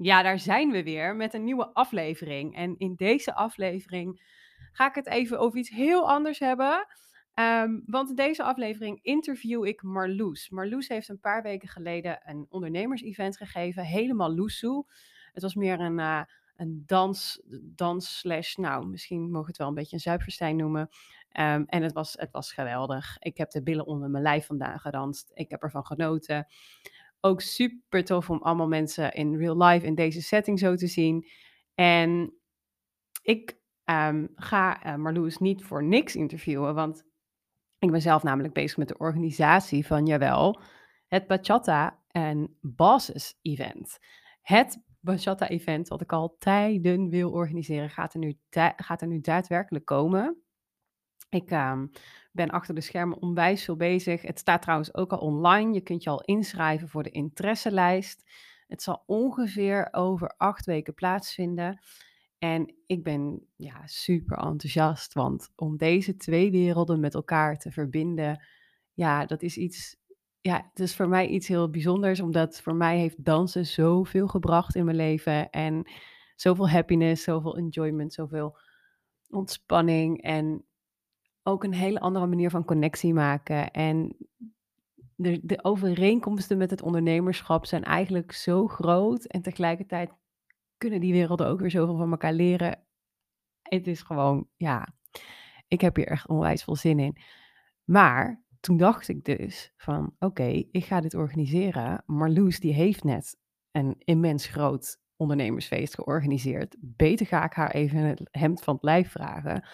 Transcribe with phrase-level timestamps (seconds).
[0.00, 2.56] Ja, daar zijn we weer met een nieuwe aflevering.
[2.56, 4.22] En in deze aflevering
[4.72, 6.86] ga ik het even over iets heel anders hebben.
[7.34, 10.48] Ehm, want in deze aflevering interview ik Marloes.
[10.48, 14.86] Marloes heeft een paar weken geleden een ondernemers-event gegeven, helemaal loesoe.
[15.32, 16.22] Het was meer een, uh,
[16.56, 20.88] een dans, dans slash, nou, misschien mogen we het wel een beetje een zuipverstijn noemen.
[21.28, 23.16] Ehm, en het was, het was geweldig.
[23.18, 25.30] Ik heb de billen onder mijn lijf vandaan gedanst.
[25.34, 26.46] Ik heb ervan genoten
[27.20, 31.26] ook super tof om allemaal mensen in real life in deze setting zo te zien.
[31.74, 32.34] En
[33.22, 37.04] ik ehm, ga uh, Marloes niet voor niks interviewen, want
[37.78, 40.60] ik ben zelf namelijk bezig met de organisatie van, jawel,
[41.06, 43.98] het Bachata en Bosses event.
[44.40, 48.38] Het Bachata event, wat ik al tijden wil organiseren, gaat er nu,
[48.76, 50.42] gaat er nu daadwerkelijk komen.
[51.28, 51.82] Ik uh,
[52.32, 54.22] ben achter de schermen onwijs veel bezig.
[54.22, 55.72] Het staat trouwens ook al online.
[55.72, 58.30] Je kunt je al inschrijven voor de interesselijst.
[58.66, 61.78] Het zal ongeveer over acht weken plaatsvinden.
[62.38, 68.44] En ik ben ja, super enthousiast, want om deze twee werelden met elkaar te verbinden,
[68.92, 69.96] ja, dat is iets,
[70.40, 74.74] ja, het is voor mij iets heel bijzonders, omdat voor mij heeft dansen zoveel gebracht
[74.74, 75.90] in mijn leven en
[76.36, 78.58] zoveel happiness, zoveel enjoyment, zoveel
[79.28, 80.64] ontspanning en
[81.48, 83.70] ook een hele andere manier van connectie maken.
[83.70, 84.16] En
[85.14, 89.24] de, de overeenkomsten met het ondernemerschap zijn eigenlijk zo groot.
[89.24, 90.10] En tegelijkertijd
[90.76, 92.84] kunnen die werelden ook weer zoveel van elkaar leren.
[93.62, 94.88] Het is gewoon, ja,
[95.68, 97.16] ik heb hier echt onwijs veel zin in.
[97.84, 102.02] Maar toen dacht ik dus van, oké, ik ga dit organiseren.
[102.06, 103.36] Marloes, die heeft net
[103.70, 106.76] een immens groot ondernemersfeest georganiseerd.
[106.80, 109.64] Beter ga ik haar even het hemd van het lijf vragen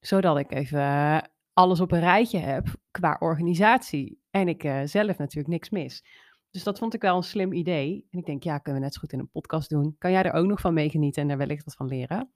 [0.00, 4.22] zodat ik even alles op een rijtje heb qua organisatie.
[4.30, 6.04] En ik uh, zelf natuurlijk niks mis.
[6.50, 8.06] Dus dat vond ik wel een slim idee.
[8.10, 9.94] En ik denk, ja, kunnen we net zo goed in een podcast doen.
[9.98, 12.32] Kan jij er ook nog van meegenieten en er wellicht wat van leren?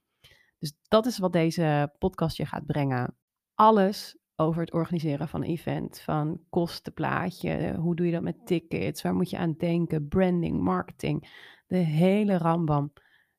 [0.58, 3.16] Dus dat is wat deze podcast je gaat brengen.
[3.54, 6.00] Alles over het organiseren van een event.
[6.00, 11.53] Van kostenplaatje, hoe doe je dat met tickets, waar moet je aan denken, branding, marketing.
[11.66, 12.92] De hele rambam.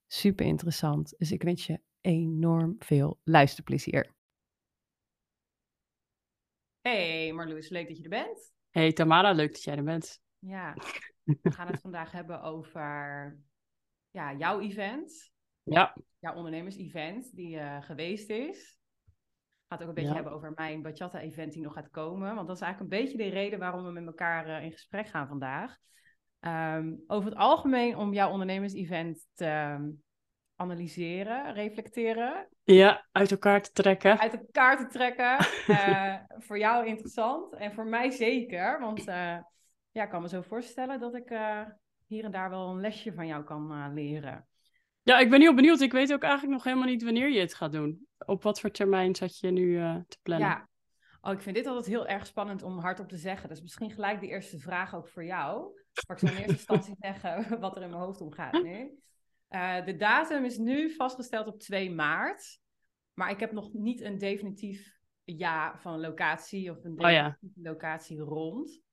[0.07, 1.13] Super interessant.
[1.17, 4.14] Dus ik wens je enorm veel luisterplezier.
[6.85, 8.53] Hey Marloes, leuk dat je er bent.
[8.69, 10.21] Hey Tamara, leuk dat jij er bent.
[10.39, 10.73] Ja,
[11.41, 13.37] we gaan het vandaag hebben over
[14.11, 15.31] ja, jouw event.
[15.63, 15.95] Ja.
[16.19, 18.79] Jouw ondernemers-event die uh, geweest is.
[19.67, 22.35] Gaat ook een beetje hebben over mijn bachata-event die nog gaat komen.
[22.35, 25.07] Want dat is eigenlijk een beetje de reden waarom we met elkaar uh, in gesprek
[25.07, 25.77] gaan vandaag.
[26.39, 29.77] Um, over het algemeen om jouw ondernemers-event te,
[30.55, 32.47] analyseren, reflecteren.
[32.63, 34.19] Ja, uit elkaar te trekken.
[34.19, 35.37] Uit elkaar te trekken.
[35.67, 38.79] uh, voor jou interessant en voor mij zeker.
[38.79, 39.37] Want uh,
[39.91, 41.61] ja, ik kan me zo voorstellen dat ik uh,
[42.05, 44.47] hier en daar wel een lesje van jou kan leren.
[45.01, 45.81] Ja, ik ben heel benieuwd.
[45.81, 48.07] Ik weet ook eigenlijk nog helemaal niet wanneer je het gaat doen.
[48.25, 49.75] Op wat voor termijn zat je nu
[50.07, 50.47] te plannen?
[50.47, 50.69] Ja,
[51.21, 53.49] oh, ik vind dit altijd heel erg spannend om hardop te zeggen.
[53.49, 55.73] Dus misschien gelijk de eerste vraag ook voor jou.
[56.07, 58.99] Maar ik zal in eerste instantie zeggen wat er in mijn hoofd omgaat nu.
[59.49, 62.59] Uh, de datum is nu vastgesteld op 2 maart.
[63.13, 67.71] Maar ik heb nog niet een definitief ja van locatie of een definitieve oh ja.
[67.71, 68.83] locatie rond.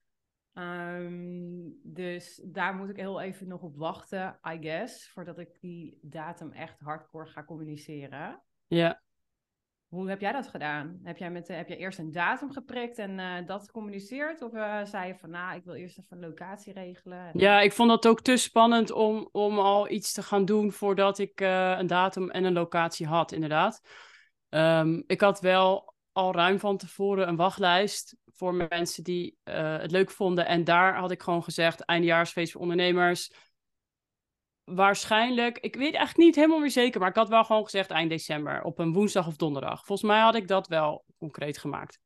[0.55, 5.99] Um, dus daar moet ik heel even nog op wachten, I guess, voordat ik die
[6.03, 8.43] datum echt hardcore ga communiceren.
[8.67, 9.03] Ja.
[9.93, 11.01] Hoe heb jij dat gedaan?
[11.03, 14.43] Heb jij, met, heb jij eerst een datum geprikt en uh, dat gecommuniceerd?
[14.43, 17.31] Of uh, zei je van, nou, ik wil eerst even een locatie regelen?
[17.33, 21.19] Ja, ik vond dat ook te spannend om, om al iets te gaan doen voordat
[21.19, 23.83] ik uh, een datum en een locatie had, inderdaad.
[24.49, 30.11] Um, ik had wel al ruim van tevoren een wachtlijst voor mensen die het leuk
[30.11, 30.47] vonden.
[30.47, 33.33] En daar had ik gewoon gezegd, eindejaarsfeest voor ondernemers
[34.65, 38.11] waarschijnlijk, ik weet echt niet helemaal meer zeker, maar ik had wel gewoon gezegd eind
[38.11, 39.85] december, op een woensdag of donderdag.
[39.85, 42.01] Volgens mij had ik dat wel concreet gemaakt.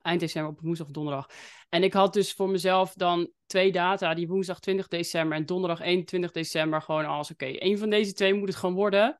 [0.00, 1.28] Eind december op een woensdag of donderdag.
[1.68, 5.80] En ik had dus voor mezelf dan twee data, die woensdag 20 december en donderdag
[5.80, 9.18] 21 december, gewoon als oké, okay, één van deze twee moet het gewoon worden.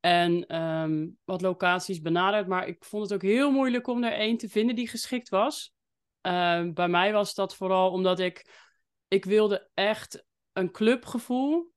[0.00, 4.36] En um, wat locaties benaderd, maar ik vond het ook heel moeilijk om er één
[4.36, 5.72] te vinden die geschikt was.
[6.20, 8.50] Um, bij mij was dat vooral omdat ik,
[9.08, 11.72] ik wilde echt een clubgevoel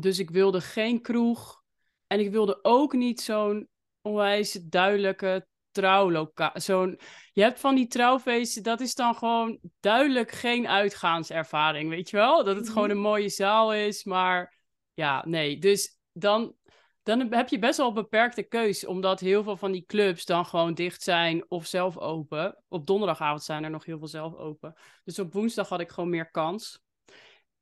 [0.00, 1.62] dus ik wilde geen kroeg.
[2.06, 3.68] En ik wilde ook niet zo'n
[4.00, 6.50] onwijs duidelijke trouwlokaal.
[6.54, 7.00] Zo'n,
[7.32, 12.44] je hebt van die trouwfeesten, dat is dan gewoon duidelijk geen uitgaanservaring, weet je wel?
[12.44, 12.72] Dat het mhm.
[12.72, 14.56] gewoon een mooie zaal is, maar
[14.94, 15.58] ja, nee.
[15.58, 16.54] Dus dan,
[17.02, 20.46] dan heb je best wel een beperkte keus, omdat heel veel van die clubs dan
[20.46, 22.62] gewoon dicht zijn of zelf open.
[22.68, 24.74] Op donderdagavond zijn er nog heel veel zelf open.
[25.04, 26.82] Dus op woensdag had ik gewoon meer kans.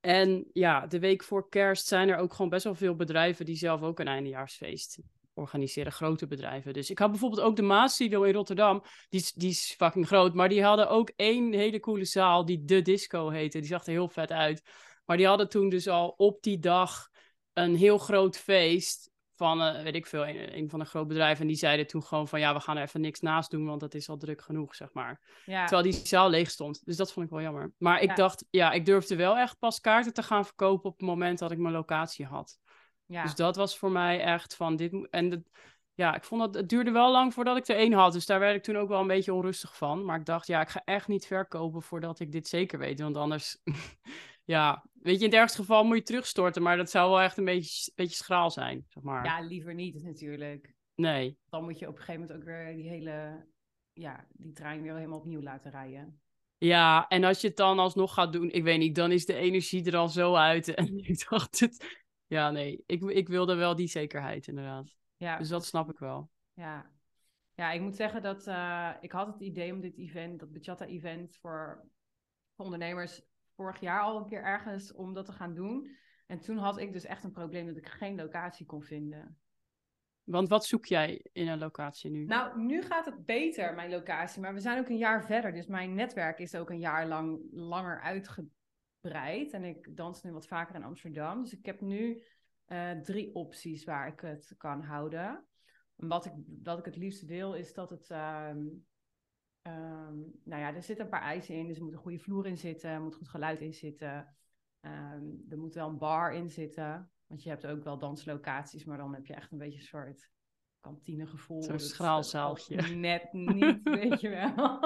[0.06, 3.56] En ja, de week voor kerst zijn er ook gewoon best wel veel bedrijven die
[3.56, 4.98] zelf ook een eindejaarsfeest
[5.34, 6.72] organiseren, grote bedrijven.
[6.72, 10.48] Dus ik had bijvoorbeeld ook de Maasstudio in Rotterdam, die, die is fucking groot, maar
[10.48, 13.58] die hadden ook één hele coole zaal die De Disco heette.
[13.58, 14.62] Die zag er heel vet uit.
[15.04, 17.08] Maar die hadden toen dus al op die dag
[17.52, 21.40] een heel groot feest van, eh, weet ik veel, een, een van de grote bedrijven.
[21.40, 23.80] En die zeiden toen gewoon van, ja, we gaan er even niks naast doen, want
[23.80, 25.20] dat is al druk genoeg, zeg maar.
[25.44, 26.84] Ja, Terwijl die zaal leeg stond.
[26.84, 27.72] Dus dat vond ik wel jammer.
[27.78, 28.14] Maar ik Ja.
[28.14, 31.50] dacht, ja, ik durfde wel echt pas kaarten te gaan verkopen op het moment dat
[31.50, 32.58] ik mijn locatie had.
[33.06, 33.22] ja.
[33.22, 35.08] Dus dat was voor mij echt van dit.
[35.10, 35.40] En dat,
[35.94, 38.12] ja, ik vond dat het duurde wel lang voordat ik er één had.
[38.12, 40.04] Dus daar werd ik toen ook wel een beetje onrustig van.
[40.04, 43.00] Maar ik dacht, ja, ik ga echt niet verkopen voordat ik dit zeker weet.
[43.00, 43.58] Want anders,
[44.46, 46.62] ja, weet je, in het ergste geval moet je terugstorten.
[46.62, 49.24] Maar dat zou wel echt een beetje, beetje schraal zijn, zeg maar.
[49.24, 50.74] ja, liever niet natuurlijk.
[50.94, 51.38] Nee.
[51.48, 53.46] Dan moet je op een gegeven moment ook weer die hele,
[53.92, 56.20] ja, die trein weer helemaal opnieuw laten rijden.
[56.58, 59.34] Ja, en als je het dan alsnog gaat doen, ik weet niet, dan is de
[59.34, 60.68] energie er al zo uit.
[60.74, 64.96] En ik dacht, het, ja, nee, ik, ik wilde wel die zekerheid, inderdaad.
[65.16, 66.30] Ja, Dus dat snap ik wel.
[66.54, 66.90] Ja.
[67.54, 71.36] ja, ik moet zeggen dat eh, ik had het idee om dit event, dat Bachata-event
[71.40, 71.88] voor,
[72.54, 73.22] voor ondernemers
[73.56, 75.96] vorig jaar al een keer ergens om dat te gaan doen.
[76.26, 79.38] En toen had ik dus echt een probleem dat ik geen locatie kon vinden.
[80.24, 82.24] Want wat zoek jij in een locatie nu?
[82.24, 85.52] Nou, nu gaat het beter, mijn locatie, maar we zijn ook een jaar verder.
[85.52, 89.52] Dus mijn netwerk is ook een jaar lang langer uitgebreid.
[89.52, 91.42] En ik dans nu wat vaker in Amsterdam.
[91.42, 92.22] Dus ik heb nu
[92.64, 95.44] eh, drie opties waar ik het kan houden.
[95.96, 96.32] En Wat ik,
[96.62, 98.10] wat ik het liefst wil, is dat het.
[98.10, 98.64] ehm,
[99.66, 100.14] ehm,
[100.44, 101.66] nou ja, er zitten een paar eisen in.
[101.66, 104.36] Dus er moet een goede vloer in zitten, er moet goed geluid in zitten.
[104.80, 107.10] Ehm, er moet wel een bar in zitten.
[107.26, 110.30] Want je hebt ook wel danslocaties, maar dan heb je echt een beetje een soort
[110.80, 111.62] kantinegevoel.
[111.62, 112.94] Zo'n Dat is schraal ook zaaltje.
[112.94, 114.80] Net niet, weet je wel.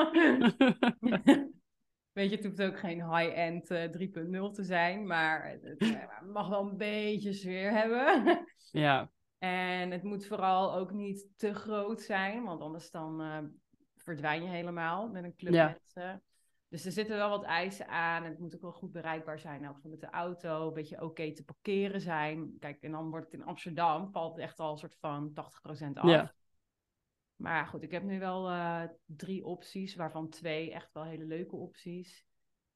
[2.19, 6.23] weet je, het hoeft ook geen high-end eh, 3.0 te zijn, maar het, het, eh,
[6.33, 8.25] mag wel een beetje sfeer hebben.
[8.71, 13.39] ja, En het moet vooral ook niet te groot zijn, want anders dan eh,
[14.11, 15.67] verdwijn je helemaal met een club Ja.
[15.67, 16.23] mensen.
[16.69, 18.25] Dus er zitten wel wat eisen aan.
[18.25, 20.67] Het moet ook wel goed bereikbaar zijn, ook met de auto.
[20.69, 22.57] Een beetje oké te parkeren zijn.
[22.59, 25.99] Kijk, en dan wordt het in Amsterdam, valt het echt al een soort van 80%
[25.99, 26.09] af.
[26.11, 26.35] Ja.
[27.37, 31.57] Maar goed, ik heb nu wel eh, drie opties, waarvan twee echt wel hele leuke
[31.57, 32.27] opties.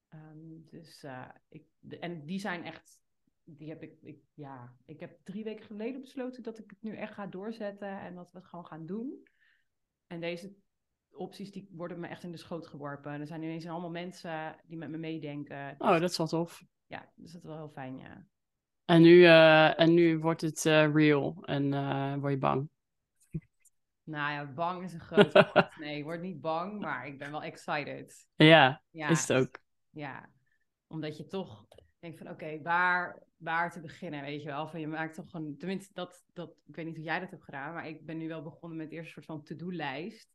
[0.07, 0.37] Ehm,
[0.69, 2.99] dus eh, ik, de- en die zijn echt,
[3.43, 6.95] die heb ik, ik, ja, ik heb drie weken geleden besloten dat ik het nu
[6.95, 9.27] echt ga doorzetten en dat we het gewoon gaan doen.
[10.07, 10.55] En deze
[11.15, 13.11] opties die worden me echt in de schoot geworpen.
[13.11, 15.75] Er zijn ineens allemaal mensen die met me meedenken.
[15.77, 16.63] oh, dat is wel tof.
[16.87, 18.25] Ja, dus dat is wel heel fijn, ja.
[18.85, 22.69] En nu, eh, en nu wordt het eh, real en eh, word je bang.
[24.03, 25.77] Nou ja, bang is een groot woord.
[25.77, 28.27] Nee, ik word niet bang, maar ik ben wel excited.
[28.35, 29.59] Ja, Ja, is het ook.
[29.89, 30.29] Ja,
[30.87, 31.65] omdat je toch
[31.99, 34.67] denkt van oké, waar, waar te beginnen, weet je wel.
[34.67, 37.43] Van je maakt toch gewoon, tenminste dat, dat, ik weet niet hoe jij dat hebt
[37.43, 40.34] gedaan, maar ik ben nu wel begonnen met eerst een soort van to-do-lijst.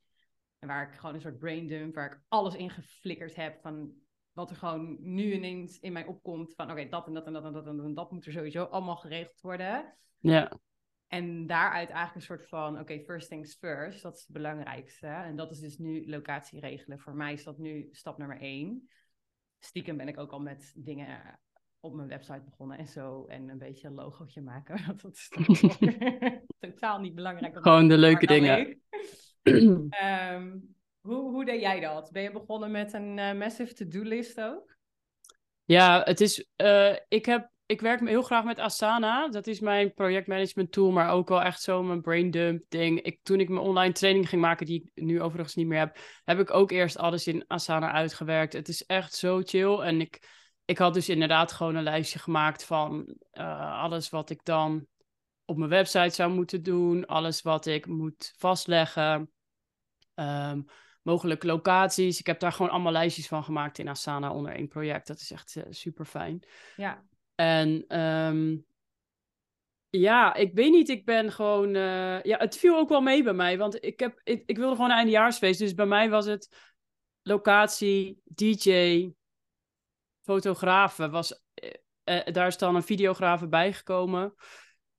[0.61, 3.93] En waar ik gewoon een soort brain dump, waar ik alles in geflikkerd heb van
[4.33, 7.45] wat er gewoon nu ineens in mij opkomt van oké, dat en dat en dat
[7.45, 9.95] en dat en dat en dat moet er sowieso allemaal geregeld worden.
[10.19, 10.59] Ja,
[11.07, 15.07] En daaruit eigenlijk een soort van, oké, first things first, dat is het belangrijkste.
[15.07, 16.99] En dat is dus nu locatie regelen.
[16.99, 18.89] Voor mij is dat nu stap nummer één.
[19.59, 21.41] Stiekem ben ik ook al met dingen
[21.81, 23.27] op mijn website begonnen en zo.
[23.27, 24.81] En een beetje een logootje maken.
[25.03, 25.29] Dat is
[26.59, 27.59] totaal niet belangrijk.
[27.63, 28.57] Gewoon de leuke dingen.
[28.57, 28.80] leuk.
[29.91, 30.57] Ehm,
[31.01, 32.11] hoe, hoe deed jij dat?
[32.13, 34.77] Ben je begonnen met een eh, massive to-do-list ook?
[35.65, 36.47] Ja, het is.
[36.57, 39.29] eh, ik, heb, ik werk heel graag met Asana.
[39.29, 43.01] Dat is mijn projectmanagement tool, maar ook wel echt zo mijn brain dump ding.
[43.01, 45.99] Ik, toen ik mijn online training ging maken, die ik nu overigens niet meer heb,
[46.25, 48.53] heb ik ook eerst alles in Asana uitgewerkt.
[48.53, 49.79] Het is echt zo chill.
[49.79, 50.29] En ik,
[50.65, 54.87] ik had dus inderdaad gewoon een lijstje gemaakt van eh, alles wat ik dan
[55.45, 59.31] op mijn website zou moeten doen, alles wat ik moet vastleggen.
[60.21, 60.63] Ehm,
[61.03, 62.19] mogelijke locaties.
[62.21, 65.07] Ik heb daar gewoon allemaal lijstjes van gemaakt in Asana onder één project.
[65.07, 66.43] Dat is echt super fijn.
[66.77, 68.57] Ja, En ehm,
[69.91, 71.75] ja, ik weet niet, ik ben gewoon...
[71.75, 74.75] eh, ja, het viel ook wel mee bij mij, want ik, heb, ik, ik wilde
[74.75, 75.59] gewoon een eindejaarsfeest.
[75.59, 76.73] Dus bij mij was het
[77.23, 79.11] locatie, DJ,
[80.23, 81.11] fotografen.
[81.11, 81.71] Was, eh,
[82.05, 84.35] eh, daar is dan een videograaf bijgekomen.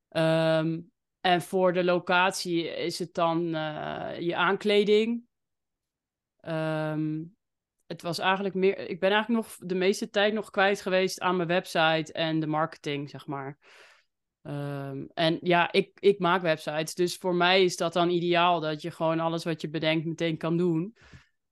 [0.08, 0.80] Ehm,
[1.22, 5.24] en voor de locatie is het dan eh, je aankleding.
[6.36, 7.22] Ehm,
[7.86, 8.78] het was eigenlijk meer.
[8.78, 12.46] Ik ben eigenlijk nog de meeste tijd nog kwijt geweest aan mijn website en de
[12.46, 13.58] marketing, zeg maar.
[14.42, 16.94] Ehm, en ja, ik, ik maak websites.
[16.94, 20.36] Dus voor mij is dat dan ideaal dat je gewoon alles wat je bedenkt meteen
[20.36, 20.96] kan doen.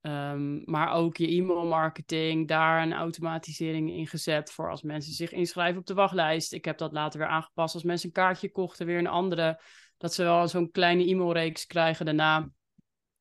[0.01, 5.79] Ehm, maar ook je e-mailmarketing, daar een automatisering in gezet voor als mensen zich inschrijven
[5.79, 6.53] op de wachtlijst.
[6.53, 9.61] Ik heb dat later weer aangepast als mensen een kaartje kochten, weer een andere.
[9.97, 12.49] Dat ze wel zo'n kleine e-mailreeks krijgen daarna.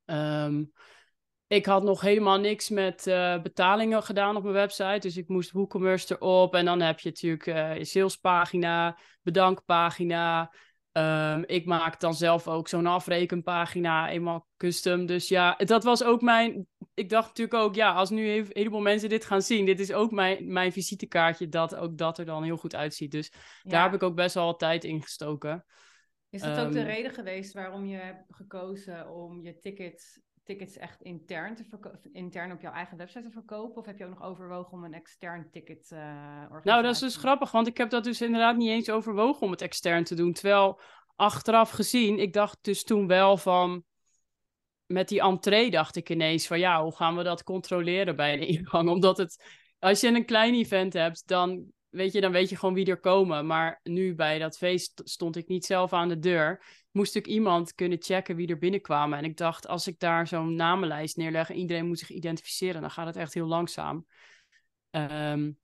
[0.04, 0.64] Ehm,
[1.46, 4.98] ik had nog helemaal niks met uh, betalingen gedaan op mijn website.
[4.98, 6.54] Dus ik moest WooCommerce erop.
[6.54, 10.54] En dan heb je natuurlijk uh, je salespagina, bedankpagina.
[10.92, 15.06] Um, ik maak dan zelf ook zo'n afrekenpagina, eenmaal custom.
[15.06, 16.66] Dus ja, dat was ook mijn.
[16.94, 19.92] Ik dacht natuurlijk ook, ja, als nu een heleboel mensen dit gaan zien, dit is
[19.92, 23.10] ook mijn, mijn visitekaartje, dat ook dat er dan heel goed uitziet.
[23.10, 23.32] Dus
[23.62, 25.64] daar heb ik ook best wel tijd in gestoken.
[26.30, 30.20] Is dat ook de ehm, reden geweest waarom je hebt gekozen om je tickets,
[30.50, 31.64] tickets echt intern, te
[32.12, 33.76] intern op jouw eigen website te verkopen?
[33.76, 36.00] Of heb je ook nog overwogen om een extern ticket uh,
[36.62, 39.50] Nou, dat is dus grappig, want ik heb dat dus inderdaad niet eens overwogen om
[39.50, 40.32] het extern te doen.
[40.32, 40.80] Terwijl
[41.16, 43.84] achteraf gezien, ik dacht dus toen wel van
[44.86, 48.46] met die entree dacht ik ineens van ja, hoe gaan we dat controleren bij een
[48.56, 48.88] ingang?
[48.88, 49.44] Omdat het,
[49.78, 53.00] als je een klein event hebt, dan weet je, dan weet je gewoon wie er
[53.00, 53.46] komen.
[53.46, 56.64] Maar nu bij dat feest stond ik niet zelf aan de deur.
[56.90, 59.18] Moest ik iemand kunnen checken wie er binnenkwamen.
[59.18, 62.90] En ik dacht, als ik daar zo'n namenlijst neerleg en iedereen moet zich identificeren, dan
[62.90, 64.06] gaat het echt heel langzaam.
[64.90, 65.58] Um,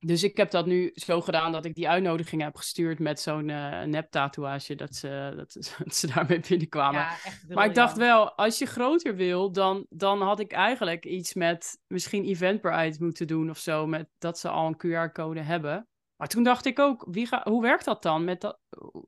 [0.00, 3.48] dus ik heb dat nu zo gedaan dat ik die uitnodiging heb gestuurd met zo'n
[3.48, 5.52] uh, nep-tatoeage, dat ze, dat,
[5.84, 7.00] dat, ze daarmee binnenkwamen.
[7.00, 7.16] Ja,
[7.48, 11.80] maar ik dacht wel, als je groter wil, dan, dan had ik eigenlijk iets met
[11.86, 15.88] misschien Eventbrite moeten doen of zo, met dat ze al een QR-code hebben.
[16.18, 18.24] Maar toen dacht ik ook, wie ga, hoe werkt dat dan?
[18.24, 18.58] Met dat,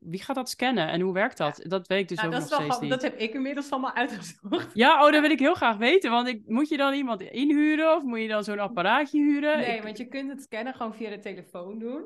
[0.00, 1.60] wie gaat dat scannen en hoe werkt dat?
[1.62, 2.90] Dat weet ik dus ook nog steeds niet.
[2.90, 4.74] Dat heb ik inmiddels allemaal uitgezocht.
[4.74, 6.10] Ja, oh, dat wil ik heel graag weten.
[6.10, 9.58] Want ik, moet je dan iemand inhuren of moet je dan zo'n apparaatje huren?
[9.58, 12.04] Nee, want je kunt het scannen gewoon via de telefoon doen.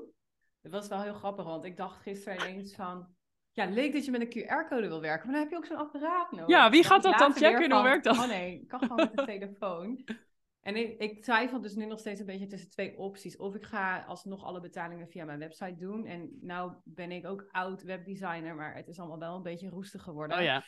[0.63, 3.07] Dat was wel heel grappig, want ik dacht gisteren ineens van...
[3.53, 5.77] Ja, leuk dat je met een QR-code wil werken, maar dan heb je ook zo'n
[5.77, 6.49] apparaat nodig.
[6.49, 7.73] Ja, wie gaat dat dan checken?
[7.73, 8.19] Hoe werkt dat?
[8.19, 10.05] Oh nee, ik kan gewoon met de telefoon.
[10.65, 13.37] En ik, ik twijfel dus nu nog steeds een beetje tussen twee opties.
[13.37, 16.07] Of ik ga alsnog alle betalingen via mijn website doen.
[16.07, 20.03] En nou ben ik ook oud webdesigner, maar het is allemaal wel een beetje roestig
[20.03, 20.37] geworden.
[20.37, 20.65] Oh ja.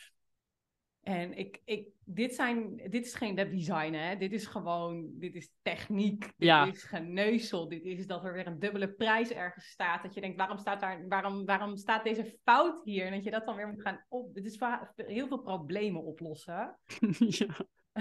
[1.01, 4.17] En ik, ik, dit, zijn, dit is geen webdesign, hè.
[4.17, 6.21] Dit is gewoon, dit is techniek.
[6.21, 6.65] Dit ja.
[6.65, 7.67] is geneuzel.
[7.67, 10.03] Dit is dat er weer een dubbele prijs ergens staat.
[10.03, 13.05] Dat je denkt, waarom staat, daar, waarom, waarom staat deze fout hier?
[13.05, 14.33] En dat je dat dan weer moet gaan op...
[14.33, 14.59] Dit is
[14.95, 16.79] heel veel problemen oplossen.
[17.39, 17.55] ja.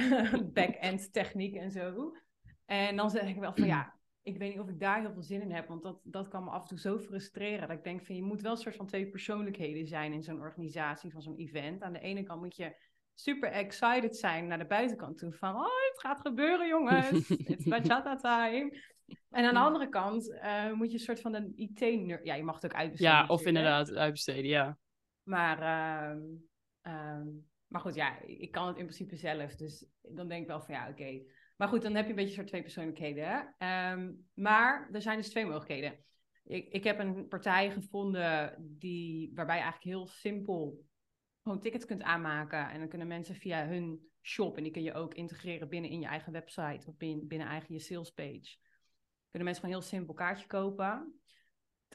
[0.54, 2.16] back-end techniek en zo.
[2.64, 5.22] En dan zeg ik wel van ja, ik weet niet of ik daar heel veel
[5.22, 7.68] zin in heb, want dat, dat kan me af en toe zo frustreren.
[7.68, 10.40] Dat ik denk van je moet wel een soort van twee persoonlijkheden zijn in zo'n
[10.40, 11.82] organisatie van zo'n event.
[11.82, 12.76] Aan de ene kant moet je
[13.14, 18.16] super excited zijn naar de buitenkant toe van oh, het gaat gebeuren jongens, it's bachata
[18.16, 18.80] time.
[19.30, 21.80] En aan de andere kant uh, moet je een soort van een IT...
[22.22, 23.14] Ja, je mag het ook uitbesteden.
[23.14, 24.78] Ja, of inderdaad uitbesteden, ja.
[25.22, 25.58] Maar
[26.82, 27.20] uh,
[27.66, 29.56] maar goed, ja, ik kan het in principe zelf.
[29.56, 31.22] Dus dan denk ik wel van ja, oké.
[31.56, 33.54] Maar goed, dan heb je een beetje soort twee persoonlijkheden.
[33.58, 36.04] Um, maar er zijn dus twee mogelijkheden.
[36.44, 40.84] Ik, ik heb een partij gevonden die, waarbij je eigenlijk heel simpel
[41.42, 42.70] gewoon tickets kunt aanmaken.
[42.70, 46.00] En dan kunnen mensen via hun shop, en die kun je ook integreren binnen in
[46.00, 48.56] je eigen website of binnen, binnen eigen je sales page.
[49.30, 51.20] Kunnen mensen gewoon heel simpel kaartje kopen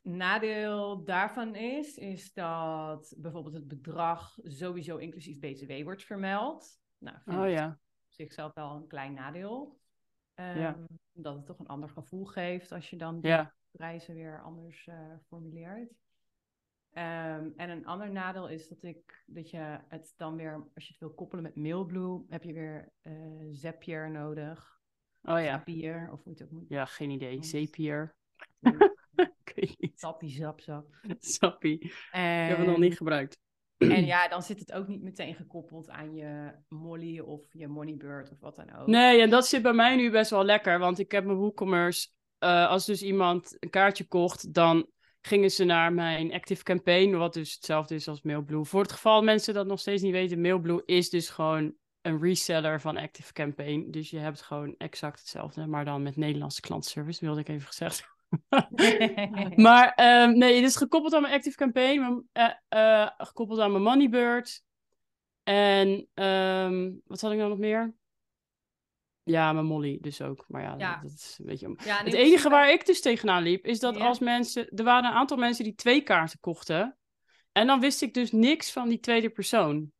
[0.01, 6.79] nadeel daarvan is, is dat bijvoorbeeld het bedrag sowieso inclusief BTW wordt vermeld.
[6.97, 7.79] Nou, vind oh, ja.
[8.07, 9.79] zichzelf wel een klein nadeel.
[10.35, 14.87] Um, Dat het toch een ander gevoel geeft als je dan de prijzen weer anders
[14.87, 14.95] uh,
[15.27, 15.93] formuleert.
[16.91, 20.91] Ehm, en een ander nadeel is dat ik dat je het dan weer, als je
[20.91, 24.79] het wil koppelen met Mailblue, heb je weer uh, Zapier nodig.
[25.23, 25.57] Oh ja.
[25.57, 26.69] Zapier, of hoe het ook moet.
[26.69, 27.43] Ja, geen idee.
[27.43, 28.15] Zapier.
[29.95, 30.85] Sappie, zap, zap.
[31.19, 31.79] Sappie.
[31.79, 33.39] Ik heb het nog niet gebruikt.
[33.89, 38.31] En ja, dan zit het ook niet meteen gekoppeld aan je Molly of je Moneybird
[38.31, 38.87] of wat dan ook.
[38.87, 40.79] Nee, en dat zit bij mij nu best wel lekker.
[40.79, 42.07] Want ik heb mijn WooCommerce.
[42.39, 44.87] Uh, als dus iemand een kaartje kocht, dan
[45.21, 47.15] gingen ze naar mijn Active Campaign.
[47.15, 48.65] Wat dus hetzelfde is als Mailblue.
[48.65, 52.81] Voor het geval mensen dat nog steeds niet weten, Mailblue is dus gewoon een reseller
[52.81, 53.91] van Active Campaign.
[53.91, 58.09] Dus je hebt gewoon exact hetzelfde, maar dan met Nederlandse klantservice, wilde ik even gezegd
[59.55, 63.83] maar um, nee, het is gekoppeld aan mijn Active Campaign, uh, uh, gekoppeld aan mijn
[63.83, 64.63] Moneybird.
[65.43, 67.93] En um, wat had ik nou nog meer?
[69.23, 70.45] Ja, mijn Molly dus ook.
[70.47, 70.99] Maar ja, ja.
[71.01, 71.75] Dat, is een beetje...
[71.83, 74.69] Ja, het enige waar ik dus tegenaan liep, is dat als mensen...
[74.69, 76.97] Er waren een aantal mensen die twee kaarten kochten.
[77.51, 79.91] En dan wist ik dus niks van die tweede persoon.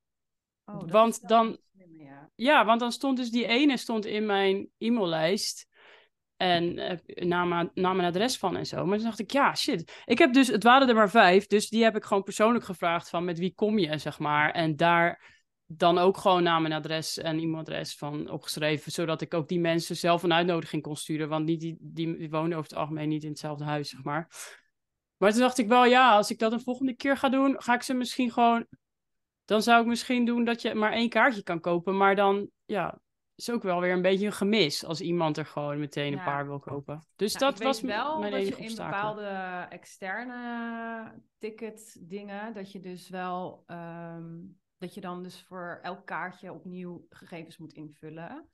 [0.65, 1.57] Oh, want dan...
[1.97, 2.29] ja.
[2.35, 5.67] ja, want dan stond dus die ene stond in mijn e-maillijst.
[6.41, 8.86] En naam, naam en adres van en zo.
[8.86, 10.01] Maar toen dacht ik, ja, shit.
[10.05, 11.48] Ik heb dus, het waren er maar vijf.
[11.48, 14.51] Dus die heb ik gewoon persoonlijk gevraagd van met wie kom je, zeg maar.
[14.51, 15.39] En daar
[15.77, 19.95] dan ook gewoon naam en adres en e-mailadres van opgeschreven, zodat ik ook die mensen
[19.95, 23.24] zelf een uitnodiging kon sturen, want die, die, die, die wonen over het algemeen niet
[23.24, 24.29] in hetzelfde huis, zeg maar.
[25.17, 27.74] Maar toen dacht ik wel, ja, als ik dat een volgende keer ga doen, ga
[27.74, 28.65] ik ze misschien gewoon.
[29.45, 33.00] Dan zou ik misschien doen dat je maar één kaartje kan kopen, maar dan, ja,
[33.41, 36.45] is ook wel weer een beetje een gemis als iemand er gewoon meteen een paar
[36.48, 37.05] wil kopen.
[37.15, 39.15] Dus Nou, dat ik was weet wel mijn dat je in obstakel.
[39.15, 44.29] bepaalde externe ticket dingen, dat je dus wel, ehm,
[44.77, 48.50] dat je dan dus voor elk kaartje opnieuw gegevens moet invullen.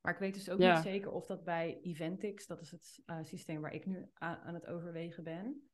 [0.00, 0.74] Maar ik weet dus ook Ja.
[0.74, 4.38] niet zeker of dat bij Eventix, dat is het eh, systeem waar ik nu aan,
[4.38, 5.65] aan het overwegen ben.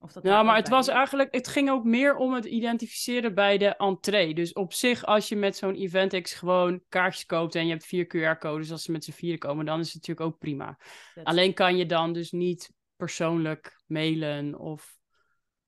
[0.00, 3.58] Of dat Ja, maar het was eigenlijk, het ging ook meer om het identificeren bij
[3.58, 4.34] de entree.
[4.34, 8.04] Dus op zich, als je met zo'n Eventix gewoon kaartjes koopt en je hebt vier
[8.04, 10.78] QR-codes als ze met z'n vieren komen, dan is het natuurlijk ook prima.
[11.22, 14.97] Alleen kan je dan dus niet persoonlijk mailen of...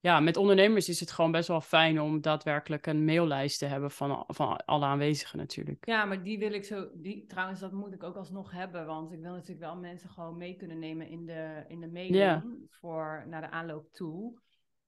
[0.03, 3.91] Ja, met ondernemers is het gewoon best wel fijn om daadwerkelijk een maillijst te hebben
[3.91, 5.87] van, van alle aanwezigen natuurlijk.
[5.87, 6.89] Ja, maar die wil ik zo.
[6.95, 8.87] Die, trouwens, dat moet ik ook alsnog hebben.
[8.87, 12.67] Want ik wil natuurlijk wel mensen gewoon mee kunnen nemen in de, in de mailing.
[12.71, 14.41] Voor naar de aanloop toe.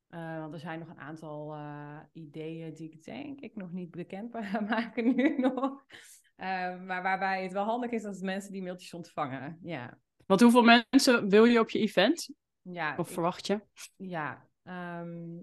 [0.09, 3.91] Eh, want er zijn nog een aantal eh, ideeën die ik denk ik nog niet
[3.91, 4.33] bekend
[4.69, 5.85] maken nu nog.
[6.37, 9.59] Eh, maar waarbij het wel handig is als mensen die mailtjes ontvangen.
[9.63, 12.31] Ja, Want hoeveel mensen wil je op je event?
[12.63, 13.61] ja, Of ik- verwacht je?
[13.97, 15.39] ja ehm,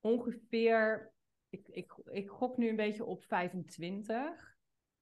[0.00, 1.12] ongeveer.
[1.48, 4.54] Ik, ik, ik gok nu een beetje op 25.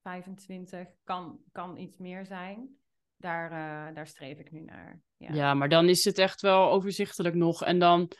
[0.03, 2.77] 25 kan, kan iets meer zijn.
[3.17, 5.03] Daar, eh, daar streef ik nu naar.
[5.17, 5.33] Ja.
[5.33, 5.55] Ja.
[5.55, 7.65] maar dan is het echt wel overzichtelijk nog.
[7.65, 8.13] En dan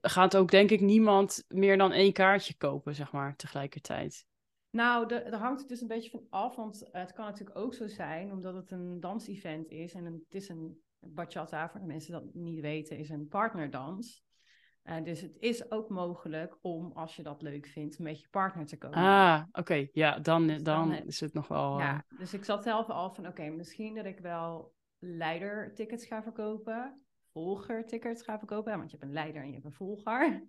[0.00, 4.26] gaat ook denk ik niemand meer dan één kaartje kopen, zeg maar, tegelijkertijd.
[4.70, 6.56] Nou, daar hangt het dus een beetje van af.
[6.56, 9.94] Want het kan natuurlijk ook zo zijn, omdat het een dansevent is.
[9.94, 14.24] En een, het is een bachata, voor de mensen dat niet weten, is een partnerdans.
[14.82, 18.66] Eh, dus het is ook mogelijk om, als je dat leuk vindt, met je partner
[18.66, 18.98] te komen.
[18.98, 19.88] Ah, oké.
[19.92, 21.72] Ja, dan, Dus dan dan heb- is het nog wel...
[21.72, 26.22] eh, Ja, dus ik zat zelf al van, oké, misschien dat ik wel leidertickets ga
[26.22, 30.42] verkopen, volgertickets ga verkopen, want je hebt een leider en je hebt een volger.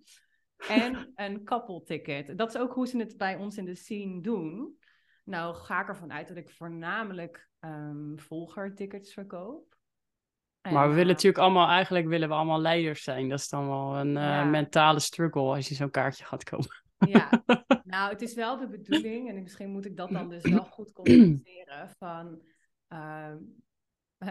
[0.68, 2.38] En een koppelticket.
[2.38, 4.78] Dat is ook hoe ze het bij ons in de scene doen.
[5.24, 9.73] Nou ga ik ervan uit dat ik voornamelijk ehm volgertickets verkoop.
[10.72, 13.28] Maar we En, willen natuurlijk allemaal, eigenlijk willen we allemaal leiders zijn.
[13.28, 16.82] Dat is dan wel een eh, mentale struggle als je zo'n kaartje gaat kopen.
[16.98, 17.42] Ja,
[17.84, 20.92] nou, het is wel de bedoeling, en misschien moet ik dat dan dus wel goed
[21.02, 22.42] communiceren van.
[22.88, 23.36] ehm,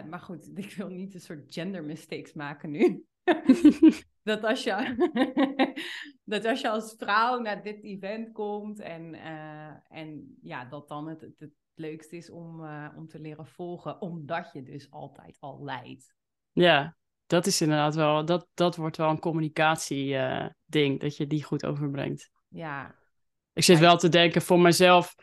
[0.08, 3.04] maar goed, ik wil niet een soort gender mistakes maken nu.
[4.22, 4.94] dat, als je,
[6.24, 11.08] dat als je als vrouw naar dit event komt en, eh, en ja, dat dan
[11.08, 15.36] het, het, het leukste is om, eh, om te leren volgen, omdat je dus altijd
[15.40, 16.14] al leidt.
[16.54, 21.26] Ja, dat is inderdaad wel, dat, dat wordt wel een communicatie eh, ding, dat je
[21.26, 22.30] die goed overbrengt.
[22.48, 22.94] Ja,
[23.52, 25.14] Ik zit wel te denken voor mezelf.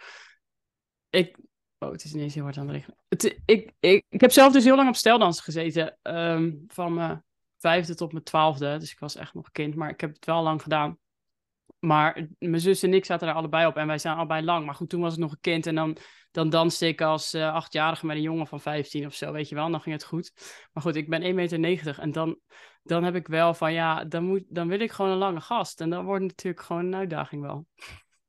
[1.09, 1.37] Ik.
[1.79, 2.97] Oh, het is ineens heel hard aan het regenen.
[3.07, 5.97] Het, ik, ik, ik heb zelf dus heel lang op steldansen gezeten.
[6.01, 7.23] ehm, van mijn
[7.57, 8.77] vijfde tot mijn twaalfde.
[8.77, 9.75] Dus ik was echt nog kind.
[9.75, 10.97] Maar ik heb het wel lang gedaan.
[11.85, 13.75] Maar mijn zus en ik zaten daar allebei op.
[13.77, 14.65] En wij zijn allebei lang.
[14.65, 15.65] Maar goed, toen was ik nog een kind.
[15.67, 15.97] En dan,
[16.31, 19.31] dan danste ik als eh, achtjarige met een jongen van 15 of zo.
[19.31, 19.65] Weet je wel.
[19.65, 20.31] En dan ging het goed.
[20.73, 21.99] Maar goed, ik ben 1,90 meter.
[21.99, 22.39] En dan,
[22.83, 25.81] dan heb ik wel van ja, dan, moet, dan wil ik gewoon een lange gast.
[25.81, 27.65] En dan wordt het natuurlijk gewoon een uitdaging wel.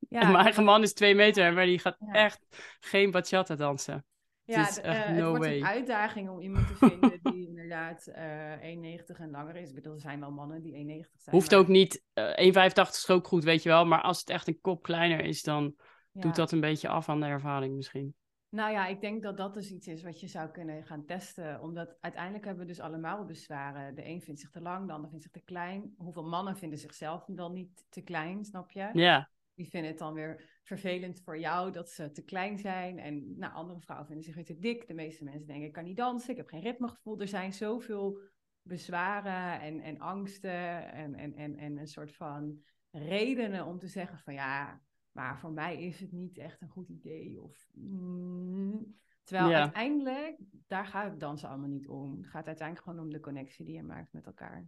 [0.09, 2.11] ja, En mijn eigen man is twee meter, maar die gaat Ja.
[2.13, 2.39] echt
[2.79, 4.05] geen bachata dansen.
[4.45, 5.57] Ja, is d- echt het no wordt way.
[5.57, 9.69] een uitdaging om iemand te vinden die inderdaad eh 1,90 en langer is.
[9.69, 11.35] Ik bedoel, er zijn wel mannen die 1,90 zijn.
[11.35, 13.85] Hoeft maar- ook niet, eh 1,85 is ook goed, weet je wel.
[13.85, 15.75] Maar als het echt een kop kleiner is, dan
[16.11, 16.21] ja.
[16.21, 18.15] doet dat een beetje af aan de ervaring misschien.
[18.49, 21.61] Nou ja, ik denk dat dat dus iets is wat je zou kunnen gaan testen.
[21.61, 23.95] Omdat uiteindelijk hebben we dus allemaal bezwaren.
[23.95, 25.93] De een vindt zich te lang, de ander vindt zich te klein.
[25.97, 28.89] Hoeveel mannen vinden zichzelf dan niet te klein, snap je?
[28.93, 32.99] Ja, Die vinden het dan weer vervelend voor jou dat ze te klein zijn.
[32.99, 34.87] En nou, andere vrouwen vinden zich weer te dik.
[34.87, 37.19] De meeste mensen denken, ik kan niet dansen, ik heb geen ritmegevoel.
[37.19, 38.19] Er zijn zoveel
[38.61, 44.17] bezwaren en, en angsten en, en, en, en een soort van redenen om te zeggen
[44.19, 47.41] van ja, maar voor mij is het niet echt een goed idee.
[47.41, 49.01] Of, mm.
[49.23, 49.61] Terwijl Ja.
[49.61, 52.17] uiteindelijk, daar gaat het dansen allemaal niet om.
[52.17, 54.67] Het gaat uiteindelijk gewoon om de connectie die je maakt met elkaar.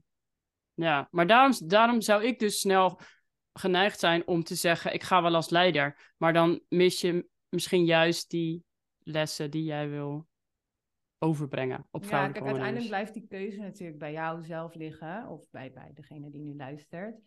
[0.74, 1.08] ja.
[1.12, 3.00] Maar daarom, daarom zou ik dus snel
[3.60, 6.14] geneigd zijn om te zeggen, ik ga wel als leider.
[6.18, 8.64] Maar dan mis je misschien juist die
[9.00, 10.28] lessen die jij wil
[11.18, 15.72] overbrengen op Ja, kijk, uiteindelijk blijft die keuze natuurlijk bij jou zelf liggen, of bij,
[15.72, 17.22] bij degene die nu luistert.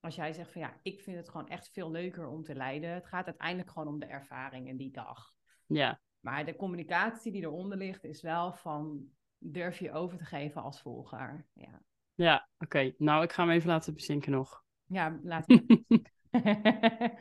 [0.00, 2.90] Als jij zegt van ja, ik vind het gewoon echt veel leuker om te leiden.
[2.90, 5.32] Het gaat uiteindelijk gewoon om de ervaringen die dag.
[5.66, 9.06] Ja, Maar de communicatie die eronder ligt is wel van
[9.38, 11.46] durf je over te geven als volger.
[11.52, 11.82] Ja,
[12.14, 12.94] ja oké.
[12.98, 14.63] Nou, ik ga hem even laten bezinken nog.
[14.86, 16.02] Ja laten we.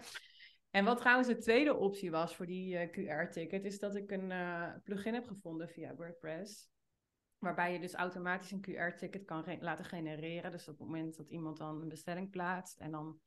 [0.73, 4.29] En wat trouwens de tweede optie was voor die eh, QR-ticket, is dat ik een
[4.29, 6.69] uh, plugin heb gevonden via WordPress.
[7.37, 10.51] Waarbij je dus automatisch een QR-ticket kan laten genereren.
[10.51, 13.19] Dus op het moment dat iemand dan een bestelling plaatst en dan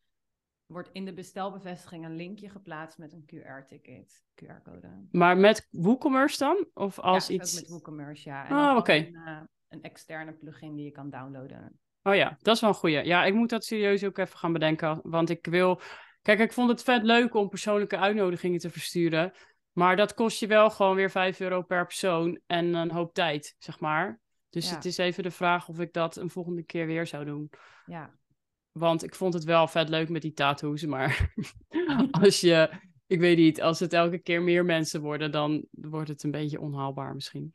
[0.66, 5.07] wordt in de bestelbevestiging een linkje geplaatst met een QR-ticket, QR-code.
[5.11, 6.66] Maar met WooCommerce dan?
[6.75, 7.55] Of als ja, iets...
[7.55, 8.49] met WooCommerce, ja.
[8.49, 8.92] En oh, oké.
[8.92, 11.81] Een, uh, een, externe plugin die je kan downloaden.
[12.06, 13.04] Oh ja, dat is wel een goeie.
[13.04, 15.00] Ja, ik moet dat serieus ook even gaan bedenken.
[15.02, 15.80] Want ik wil...
[16.22, 19.32] Kijk, ik vond het vet leuk om persoonlijke uitnodigingen te versturen.
[19.72, 23.54] Maar dat kost je wel gewoon weer 5 euro per persoon en een hoop tijd,
[23.58, 24.20] zeg maar.
[24.50, 27.50] Dus het is even de vraag of ik dat een volgende keer weer zou doen.
[27.86, 28.18] Ja.
[28.72, 30.84] Want ik vond het wel vet leuk met die tattoos.
[30.84, 31.32] Maar
[32.22, 32.70] als je,
[33.06, 36.60] ik weet niet, als het elke keer meer mensen worden, dan wordt het een beetje
[36.60, 37.54] onhaalbaar misschien.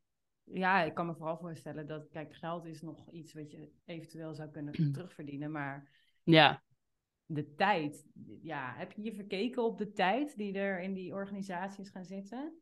[0.53, 4.33] Ja, ik kan me vooral voorstellen dat, kijk, geld is nog iets wat je eventueel
[4.33, 5.51] zou kunnen terugverdienen.
[5.51, 5.89] Maar
[6.23, 6.63] ja.
[7.25, 8.05] de tijd,
[8.41, 12.61] ja, heb je je verkeken op de tijd die er in die organisaties gaan zitten?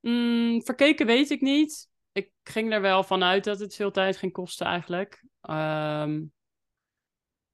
[0.00, 1.90] Mm, verkeken weet ik niet.
[2.12, 5.24] Ik ging er wel vanuit dat het veel tijd ging kosten eigenlijk.
[5.50, 6.32] Um,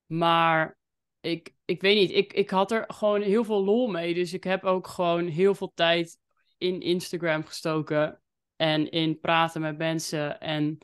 [0.07, 0.79] maar
[1.21, 4.15] ik, ik weet niet, ik, ik had er gewoon heel veel lol mee.
[4.15, 6.19] Dus ik heb ook gewoon heel veel tijd
[6.59, 8.23] in Instagram gestoken.
[8.59, 10.41] En in praten met mensen.
[10.41, 10.79] En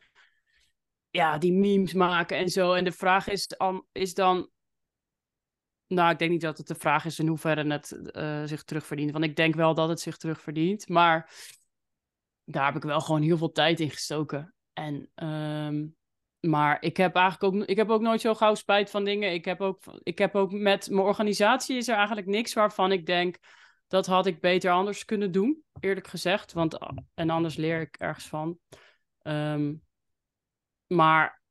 [1.10, 2.72] ja, die memes maken en zo.
[2.72, 3.48] En de vraag is,
[3.92, 4.48] is dan.
[5.86, 9.10] Nou, ik denk niet dat het de vraag is in hoeverre het uh, zich terugverdient.
[9.10, 10.88] Want ik denk wel dat het zich terugverdient.
[10.88, 11.30] Maar
[12.44, 14.54] daar heb ik wel gewoon heel veel tijd in gestoken.
[14.72, 15.96] En um,
[16.40, 19.32] maar ik heb eigenlijk ook, ik heb ook nooit zo gauw spijt van dingen.
[19.32, 23.06] Ik heb, ook, ik heb ook met mijn organisatie is er eigenlijk niks waarvan ik
[23.06, 23.36] denk
[23.94, 26.52] dat had ik beter anders kunnen doen, eerlijk gezegd.
[26.52, 26.78] Want,
[27.14, 28.58] en anders leer ik ergens van.
[29.22, 29.82] Um,
[30.86, 31.42] maar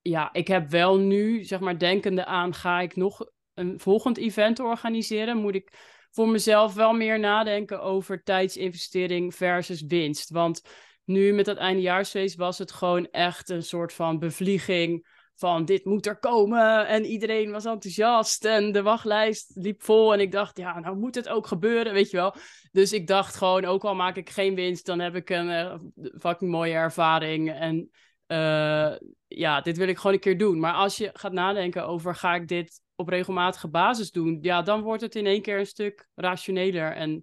[0.00, 4.60] ja, ik heb wel nu, zeg maar, denkende aan, ga ik nog een volgend event
[4.60, 5.36] organiseren?
[5.36, 5.72] Moet ik
[6.10, 10.30] voor mezelf wel meer nadenken over tijdsinvestering versus winst?
[10.30, 10.62] Want
[11.04, 15.06] nu met dat eindejaarsfeest was het gewoon echt een soort van bevlieging
[15.36, 20.20] van dit moet er komen en iedereen was enthousiast en de wachtlijst liep vol en
[20.20, 22.34] ik dacht ja nou moet het ook gebeuren weet je wel.
[22.72, 25.74] Dus ik dacht gewoon ook al maak ik geen winst dan heb ik een uh,
[26.18, 27.90] fucking mooie ervaring en
[28.26, 28.96] uh,
[29.26, 30.60] ja dit wil ik gewoon een keer doen.
[30.60, 34.38] Maar als je gaat nadenken over ga ik dit op regelmatige basis doen?
[34.40, 37.22] Ja dan wordt het in één keer een stuk rationeler en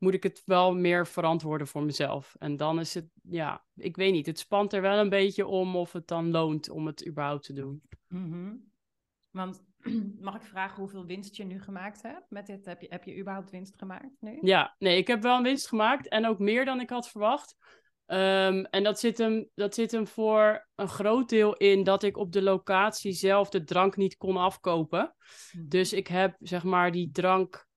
[0.00, 2.34] moet ik het wel meer verantwoorden voor mezelf.
[2.38, 4.26] En dan is het, ja, ik weet niet.
[4.26, 7.52] Het spant er wel een beetje om of het dan loont om het überhaupt te
[7.52, 7.82] doen.
[8.08, 8.68] Mm
[9.30, 9.62] Want
[10.20, 12.30] mag ik vragen hoeveel winst je nu gemaakt hebt?
[12.30, 14.38] Met dit heb je, heb je überhaupt winst gemaakt nu?
[14.40, 17.56] Ja, nee, ik heb wel een winst gemaakt en ook meer dan ik had verwacht.
[18.06, 22.16] Um, en dat zit, hem, dat zit hem voor een groot deel in dat ik
[22.16, 25.14] op de locatie zelf de drank niet kon afkopen.
[25.52, 25.68] Mhm.
[25.68, 27.68] Dus ik heb zeg maar die drank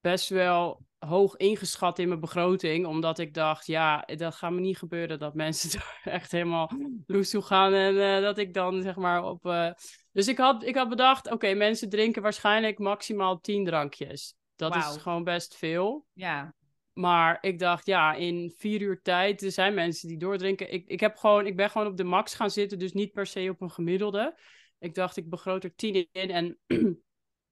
[0.00, 2.86] best wel hoog ingeschat in mijn begroting.
[2.86, 5.18] Omdat ik dacht, ja, dat gaat me niet gebeuren.
[5.18, 6.70] Dat mensen er echt helemaal
[7.06, 7.72] loes toe gaan.
[7.72, 9.46] En eh, dat ik dan zeg maar op.
[9.46, 9.70] Uh...
[10.12, 14.34] Dus ik had, ik had bedacht, oké, mensen drinken waarschijnlijk maximaal 10 drankjes.
[14.56, 16.06] Dat is gewoon best veel.
[16.12, 16.54] Ja.
[16.92, 20.72] Maar ik dacht, ja, in vier uur tijd, er zijn mensen die doordrinken.
[20.72, 23.26] Ik, ik, heb gewoon, ik ben gewoon op de max gaan zitten, dus niet per
[23.26, 24.38] se op een gemiddelde.
[24.78, 26.58] Ik dacht, ik begroot er 10 in en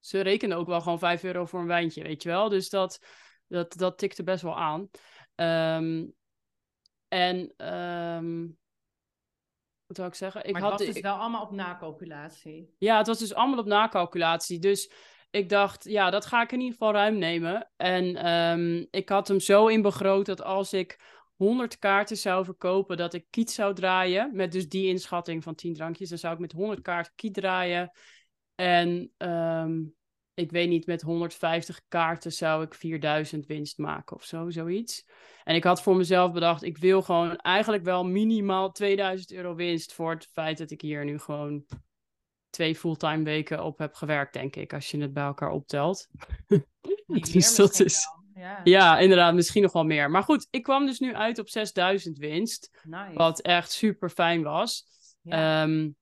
[0.01, 2.49] ze rekenen ook wel gewoon 5 euro voor een wijntje, weet je wel.
[2.49, 3.01] Dus dat,
[3.49, 4.91] dat, dat tikte best wel aan.
[5.81, 6.15] Um,
[7.09, 8.59] en um,
[9.87, 10.45] wat zou ik zeggen?
[10.45, 12.75] Ik maar het had, was dus wel allemaal op nakalculatie.
[12.79, 14.59] Ja, het was dus allemaal op nakalculatie.
[14.59, 14.91] Dus
[15.31, 17.71] ik dacht, ja, dat ga ik in ieder geval ruim nemen.
[17.77, 20.99] En um, ik had hem zo inbegroot dat als ik
[21.37, 24.31] 100 kaarten zou verkopen, dat ik kiet zou draaien.
[24.35, 26.09] Met dus die inschatting van 10 drankjes.
[26.09, 27.91] Dan zou ik met 100 kaarten kiet draaien.
[28.55, 29.96] En um,
[30.37, 35.07] ik weet niet, met 150 kaarten zou ik 4000 winst maken of zo, zoiets.
[35.45, 39.93] En ik had voor mezelf bedacht, ik wil gewoon eigenlijk wel minimaal 2000 euro winst
[39.93, 41.65] voor het feit dat ik hier nu gewoon
[42.51, 46.09] twee fulltime weken op heb gewerkt, denk ik, als je het bij elkaar optelt.
[47.33, 48.07] dus dat is.
[48.35, 48.61] Ja.
[48.65, 48.99] ja.
[48.99, 50.11] inderdaad, misschien nog wel meer.
[50.11, 52.81] Maar goed, ik kwam dus nu uit op 6000 winst.
[52.83, 53.15] Nice.
[53.15, 54.85] Wat echt super fijn was.
[55.23, 55.63] Ja.
[55.63, 55.97] Um,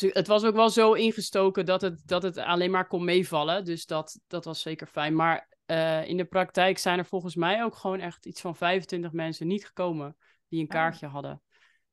[0.00, 3.64] dus het was ook wel zo ingestoken dat het, dat het alleen maar kon meevallen.
[3.64, 5.14] Dus dat, dat was zeker fijn.
[5.14, 9.12] Maar uh, in de praktijk zijn er volgens mij ook gewoon echt iets van 25
[9.12, 10.16] mensen niet gekomen
[10.48, 10.72] die een oh.
[10.72, 11.42] kaartje hadden.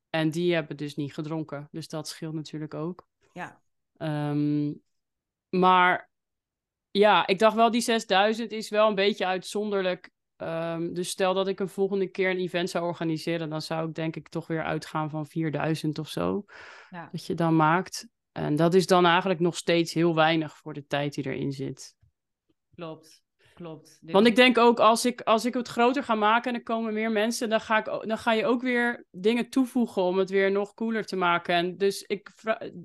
[0.09, 1.67] En die hebben dus niet gedronken.
[1.71, 3.07] Dus dat scheelt natuurlijk ook.
[3.33, 3.61] Ja.
[3.97, 4.81] Um,
[5.49, 6.09] maar
[6.91, 10.09] ja, ik dacht wel, die 6000 is wel een beetje uitzonderlijk.
[10.37, 13.95] Um, dus stel dat ik een volgende keer een event zou organiseren, dan zou ik
[13.95, 16.45] denk ik toch weer uitgaan van 4000 of zo.
[16.89, 17.09] Ja.
[17.11, 18.07] Dat je dan maakt.
[18.31, 21.95] En dat is dan eigenlijk nog steeds heel weinig voor de tijd die erin zit.
[22.75, 23.23] Klopt.
[23.53, 23.97] Klopt.
[24.01, 26.63] Dit Want ik denk ook, als ik, als ik het groter ga maken en er
[26.63, 30.29] komen meer mensen, dan ga, ik, dan ga je ook weer dingen toevoegen om het
[30.29, 31.55] weer nog cooler te maken.
[31.55, 32.31] En dus ik,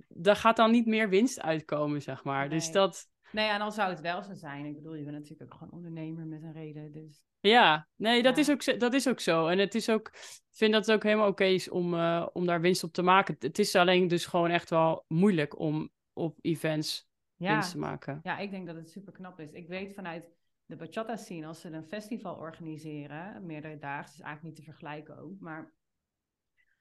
[0.08, 2.48] daar gaat dan niet meer winst uitkomen, zeg maar.
[2.48, 4.64] Dus dat, Nee, ja, en dan zou het wel zo zijn.
[4.64, 6.93] Ik bedoel, je bent natuurlijk ook gewoon ondernemer met een reden.
[6.93, 8.41] Dus ja, nee, dat, Ja.
[8.41, 9.47] Is ook, zo- dat is ook zo.
[9.47, 12.47] En het is ook, ik vind dat het ook helemaal oké is om, eh, om
[12.47, 13.37] daar winst op te maken.
[13.38, 18.21] Het is alleen dus gewoon echt wel moeilijk om op events ja, winst te maken.
[18.23, 19.53] ja, ik denk dat het super knap is.
[19.53, 20.29] Ik weet vanuit
[20.67, 25.19] de bachata scene, als ze een festival organiseren, meerdere dagen, is eigenlijk niet te vergelijken
[25.19, 25.73] ook, maar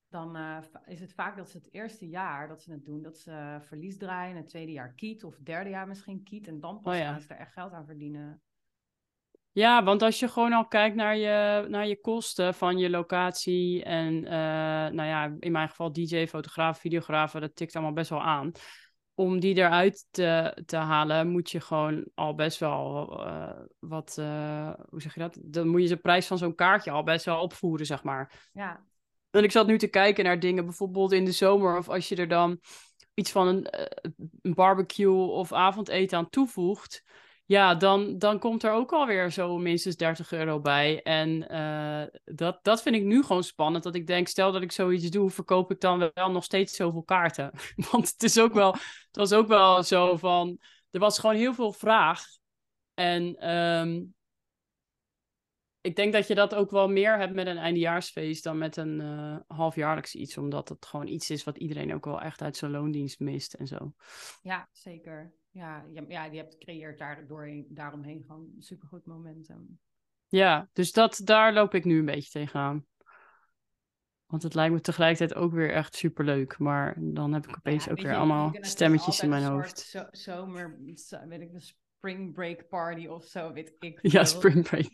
[0.09, 3.17] dan eh, is het vaak dat ze het eerste jaar dat ze het doen, dat
[3.17, 6.79] ze verlies draaien, het tweede jaar kiet of het derde jaar misschien kiet en dan
[6.79, 7.11] pas Oh ja.
[7.11, 8.41] gaan ze er echt geld aan verdienen.
[9.57, 13.83] Ja, want als je gewoon al kijkt naar je, naar je kosten van je locatie
[13.83, 14.31] en eh,
[14.93, 18.51] nou ja, in mijn geval DJ, fotograaf, videograaf, dat tikt allemaal best wel aan.
[19.13, 24.73] Om die eruit te, te halen, moet je gewoon al best wel eh, wat, eh,
[24.89, 25.37] hoe zeg je dat?
[25.41, 28.49] Dan moet je de prijs van zo'n kaartje al best wel opvoeren, zeg maar.
[28.53, 28.85] Ja,
[29.37, 32.15] En ik zat nu te kijken naar dingen, bijvoorbeeld in de zomer, of als je
[32.15, 32.59] er dan
[33.13, 37.03] iets van een, eh, een barbecue of avondeten aan toevoegt,
[37.45, 41.01] ja, dan, dan komt er ook alweer zo minstens 30 euro bij.
[41.03, 44.71] En eh, dat, dat vind ik nu gewoon spannend, dat ik denk, stel dat ik
[44.71, 47.51] zoiets doe, verkoop ik dan wel nog steeds zoveel kaarten.
[47.91, 50.59] Want het is ook wel, het was ook wel zo van,
[50.91, 52.23] er was gewoon heel veel vraag.
[52.93, 54.01] En ehm,
[55.87, 59.01] ik denk dat je dat ook wel meer hebt met een eindejaarsfeest dan met een
[59.01, 60.37] eh, halfjaarlijks iets.
[60.37, 63.67] Omdat het gewoon iets is wat iedereen ook wel echt uit zijn loondienst mist en
[63.67, 63.93] zo.
[64.41, 65.33] ja zeker.
[65.51, 69.79] Ja, ja, ja, je hebt creëert daar doorheen, daaromheen gewoon supergoed momentum.
[70.27, 72.85] Ja, dus dat, daar loop ik nu een beetje tegenaan.
[74.25, 76.57] Want het lijkt me tegelijkertijd ook weer echt superleuk.
[76.57, 79.79] Maar dan heb ik opeens Ja, ook weer je, allemaal stemmetjes in mijn hoofd.
[79.79, 81.51] Zo, zomer, zo- weet ik,
[81.97, 84.85] spring break party of zo, weet ik Ja, spring break.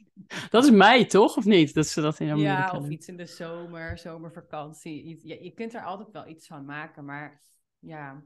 [0.49, 1.37] Dat is mei, toch?
[1.37, 1.73] Of niet?
[1.73, 5.03] Dat ze dat in Amerika Ja, of iets in de zomer, zomervakantie.
[5.03, 7.41] Iets, je, je kunt er altijd wel iets van maken, maar
[7.79, 8.23] ja,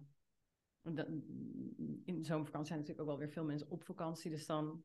[0.84, 1.08] dat-
[2.06, 4.84] in de zomervakantie zijn natuurlijk ook wel weer veel mensen op vakantie, dus dan...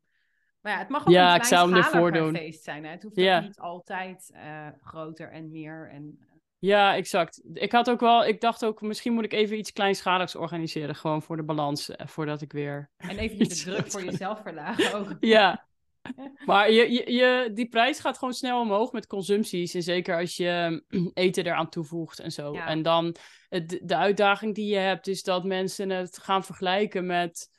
[0.61, 2.41] Maar ja, het mag ook Ja, een ik zou hem ervoor kleinschaliger doen.
[2.41, 2.89] feest zijn, hè?
[2.89, 3.39] Het hoeft Ja.
[3.39, 6.19] niet altijd eh, groter en meer en...
[6.65, 7.41] Ja, exact.
[7.53, 10.95] Ik had ook wel, ik dacht ook, misschien moet ik even iets kleinschaligs organiseren.
[10.95, 14.93] Gewoon voor de balans, eh, voordat ik weer En even de druk voor jezelf verlagen
[14.93, 15.15] ook.
[15.19, 15.65] Ja.
[16.45, 19.73] Maar je, je, je, die prijs gaat gewoon snel omhoog met consumpties.
[19.73, 22.53] En zeker als je eten eraan toevoegt en zo.
[22.53, 22.67] Ja.
[22.67, 23.15] En dan
[23.49, 27.49] het, de uitdaging die je hebt, is dat mensen het gaan vergelijken met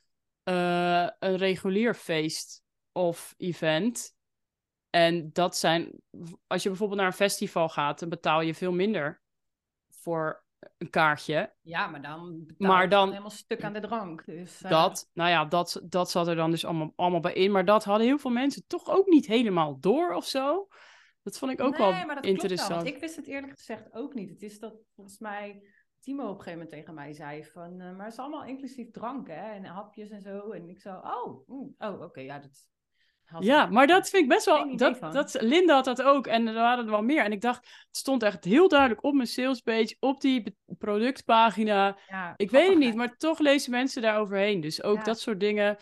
[0.42, 2.62] eh, een regulier feest
[2.92, 4.13] of event.
[4.94, 5.90] En dat zijn,
[6.46, 9.20] als je bijvoorbeeld naar een festival gaat, dan betaal je veel minder
[9.90, 10.44] voor
[10.78, 11.54] een kaartje.
[11.60, 14.24] Ja, maar dan betaal Maar je dan- helemaal stuk aan de drank.
[14.24, 17.50] Dus, eh, Dat, nou ja, dat, dat zat er dan dus allemaal, allemaal bij in.
[17.52, 20.68] Maar dat hadden heel veel mensen toch ook niet helemaal door of zo.
[21.22, 22.68] Dat vond ik ook nee, wel maar dat interessant.
[22.68, 24.30] Klopt wel, ik wist het eerlijk gezegd ook niet.
[24.30, 25.68] Het is dat volgens mij
[26.00, 27.80] Timo op een gegeven moment tegen mij zei van...
[27.80, 29.52] eh, maar het is allemaal inclusief drank, hè?
[29.52, 30.50] En hapjes en zo.
[30.50, 32.72] En ik zo, oh, oeh, oh oké, ja, dat...
[33.24, 34.76] had Ja, maar dat vind ik best wel.
[34.76, 35.12] Dat, van.
[35.12, 36.26] dat, Linda had dat ook.
[36.26, 37.24] En er waren er wel meer.
[37.24, 41.96] En ik dacht, het stond echt heel duidelijk op mijn salespage, op die productpagina.
[42.08, 44.60] Ja, Ik weet het niet, maar toch lezen mensen daar overheen.
[44.60, 45.02] Dus ook Ja.
[45.02, 45.76] dat soort dingen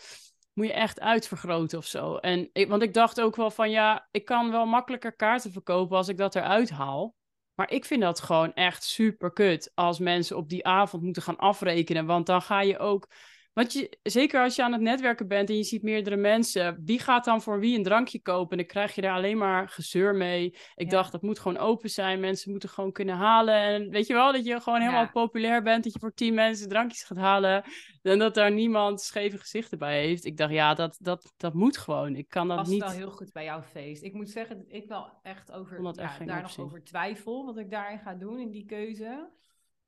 [0.53, 2.15] moet je echt uitvergroten of zo.
[2.15, 5.97] En ik, want ik dacht ook wel van ja, ik kan wel makkelijker kaarten verkopen
[5.97, 7.15] als ik dat eruit haal.
[7.53, 11.37] Maar ik vind dat gewoon echt super kut als mensen op die avond moeten gaan
[11.37, 12.05] afrekenen.
[12.05, 13.07] Want dan ga je ook.
[13.53, 16.99] Want je, zeker als je aan het netwerken bent en je ziet meerdere mensen, wie
[16.99, 18.51] gaat dan voor wie een drankje kopen?
[18.51, 20.45] En dan krijg je daar alleen maar gezeur mee.
[20.75, 20.89] Ik Ja.
[20.89, 22.19] dacht, dat moet gewoon open zijn.
[22.19, 23.55] Mensen moeten gewoon kunnen halen.
[23.55, 25.09] En weet je wel, dat je gewoon helemaal Ja.
[25.11, 25.83] populair bent.
[25.83, 27.63] Dat je voor tien mensen drankjes gaat halen.
[28.01, 30.25] En dat daar niemand scheve gezichten bij heeft.
[30.25, 32.15] Ik dacht, ja, dat, dat, dat moet gewoon.
[32.15, 32.81] Ik kan dat past niet.
[32.81, 34.03] wel heel goed bij jouw feest.
[34.03, 37.57] Ik moet zeggen dat ik wel echt over, ja, echt daar nog over twijfel wat
[37.57, 39.29] ik daarin ga doen in die keuze.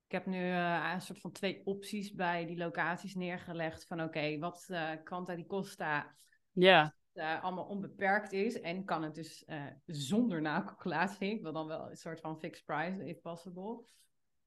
[0.08, 4.40] Ik heb nu eh, een soort van twee opties bij die locaties neergelegd van oké,
[4.40, 6.16] wat eh Quanta di Costa
[6.52, 9.46] Ja, eh, allemaal onbeperkt is en kan het dus
[9.86, 11.32] zonder nakalculatie.
[11.32, 13.80] Ik wil dan wel een soort van fixed price, if possible.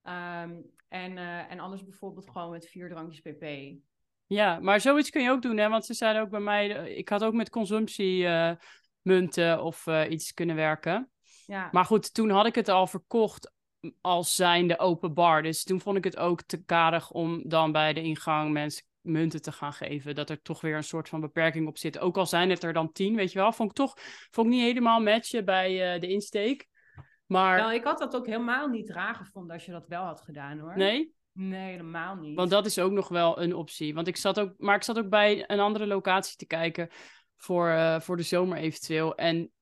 [0.03, 0.57] Ehm,
[0.89, 1.19] en,
[1.49, 3.45] en anders bijvoorbeeld gewoon met vier drankjes pp.
[4.27, 5.69] ja, maar zoiets kun je ook doen, hè?
[5.69, 11.11] Want ze zeiden ook bij mij, ik had ook met consumptiemunten of iets kunnen werken.
[11.47, 13.57] Ja, Maar goed, toen had ik het al verkocht
[14.01, 15.43] als zijnde open bar.
[15.43, 19.43] Dus toen vond ik het ook te karig om dan bij de ingang mensen munten
[19.43, 20.15] te gaan geven.
[20.15, 21.99] Dat er toch weer een soort van beperking op zit.
[21.99, 23.53] Ook al zijn het er dan tien, weet je wel.
[23.53, 23.95] Vond ik toch
[24.31, 26.67] vond ik niet helemaal matchen bij eh, de insteek.
[27.27, 30.21] Maar nou, ik had dat ook helemaal niet raar gevonden als je dat wel had
[30.21, 30.77] gedaan hoor.
[30.77, 32.37] nee, Nee, helemaal niet.
[32.37, 33.95] Want dat is ook nog wel een optie.
[33.95, 36.89] Want ik zat ook, maar ik zat ook bij een andere locatie te kijken
[37.37, 39.15] voor, uh, voor de zomer eventueel.
[39.15, 39.53] En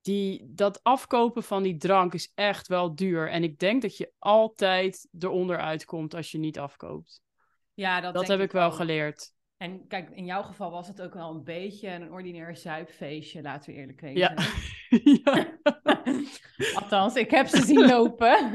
[0.00, 3.30] die, dat afkopen van die drank is echt wel duur.
[3.30, 7.22] En ik denk dat je altijd eronder uitkomt als je niet afkoopt.
[7.74, 9.32] Ja, dat, dat heb ik, wel geleerd.
[9.56, 13.72] En kijk, in jouw geval was het ook wel een beetje een ordinair zuipfeestje, laten
[13.72, 14.20] we eerlijk weten.
[14.20, 14.34] Ja.
[15.24, 15.58] ja.
[16.80, 18.50] Althans, ik heb ze zien lopen.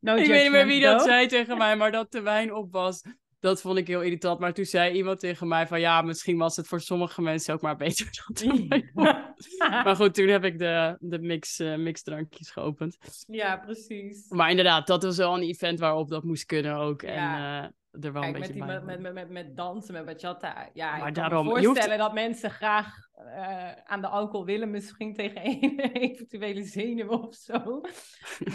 [0.00, 2.72] no ik weet niet meer wie dat zei tegen mij, maar dat de wijn op
[2.72, 3.02] was.
[3.44, 4.38] Dat vond ik heel irritant.
[4.38, 7.60] Maar toen zei iemand tegen mij van ja, misschien was het voor sommige mensen ook
[7.60, 8.08] maar beter
[8.42, 8.68] dan
[9.84, 12.96] Maar goed, toen heb ik de, de mix, uh, mixdrankjes geopend.
[13.26, 14.28] Ja, precies.
[14.28, 17.02] Maar inderdaad, dat was wel een event waarop dat moest kunnen ook.
[17.02, 17.62] En ja.
[17.62, 20.70] uh, er wel Kijk, een beetje met, die, met, met, met, met dansen, met bachata.
[20.72, 22.86] Ja, maar ik daarom, kan me voorstellen dat mensen graag
[23.18, 24.70] uh, aan de alcohol willen.
[24.70, 27.80] Misschien tegen een eventuele zenuwen of zo.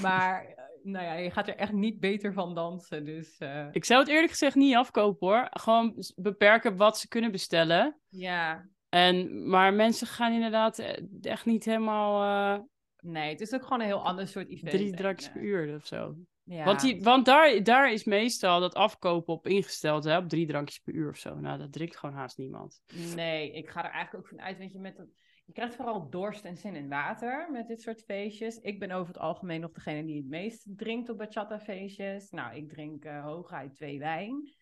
[0.02, 3.06] Maar nou ja, je gaat er echt niet beter van dansen.
[3.06, 3.68] Dus, uh...
[3.72, 5.48] Ik zou het eerlijk gezegd niet afkopen hoor.
[5.50, 8.00] Gewoon beperken wat ze kunnen bestellen.
[8.10, 8.70] Ja.
[8.90, 12.24] En, maar mensen gaan inderdaad eh, echt niet helemaal.
[12.24, 12.64] Uh...
[13.02, 14.72] Nee, het is ook gewoon een heel ander soort event.
[14.72, 16.16] Drie drankjes per uur of zo.
[16.44, 16.64] Ja.
[16.64, 20.80] Want, die, want daar, daar is meestal dat afkopen op ingesteld, hè, op drie drankjes
[20.80, 21.36] per uur of zo.
[21.36, 22.82] Nou, dat drinkt gewoon haast niemand.
[23.16, 25.08] Nee, ik ga er eigenlijk ook van uit, weet je, met dat
[25.50, 28.58] je krijgt vooral dorst en zin in water met dit soort feestjes.
[28.58, 32.30] Ik ben over het algemeen nog degene die het meest drinkt op bachata feestjes.
[32.30, 34.54] Nou, ik drink uh, hooguit twee wijn.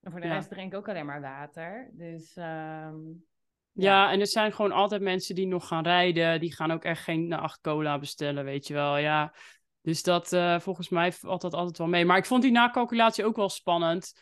[0.00, 1.90] En voor de rest drink ik ook alleen maar water.
[1.92, 3.24] Dus um, ja.
[3.72, 4.12] ja.
[4.12, 6.40] en er zijn gewoon altijd mensen die nog gaan rijden.
[6.40, 8.96] Die gaan ook echt geen acht cola bestellen, weet je wel.
[8.96, 9.34] Ja,
[9.80, 12.04] dus dat uh, volgens mij valt dat altijd wel mee.
[12.04, 14.20] Maar ik vond die nakalculatie ook wel spannend.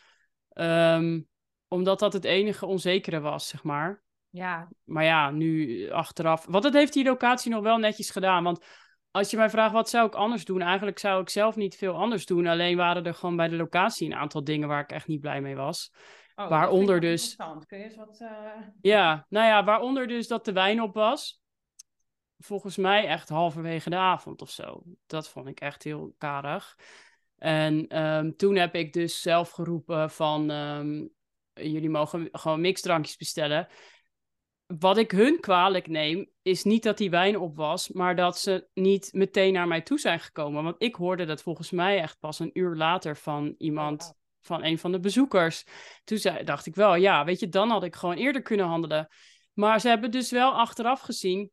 [0.53, 1.27] Um,
[1.67, 4.03] omdat dat het enige onzekere was, zeg maar.
[4.31, 4.69] Ja.
[4.83, 6.45] Maar ja, nu achteraf.
[6.45, 8.43] Want dat heeft die locatie nog wel netjes gedaan.
[8.43, 8.65] Want
[9.11, 11.93] als je mij vraagt wat zou ik anders doen, eigenlijk zou ik zelf niet veel
[11.93, 12.47] anders doen.
[12.47, 15.41] Alleen waren er gewoon bij de locatie een aantal dingen waar ik echt niet blij
[15.41, 15.93] mee was.
[16.35, 17.35] Oh, waaronder dus.
[17.67, 18.19] Kun je eens wat.
[18.21, 18.29] Uh...
[18.81, 21.41] Ja, nou ja, waaronder dus dat de wijn op was.
[22.37, 24.83] Volgens mij echt halverwege de avond of zo.
[25.05, 26.77] Dat vond ik echt heel karig.
[27.37, 30.49] En um, toen heb ik dus zelf geroepen van.
[30.49, 31.11] Um,
[31.53, 33.67] jullie mogen gewoon mixdrankjes bestellen
[34.79, 38.67] wat ik hun kwalijk neem, is niet dat die wijn op was, maar dat ze
[38.73, 40.63] niet meteen naar mij toe zijn gekomen.
[40.63, 44.79] Want ik hoorde dat volgens mij echt pas een uur later van iemand, van een
[44.79, 45.65] van de bezoekers.
[46.03, 49.07] Toen zei, dacht ik wel, ja, weet je, dan had ik gewoon eerder kunnen handelen.
[49.53, 51.51] Maar ze hebben dus wel achteraf gezien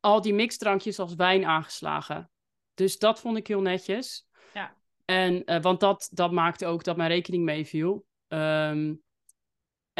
[0.00, 2.30] al die mixdrankjes als wijn aangeslagen.
[2.74, 4.26] Dus dat vond ik heel netjes.
[4.54, 4.76] Ja.
[5.04, 8.04] En, uh, want dat, dat maakte ook dat mijn rekening meeviel.
[8.28, 9.02] Um,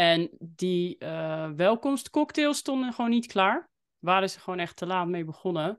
[0.01, 3.71] en die uh, welkomstcocktails stonden gewoon niet klaar.
[3.99, 5.79] Waren ze gewoon echt te laat mee begonnen.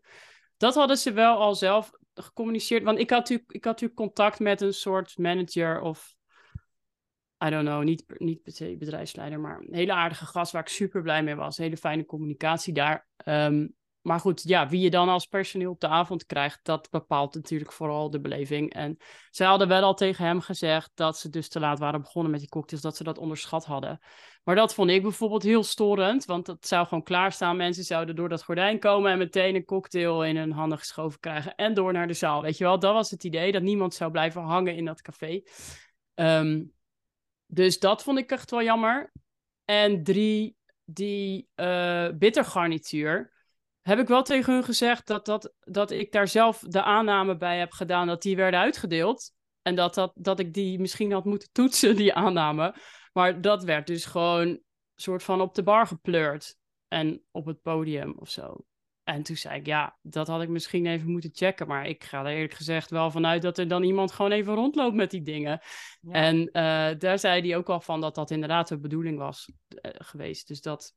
[0.58, 2.84] Dat hadden ze wel al zelf gecommuniceerd.
[2.84, 6.16] Want ik had natuurlijk, ik had natuurlijk contact met een soort manager of...
[7.46, 8.44] I don't know, niet, niet
[8.78, 11.58] bedrijfsleider, maar een hele aardige gast waar ik super blij mee was.
[11.58, 13.08] Hele fijne communicatie daar.
[13.26, 17.36] Um, maar goed, ja, wie je dan als personeel op de avond krijgt, dat bepaalt
[17.36, 18.74] natuurlijk vooral de beleving.
[18.74, 18.98] En
[19.30, 22.40] zij hadden wel al tegen hem gezegd dat ze dus te laat waren begonnen met
[22.40, 24.00] die cocktails, dat ze dat onderschat hadden.
[24.44, 27.58] Maar dat vond ik bijvoorbeeld heel storend, want dat zou gewoon klaarstaan.
[27.58, 31.56] Mensen zouden door dat gordijn komen en meteen een cocktail in hun handen geschoven krijgen
[31.56, 32.42] en door naar de zaal.
[32.42, 35.42] Weet je wel, dat was het idee, dat niemand zou blijven hangen in dat café.
[36.16, 36.74] Um,
[37.46, 39.12] dus dat vond ik echt wel jammer.
[39.66, 43.32] En drie, die uh, bittergarnituur
[43.82, 47.60] heb ik wel tegen hun gezegd dat, dat, dat ik daar zelf de aanname bij
[47.60, 49.32] heb gedaan dat die werden uitgedeeld.
[49.62, 52.76] En dat, dat, dat ik die misschien had moeten toetsen, die aanname.
[53.14, 54.60] Maar dat werd dus gewoon
[54.96, 56.60] soort van op de bar gepleurd.
[56.88, 58.66] En op het podium of zo.
[59.04, 61.68] En toen zei ik, ja, dat had ik misschien even moeten checken.
[61.68, 64.96] Maar ik ga er eerlijk gezegd wel vanuit dat er dan iemand gewoon even rondloopt
[64.96, 65.60] met die dingen.
[66.10, 66.52] En uh,
[66.98, 70.48] daar zei hij ook al van dat dat inderdaad de bedoeling was uh, geweest.
[70.48, 70.96] Dus dat,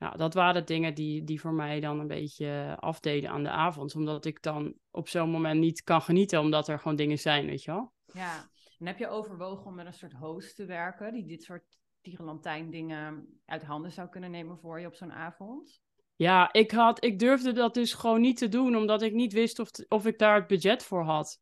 [0.00, 3.94] nou, dat waren dingen die, die voor mij dan een beetje afdeden aan de avond.
[3.94, 7.62] Omdat ik dan op zo'n moment niet kan genieten, omdat er gewoon dingen zijn, weet
[7.62, 7.92] je wel.
[8.04, 11.78] Ja, en heb je overwogen om met een soort host te werken, die dit soort
[12.00, 15.80] tierenlantijn dingen uit handen zou kunnen nemen voor je op zo'n avond?
[16.16, 19.58] Ja, ik, had, ik durfde dat dus gewoon niet te doen, omdat ik niet wist
[19.58, 21.40] of, of ik daar het budget voor had.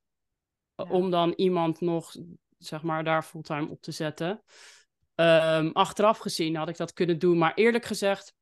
[0.75, 2.15] Om dan iemand nog,
[2.59, 4.43] zeg maar, daar fulltime op te zetten.
[5.15, 8.37] Um, achteraf gezien had ik dat kunnen doen, maar eerlijk gezegd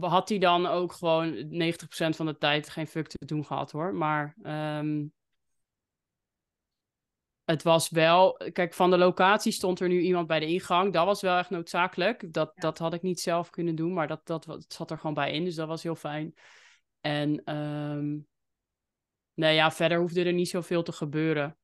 [0.00, 3.94] had hij dan ook gewoon 90% van de tijd geen fuck te doen gehad hoor.
[3.94, 4.36] Maar
[4.78, 5.12] um,
[7.44, 10.92] het was wel, kijk, van de locatie stond er nu iemand bij de ingang.
[10.92, 12.32] Dat was wel echt noodzakelijk.
[12.32, 15.14] Dat, dat had ik niet zelf kunnen doen, maar dat, dat, dat zat er gewoon
[15.14, 15.44] bij in.
[15.44, 16.34] Dus dat was heel fijn.
[17.00, 18.26] En um,
[19.36, 21.56] Nee, ja, verder hoefde er niet zoveel te gebeuren.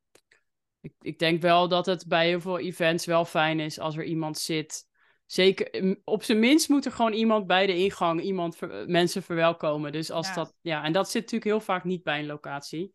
[0.81, 4.05] Ik, ik denk wel dat het bij heel veel events wel fijn is als er
[4.05, 4.87] iemand zit.
[5.33, 9.93] Zeker, op zijn minst moet er gewoon iemand bij de ingang iemand mensen verwelkomen.
[9.93, 12.95] Dus als dat, ja, en dat zit natuurlijk heel vaak niet bij een locatie.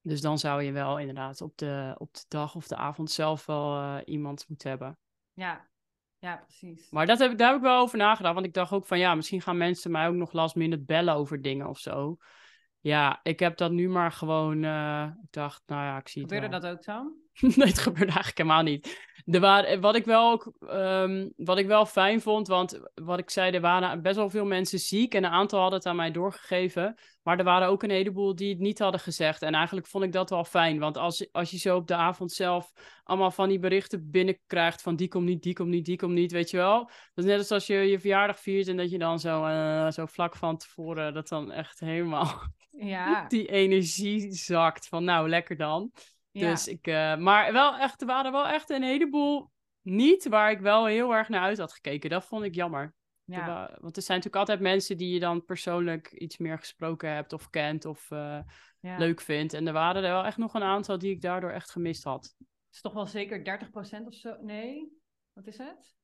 [0.00, 3.46] Dus dan zou je wel inderdaad op de, op de dag of de avond zelf
[3.46, 4.98] wel uh, iemand moeten hebben.
[5.32, 5.68] Ja,
[6.18, 6.90] ja, precies.
[6.90, 8.34] Maar dat heb ik, daar heb ik wel over nagedacht.
[8.34, 11.14] Want ik dacht ook van ja, misschien gaan mensen mij ook nog last minute bellen
[11.14, 12.16] over dingen of zo.
[12.80, 14.62] Ja, ik heb dat nu maar gewoon.
[14.62, 17.21] Uh, ik dacht, nou ja, ik zie Gebeurde het dat ook zo?
[17.70, 19.10] het gebeurde eigenlijk helemaal niet.
[19.24, 23.30] Er waren, wat, ik wel ook, um, wat ik wel fijn vond, want wat ik
[23.30, 26.10] zei, er waren best wel veel mensen ziek en een aantal hadden het aan mij
[26.10, 26.94] doorgegeven.
[27.22, 29.42] Maar er waren ook een heleboel die het niet hadden gezegd.
[29.42, 32.32] En eigenlijk vond ik dat wel fijn, want als, als je zo op de avond
[32.32, 32.72] zelf
[33.04, 36.32] allemaal van die berichten binnenkrijgt van die komt niet, die komt niet, die komt niet,
[36.32, 36.78] weet je wel.
[37.14, 39.90] Dat is net als als je je verjaardag viert en dat je dan zo, uh,
[39.90, 43.24] zo vlak van tevoren dat dan echt helemaal ja.
[43.28, 45.92] die energie zakt van nou, lekker dan.
[46.32, 49.50] Dus ik, uh, maar wel echt, er waren wel echt een heleboel
[49.82, 52.10] niet waar ik wel heel erg naar uit had gekeken.
[52.10, 52.94] Dat vond ik jammer.
[53.24, 53.76] Ja.
[53.80, 57.50] want er zijn natuurlijk altijd mensen die je dan persoonlijk iets meer gesproken hebt of
[57.50, 58.40] kent of uh,
[58.80, 58.98] ja.
[58.98, 59.52] leuk vindt.
[59.52, 62.34] En er waren er wel echt nog een aantal die ik daardoor echt gemist had.
[62.38, 63.60] Het is toch wel zeker
[64.02, 64.36] 30% of zo?
[64.40, 64.92] Nee,
[65.32, 65.94] wat is het?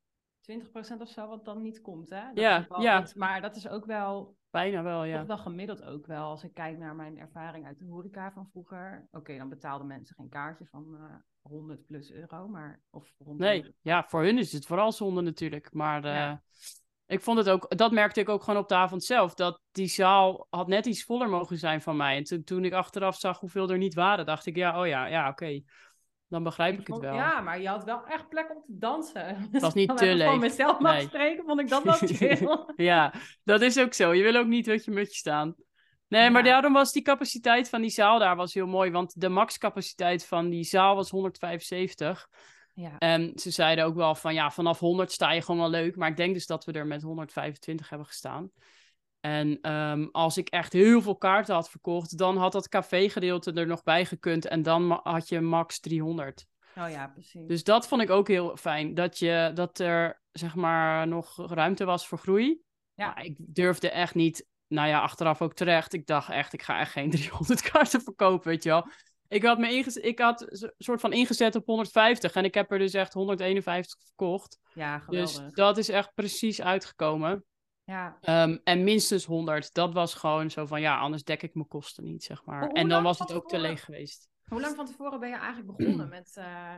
[0.53, 2.22] 20% of zo wat dan niet komt, hè?
[2.26, 3.07] Dat ja, ja.
[3.14, 5.18] maar dat is ook wel Bijna wel, ja.
[5.18, 6.24] Toch wel gemiddeld ook wel.
[6.24, 9.09] Als ik kijk naar mijn ervaring uit de horeca van vroeger.
[9.11, 12.80] Oké, dan betaalden mensen geen kaartje van uh, eh, 100 plus euro, maar...
[12.90, 15.72] Of nee, ja, voor hun is het vooral zonde natuurlijk.
[15.72, 16.32] Maar uh,
[17.07, 17.76] ik vond het ook...
[17.76, 19.34] Dat merkte ik ook gewoon op de avond zelf.
[19.34, 22.16] Dat die zaal had net iets voller mogen zijn van mij.
[22.16, 24.57] En toen ik achteraf zag hoeveel er niet waren, dacht ik...
[24.57, 25.62] Ja, oh ja, ja, oké.
[26.29, 27.14] Dan begrijp ik, het wel.
[27.14, 29.49] Ja, maar je had wel echt plek om te dansen.
[29.51, 30.29] Het was niet te leuk.
[30.29, 32.64] Van mezelf mag spreken, vond ik dat wel chill.
[32.76, 33.14] ja,
[33.45, 34.14] dat is ook zo.
[34.14, 35.55] Je wil ook niet met je mutje staan.
[36.09, 38.91] Nee, maar daarom was die capaciteit van die zaal daar was heel mooi.
[38.91, 42.29] Want de maxcapaciteit van die zaal was 175.
[42.74, 42.99] Ja.
[42.99, 45.97] En ze zeiden ook wel van ja, vanaf 100 sta je gewoon wel leuk.
[45.97, 48.51] Maar ik denk dus dat we er met 125 hebben gestaan.
[49.21, 53.66] En um, als ik echt heel veel kaarten had verkocht, dan had dat café-gedeelte er
[53.66, 54.47] nog bij gekund.
[54.47, 56.47] En dan had je max 300.
[56.77, 57.47] Oh ja, precies.
[57.47, 58.95] Dus dat vond ik ook heel fijn.
[58.95, 62.61] Dat, je, dat er zeg maar nog ruimte was voor groei.
[62.95, 63.07] Ja.
[63.07, 65.93] Maar ik durfde echt niet, nou ja, achteraf ook terecht.
[65.93, 68.89] Ik dacht echt, ik ga echt geen 300 kaarten verkopen, weet je wel.
[69.29, 72.73] Ik had, me ingezet, ik had een soort van ingezet op 150 en ik heb
[72.73, 74.59] er dus echt 151 verkocht.
[74.75, 75.43] Ja, geweldig.
[75.43, 77.45] Dus dat is echt precies uitgekomen.
[77.89, 78.18] Ja.
[78.45, 79.74] Um, en minstens 100.
[79.74, 82.68] Dat was gewoon zo van, ja, anders dek ik mijn kosten niet, zeg maar.
[82.68, 84.28] en dan was het ook te leeg geweest.
[84.45, 86.74] Hoe lang van tevoren ben je eigenlijk begonnen met, uh,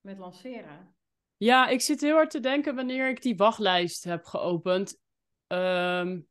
[0.00, 0.94] met lanceren?
[1.36, 5.00] Ja, ik zit heel hard te denken wanneer ik die wachtlijst heb geopend.
[5.46, 6.28] Um,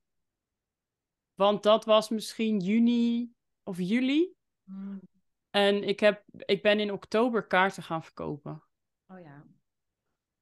[1.34, 4.34] want dat was misschien juni of juli.
[4.64, 5.02] Hmm.
[5.50, 8.64] En ik, heb, ik ben in oktober kaarten gaan verkopen.
[9.08, 9.46] Oh ja.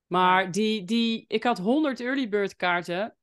[0.08, 3.16] Maar die, die, ik had 100 early bird kaarten.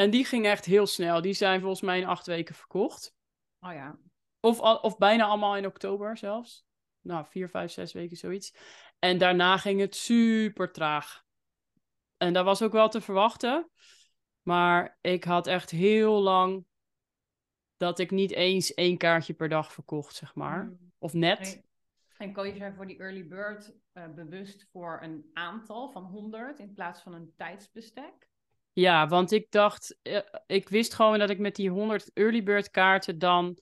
[0.00, 1.20] En die ging echt heel snel.
[1.20, 3.14] Die zijn volgens mij in acht weken verkocht.
[3.60, 3.98] Oh ja.
[4.40, 6.66] Of, of bijna allemaal in oktober zelfs.
[7.00, 8.54] Nou, vier, vijf, zes weken zoiets.
[8.98, 11.24] En daarna ging het super traag.
[12.16, 13.70] En dat was ook wel te verwachten.
[14.42, 16.64] Maar ik had echt heel lang
[17.76, 20.62] dat ik niet eens één kaartje per dag verkocht, zeg maar.
[20.62, 20.92] Hmm.
[20.98, 21.62] Of net.
[22.18, 26.74] En koos je voor die early bird uh, bewust voor een aantal van 100 in
[26.74, 28.29] plaats van een tijdsbestek?
[28.80, 32.70] Ja, want ik dacht, eh, ik wist gewoon dat ik met die 100 early bird
[32.70, 33.58] kaarten dan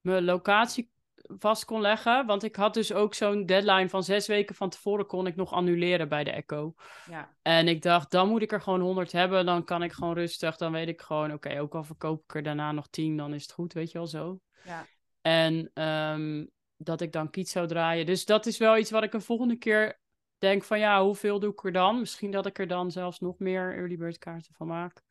[0.00, 0.90] mijn locatie
[1.26, 2.26] vast kon leggen.
[2.26, 5.52] Want ik had dus ook zo'n deadline van zes weken van tevoren kon ik nog
[5.52, 6.74] annuleren bij de Echo.
[7.10, 7.36] Ja.
[7.42, 9.46] En ik dacht, dan moet ik er gewoon 100 hebben.
[9.46, 10.56] Dan kan ik gewoon rustig.
[10.56, 13.42] Dan weet ik gewoon, oké, ook al verkoop ik er daarna nog 10, dan is
[13.42, 14.40] het goed, weet je wel zo.
[14.64, 14.86] Ja.
[15.20, 18.06] En um, dat ik dan kiet zou draaien.
[18.06, 20.02] Dus dat is wel iets wat ik een volgende keer
[20.38, 21.98] denk van ja, hoeveel doe ik er dan?
[21.98, 25.02] Misschien dat ik er dan zelfs nog meer early bird kaarten van maak.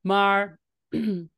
[0.00, 0.60] Maar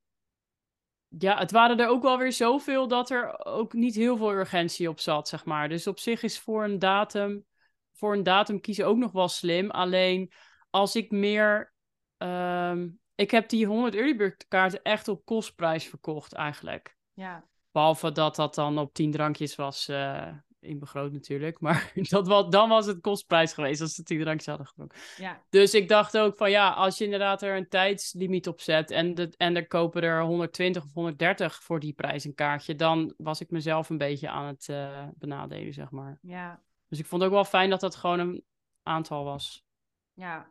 [1.09, 4.89] ja, het waren er ook wel weer zoveel dat er ook niet heel veel urgentie
[4.89, 5.69] op zat, zeg maar.
[5.69, 7.47] Dus op zich is voor een datum,
[7.93, 9.71] voor een datum kiezen ook nog wel slim.
[9.71, 10.33] Alleen
[10.71, 11.73] als ik meer.
[12.17, 16.97] Um, ik heb die 100 early bird kaarten echt op kostprijs verkocht eigenlijk.
[17.13, 17.49] Ja.
[17.71, 19.89] Behalve dat dat dan op 10 drankjes was.
[19.89, 20.29] Uh,
[20.61, 21.61] inbegroot natuurlijk.
[21.71, 24.99] Maar dat was, dan was het kostprijs geweest als ze tien drankjes hadden gedronken.
[25.17, 25.43] Ja.
[25.51, 29.15] Dus ik dacht ook van ja, als je inderdaad er een tijdslimiet op zet en,
[29.15, 33.41] de, en er kopen er 120 of 130 voor die prijs een kaartje, dan was
[33.41, 36.19] ik mezelf een beetje aan het uh, benadelen, zeg maar.
[36.23, 36.63] Ja.
[36.89, 38.45] Dus ik vond het ook wel fijn dat dat gewoon een
[38.83, 39.65] aantal was.
[40.13, 40.51] Ja,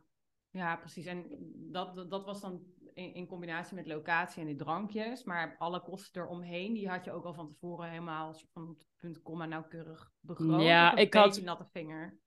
[0.49, 1.05] ja precies.
[1.05, 1.25] En
[1.71, 2.61] dat, dat was dan
[2.99, 5.23] in, in combinatie met locatie en die drankjes.
[5.23, 9.45] Maar alle kosten eromheen, die had je ook al van tevoren helemaal van punt komma
[9.45, 10.61] nauwkeurig begroot.
[10.61, 12.17] Ja, een ik had- beetje natte vinger.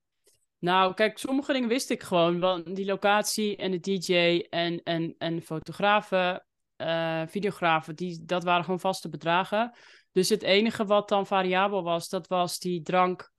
[0.59, 2.41] Nou, kijk, sommige dingen wist ik gewoon.
[2.41, 6.47] Want die locatie en de DJ en, en, en fotografen,
[6.77, 9.73] eh, videografen, die, dat waren gewoon vaste bedragen.
[10.13, 13.33] Dus het enige wat dan variabel was, dat was die drank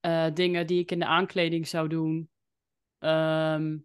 [0.00, 2.30] eh, dingen die ik in de aankleding zou doen.
[2.98, 3.76] Ehm,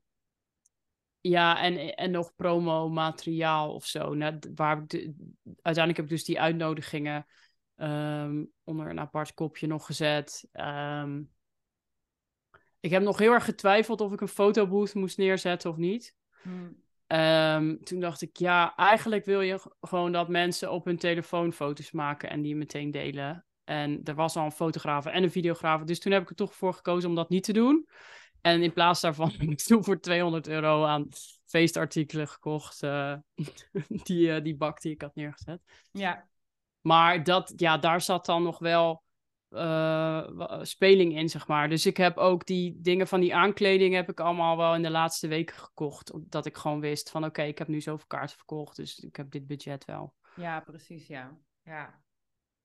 [1.30, 4.14] ja, en, en nog promo-materiaal of zo.
[4.14, 5.14] Nou, waar ik de-
[5.44, 7.26] uiteindelijk heb ik dus die uitnodigingen
[7.76, 10.48] ehm, onder een apart kopje nog gezet.
[10.52, 11.22] Ehm,
[12.80, 16.16] ik heb nog heel erg getwijfeld of ik een fotobooth moest neerzetten of niet.
[16.42, 16.50] Hm.
[17.08, 21.92] Ehm, toen dacht ik, ja, eigenlijk wil je gewoon dat mensen op hun telefoon foto's
[21.92, 23.46] maken en die meteen delen.
[23.64, 25.84] En er was al een fotograaf en een videograaf.
[25.84, 27.88] Dus toen heb ik er toch voor gekozen om dat niet te doen.
[28.46, 31.08] En in plaats daarvan heb ik toen voor 200 euro aan
[31.46, 32.84] feestartikelen gekocht.
[32.84, 33.16] eh,
[34.04, 35.62] die, eh, die bak die ik had neergezet.
[35.92, 36.28] Ja,
[36.82, 39.04] Maar dat, ja, daar zat dan nog wel
[39.50, 41.70] eh, speling in, zeg maar.
[41.70, 44.90] Dus ik heb ook die dingen van die aankleding heb ik allemaal wel in de
[44.90, 46.12] laatste weken gekocht.
[46.12, 49.32] Omdat ik gewoon wist van oké, ik heb nu zoveel kaarten verkocht, dus ik heb
[49.32, 50.14] dit budget wel.
[50.36, 51.38] ja, precies, ja.
[51.64, 52.02] Ja,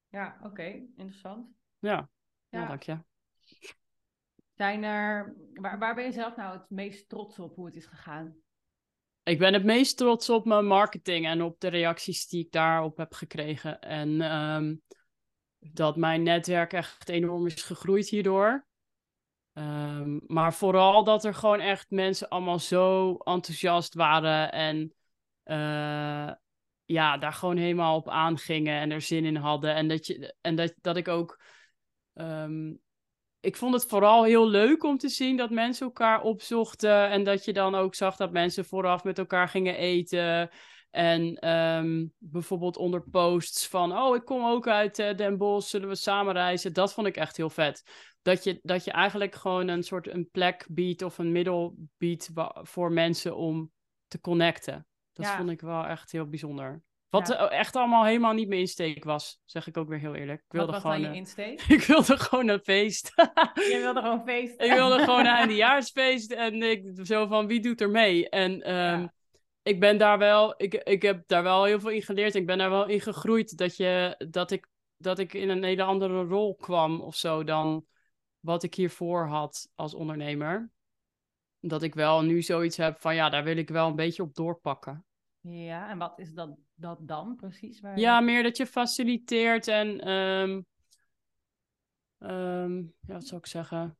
[0.09, 0.63] ja oké,
[0.97, 1.47] interessant.
[1.79, 2.09] Ja,
[2.49, 2.61] ja.
[2.61, 2.67] Ja.
[2.67, 2.99] dank je.
[4.61, 7.87] Zijn er, waar, waar ben je zelf nou het meest trots op hoe het is
[7.87, 8.37] gegaan?
[9.23, 12.97] Ik ben het meest trots op mijn marketing en op de reacties die ik daarop
[12.97, 13.81] heb gekregen.
[13.81, 14.75] En ehm,
[15.59, 18.67] dat mijn netwerk echt enorm is gegroeid hierdoor.
[19.53, 24.95] Ehm, maar vooral dat er gewoon echt mensen allemaal zo enthousiast waren en
[25.43, 26.33] eh,
[26.85, 29.75] ja, daar gewoon helemaal op aangingen en er zin in hadden.
[29.75, 31.41] En dat, je, en dat, dat ik ook.
[32.13, 32.73] ehm,
[33.41, 37.09] ik vond het vooral heel leuk om te zien dat mensen elkaar opzochten.
[37.11, 40.51] En dat je dan ook zag dat mensen vooraf met elkaar gingen eten.
[40.91, 45.89] En ehm, bijvoorbeeld onder posts van: Oh, ik kom ook uit eh, Den Bosch, zullen
[45.89, 46.73] we samen reizen?
[46.73, 47.83] Dat vond ik echt heel vet.
[48.23, 52.31] Dat je, dat je eigenlijk gewoon een soort een plek biedt of een middel biedt
[52.63, 53.73] voor mensen om
[54.09, 54.87] te connecten.
[55.13, 55.37] Dat Ja.
[55.37, 56.83] vond ik wel echt heel bijzonder.
[57.11, 57.49] Wat Ja.
[57.51, 60.39] eh, echt allemaal helemaal niet mijn insteek was, zeg ik ook weer heel eerlijk.
[60.41, 61.61] Ik Wat wilde was gewoon, dan je insteek?
[61.77, 63.13] ik wilde gewoon een feest.
[63.55, 64.67] Je wilde gewoon feesten.
[64.67, 68.29] ik wilde gewoon een eindejaarsfeest en ik zo van wie doet er mee?
[68.29, 69.13] En ehm, Ja.
[69.63, 72.35] ik ben daar wel, ik, ik heb daar wel heel veel in geleerd.
[72.35, 75.83] Ik ben daar wel in gegroeid dat, je, dat, ik, dat ik in een hele
[75.83, 77.87] andere rol kwam of zo dan
[78.41, 80.71] wat ik hiervoor had als ondernemer.
[81.61, 84.35] Dat ik wel nu zoiets heb van ja, daar wil ik wel een beetje op
[84.35, 85.05] doorpakken.
[85.41, 87.81] Ja, en wat is dat, dat dan precies?
[87.81, 90.01] Waar Ja, meer dat je faciliteert en.
[90.01, 90.61] ehm,
[92.19, 93.99] ehm, ja, wat zou ik zeggen?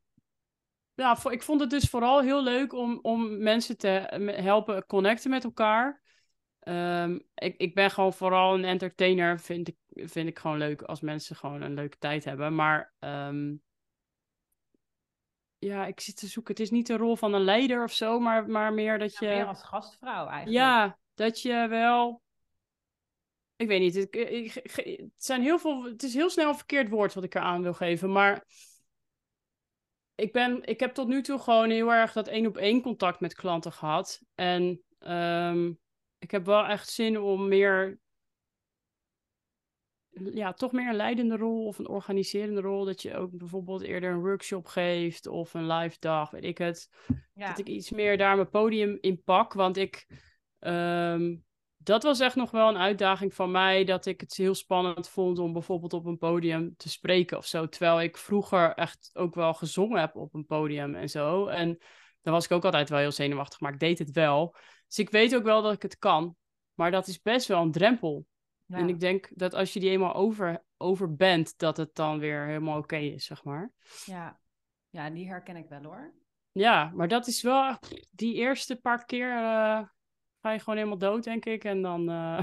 [0.95, 3.89] Ja, ik vond het dus vooral heel leuk om, om mensen te
[4.37, 6.03] helpen connecten met elkaar.
[6.61, 9.41] Ehm, ik, ik ben gewoon vooral een entertainer.
[9.41, 12.55] Vind ik, vind ik gewoon leuk als mensen gewoon een leuke tijd hebben.
[12.55, 12.93] Maar
[15.61, 16.55] ja, ik zit te zoeken.
[16.55, 19.27] Het is niet de rol van een leider of zo, maar, maar meer dat je.
[19.27, 20.65] Ja, meer als gastvrouw eigenlijk.
[20.65, 22.23] Ja, dat je wel.
[23.61, 23.95] Ik weet niet.
[23.95, 24.55] Het, ik- ik-
[24.85, 25.85] het zijn heel veel.
[25.85, 28.13] Het is heel snel een verkeerd woord wat ik eraan wil geven.
[28.13, 28.45] Maar
[30.15, 33.21] ik, ben, ik heb tot nu toe gewoon heel erg dat één op één contact
[33.21, 34.23] met klanten gehad.
[34.35, 35.73] En ehm,
[36.19, 37.99] ik heb wel echt zin om meer.
[40.11, 42.85] Ja, toch meer een leidende rol of een organiserende rol.
[42.85, 46.89] Dat je ook bijvoorbeeld eerder een workshop geeft of een live dag, weet ik het
[47.35, 47.49] Ja.
[47.49, 49.53] dat ik iets meer daar mijn podium in pak.
[49.53, 50.07] Want ik,
[50.59, 51.37] ehm,
[51.83, 53.85] dat was echt nog wel een uitdaging van mij.
[53.85, 57.69] Dat ik het heel spannend vond om bijvoorbeeld op een podium te spreken of zo.
[57.69, 61.47] Terwijl ik vroeger echt ook wel gezongen heb op een podium en zo.
[61.47, 61.79] En
[62.23, 64.57] dan was ik ook altijd wel heel zenuwachtig, maar ik deed het wel.
[64.87, 66.37] Dus ik weet ook wel dat ik het kan.
[66.75, 68.27] Maar dat is best wel een drempel.
[68.67, 68.77] Ja.
[68.77, 72.47] En ik denk dat als je die eenmaal over, over bent, dat het dan weer
[72.47, 73.73] helemaal oké is, zeg maar.
[74.05, 74.41] ja.
[74.91, 76.15] ja, die herken ik wel hoor.
[76.53, 77.77] Ja, maar dat is wel
[78.11, 79.83] die eerste paar keer eh,
[80.41, 81.65] ga je gewoon helemaal dood, denk ik.
[81.65, 82.41] En dan, eh,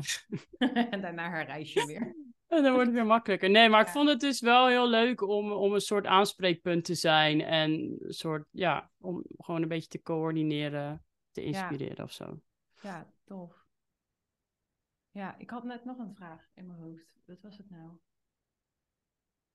[0.93, 2.15] en daarna herreis je weer.
[2.47, 3.49] en dan wordt het weer makkelijker.
[3.49, 3.93] Nee, maar ik Ja.
[3.93, 7.41] vond het dus wel heel leuk om, om een soort aanspreekpunt te zijn.
[7.41, 12.41] En een soort, ja, om gewoon een beetje te coördineren, te inspireren of zo.
[12.81, 13.65] Ja, tof.
[15.11, 17.15] Ja, ik had net nog een vraag in mijn hoofd.
[17.25, 17.89] Wat was het nou?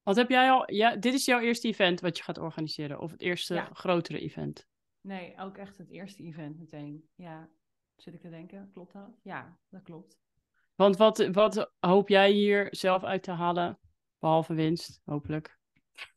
[0.03, 0.72] Wat heb jij al?
[0.72, 3.68] Ja, dit is jouw eerste event wat je gaat organiseren, of het eerste Ja.
[3.72, 4.66] grotere event.
[5.01, 7.09] Nee, ook echt het eerste event meteen.
[7.14, 7.49] Ja,
[8.03, 8.70] zit ik te denken.
[8.72, 9.11] Klopt dat?
[9.22, 10.18] Ja, dat klopt.
[10.74, 13.78] Want wat, wat hoop jij hier zelf uit te halen?
[14.18, 15.61] Behalve winst, hopelijk.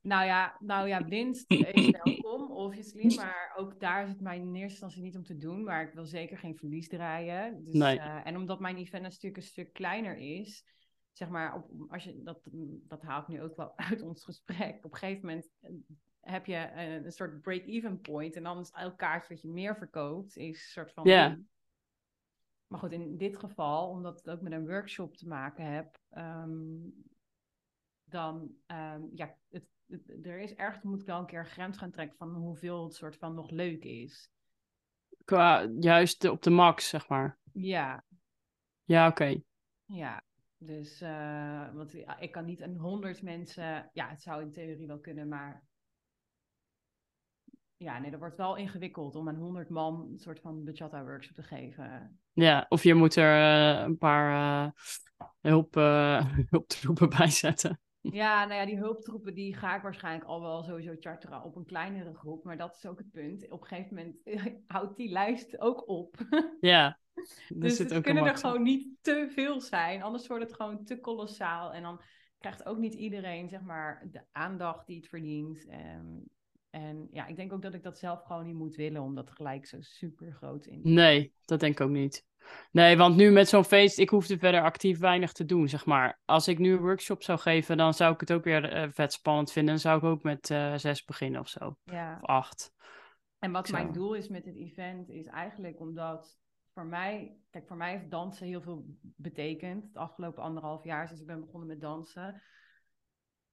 [0.02, 3.16] Nou ja, nou ja, winst is welkom, obviously.
[3.16, 5.64] Maar ook daar is het mij in eerste instantie niet om te doen.
[5.64, 7.64] Maar ik wil zeker geen verlies draaien.
[7.64, 8.00] Dus, Nee.
[8.00, 10.66] eh, en omdat mijn event natuurlijk een stuk kleiner is,
[11.12, 12.40] zeg maar, op, als je, dat,
[12.88, 14.86] dat haal ik nu ook wel uit ons gesprek.
[14.86, 15.72] Op een gegeven moment eh,
[16.22, 18.36] heb je eh, een soort break-even point.
[18.36, 21.08] En dan is elk kaartje wat je meer verkoopt, is een soort van...
[22.68, 26.90] Maar goed, in dit geval, omdat het ook met een workshop te maken heb, ehm,
[28.04, 31.78] dan, ehm, ja, het, het- er is ergens, moet ik wel een keer een grens
[31.78, 34.30] gaan trekken van hoeveel het soort van nog leuk is.
[35.26, 37.38] Qua juist de- op de max, zeg maar.
[37.52, 38.04] Ja,
[38.84, 39.42] Ja, oké.
[39.86, 40.24] ja.
[40.58, 45.00] Dus, eh, want ik kan niet een honderd mensen, ja, het zou in theorie wel
[45.00, 45.64] kunnen, maar
[47.78, 51.36] ja, nee, dat wordt wel ingewikkeld om aan honderd man een soort van bachata workshop
[51.36, 52.20] te geven.
[52.34, 54.32] Ja, of je moet er eh, een paar
[54.66, 54.72] eh,
[55.42, 57.80] hulp, eh, hulptroepen bij zetten.
[58.02, 61.66] Ja, nou ja, die hulptroepen die ga ik waarschijnlijk al wel sowieso charteren op een
[61.66, 62.44] kleinere groep.
[62.44, 63.52] Maar dat is ook het punt.
[63.52, 64.18] Op een gegeven moment
[64.68, 66.16] houdt die lijst ook op.
[66.60, 67.00] Ja,
[67.56, 70.02] dus het kunnen er gewoon niet te veel zijn.
[70.02, 71.74] Anders wordt het gewoon te kolossaal.
[71.74, 72.02] En dan
[72.38, 75.68] krijgt ook niet iedereen, zeg maar, de aandacht die het verdient.
[75.68, 76.30] En,
[76.76, 79.02] en ja, ik denk ook dat ik dat zelf gewoon niet moet willen.
[79.02, 82.26] Om dat gelijk zo super groot in Nee, dat denk ik ook niet.
[82.72, 86.20] Nee, want nu met zo'n feest, ik hoefde verder actief weinig te doen, zeg maar.
[86.26, 89.14] Als ik nu een workshop zou geven, dan zou ik het ook weer eh, vet
[89.14, 89.74] spannend vinden.
[89.74, 91.78] Dan zou ik ook met eh, zes beginnen of zo.
[91.84, 92.18] Ja.
[92.22, 92.74] Of acht.
[93.40, 93.74] En wat Zo.
[93.74, 96.40] mijn doel is met dit event, is eigenlijk omdat
[96.74, 99.84] voor mij, kijk, voor mij heeft dansen heel veel betekend.
[99.84, 102.42] Het afgelopen anderhalf jaar sinds ik ben begonnen met dansen.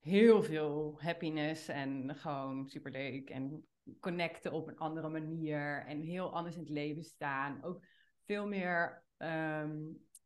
[0.02, 3.66] Heel veel happiness en gewoon superleuk en
[4.00, 7.64] connecten op een andere manier en heel anders in het leven staan.
[7.64, 7.84] Ook
[8.24, 9.78] veel meer ehm,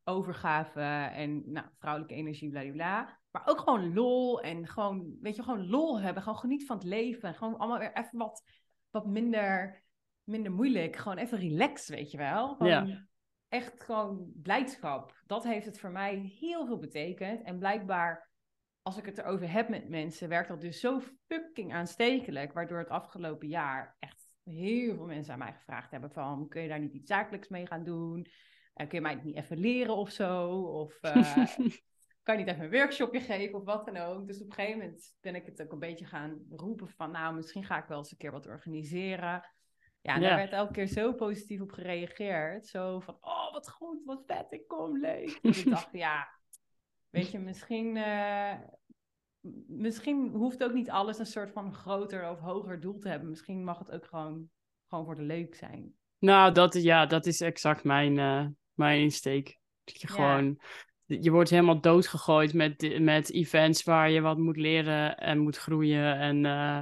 [0.05, 0.81] overgave
[1.13, 3.21] en nou, vrouwelijke energie, bla bla.
[3.31, 6.23] Maar ook gewoon lol en gewoon, weet je, gewoon lol hebben.
[6.23, 7.35] Gewoon genieten van het leven.
[7.35, 8.43] Gewoon allemaal weer even wat
[8.91, 9.83] wat minder,
[10.25, 10.97] minder moeilijk.
[10.97, 12.55] Gewoon even relaxed, weet je wel.
[12.55, 13.05] Gewoon
[13.49, 15.23] Echt gewoon blijdschap.
[15.27, 17.43] Dat heeft het voor mij heel veel betekend.
[17.43, 18.31] En blijkbaar,
[18.87, 22.53] als ik het erover heb met mensen, werkt dat dus zo fucking aanstekelijk.
[22.53, 26.49] Waardoor het afgelopen jaar echt heel veel mensen aan mij gevraagd hebben van...
[26.49, 28.27] kun je daar niet iets zakelijks mee gaan doen?
[28.75, 30.49] Eh, kun je mij niet even leren of zo?
[30.61, 30.99] Of...
[31.01, 31.47] eh,
[32.23, 34.27] kan je niet even een workshopje geven of wat dan ook.
[34.27, 37.35] Dus op een gegeven moment ben ik het ook een beetje gaan roepen van, nou,
[37.35, 39.55] misschien ga ik wel eens een keer wat organiseren.
[40.01, 42.67] Ja, en daar werd elke keer zo positief op gereageerd.
[42.67, 45.39] Zo van, oh, wat goed, wat vet, ik kom, leuk.
[45.43, 46.36] Dus ik dacht, ja,
[47.17, 48.53] weet je, misschien, eh,
[49.67, 53.29] misschien hoeft ook niet alles een soort van groter of hoger doel te hebben.
[53.29, 54.49] Misschien mag het ook gewoon,
[54.89, 55.95] gewoon voor de leuk zijn.
[56.19, 59.59] Nou, dat, ja, dat is exact mijn, eh, mijn insteek.
[59.85, 60.15] Dat je Ja.
[60.15, 60.61] gewoon...
[61.09, 66.19] Je wordt helemaal doodgegooid met, met events waar je wat moet leren en moet groeien
[66.19, 66.81] en eh,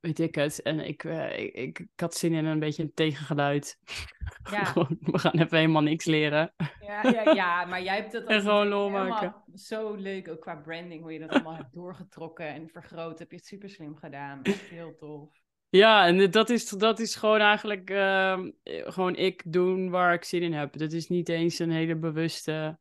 [0.00, 0.62] weet ik het.
[0.62, 3.78] En ik, eh, ik, ik, ik had zin in een beetje een tegengeluid.
[4.50, 4.64] Ja.
[4.64, 6.52] Gewoon, we gaan even helemaal niks leren.
[6.80, 9.34] Ja, ja, ja, maar jij hebt het En gewoon lol maken.
[9.54, 13.18] Zo leuk, ook qua branding, hoe je dat allemaal hebt doorgetrokken en vergroot.
[13.18, 14.42] Heb je het super slim gedaan.
[14.42, 15.40] Echt heel tof.
[15.68, 20.24] Ja, en dat is, dat is gewoon eigenlijk ehm, eh, gewoon ik doen waar ik
[20.24, 20.78] zin in heb.
[20.78, 22.78] Dat is niet eens een hele bewuste.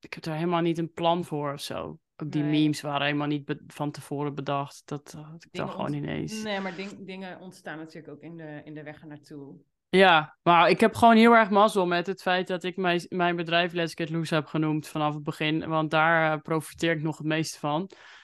[0.00, 1.98] Ik heb daar helemaal niet een plan voor of zo.
[2.30, 2.50] Die Nee.
[2.50, 4.82] memes waren helemaal niet van tevoren bedacht.
[4.84, 6.42] Dat had ik dan Dingen gewoon ineens.
[6.42, 9.54] Nee, maar ding- dingen ontstaan natuurlijk ook in de, in de weg ernaartoe.
[9.88, 13.36] Ja, maar ik heb gewoon heel erg mazzel met het feit dat ik mijn, mijn
[13.36, 15.68] bedrijf Let's Get Loose heb genoemd vanaf het begin.
[15.68, 17.80] Want daar eh, profiteer ik nog het meeste van.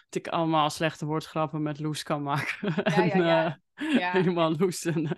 [0.08, 2.72] Dat ik allemaal slechte woordgrappen met loose kan maken.
[2.84, 3.58] Ja, en, ja, ja.
[3.74, 4.10] eh, Ja.
[4.12, 4.90] helemaal loose.
[4.90, 5.10] Eh,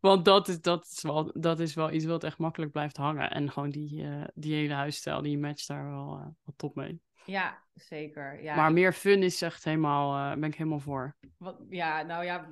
[0.00, 3.30] Want dat is, dat, is wel, dat is wel iets wat echt makkelijk blijft hangen.
[3.30, 7.00] En gewoon die, eh, die hele huisstijl, die matcht daar wel, eh, wel top mee.
[7.24, 8.42] Ja, zeker.
[8.42, 11.16] Ja, maar meer fun is echt helemaal, eh ben ik helemaal voor.
[11.38, 12.48] wat, ja nou ja,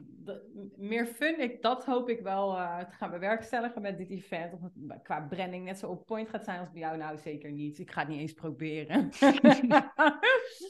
[0.76, 4.52] meer fun, ik, dat hoop ik wel eh, te gaan bewerkstelligen met dit event.
[4.52, 7.52] Of het qua branding net zo op point gaat zijn als bij jou, nou zeker
[7.52, 7.78] niet.
[7.78, 9.08] Ik ga het niet eens proberen.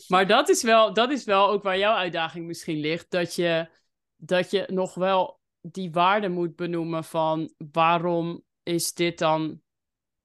[0.09, 3.11] Maar dat is, wel, dat is wel ook waar jouw uitdaging misschien ligt.
[3.11, 3.69] Dat je,
[4.17, 9.61] dat je nog wel die waarde moet benoemen van waarom is dit dan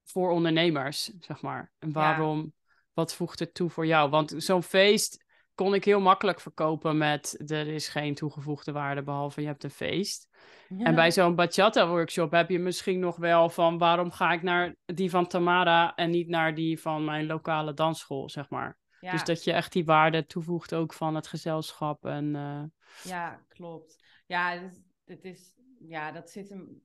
[0.03, 1.71] voor ondernemers, zeg maar.
[1.79, 2.53] En waarom,
[2.95, 4.09] wat voegt het toe voor jou?
[4.09, 5.23] Want zo'n feest
[5.55, 9.69] kon ik heel makkelijk verkopen met er is geen toegevoegde waarde behalve je hebt een
[9.69, 10.29] feest.
[10.77, 14.75] En bij zo'n bachata workshop heb je misschien nog wel van waarom ga ik naar
[14.85, 18.77] die van Tamara en niet naar die van mijn lokale dansschool, zeg maar.
[18.99, 19.11] Ja.
[19.11, 22.05] Dus dat je echt die waarde toevoegt ook van het gezelschap.
[22.05, 22.63] En eh,
[23.03, 24.03] Ja, klopt.
[24.25, 26.81] Ja, het is, het is, ja, dat zit hem.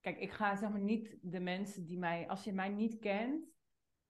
[0.00, 3.56] Kijk, ik ga zeg maar niet de mensen die mij, als je mij niet kent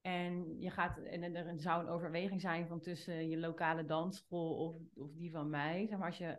[0.09, 4.76] En, je gaat, en er zou een overweging zijn van tussen je lokale dansschool of,
[4.94, 5.86] of die van mij.
[5.86, 6.38] Zeg maar als je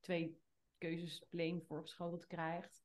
[0.00, 0.40] twee
[0.78, 2.82] keuzes plain voorgeschoteld krijgt.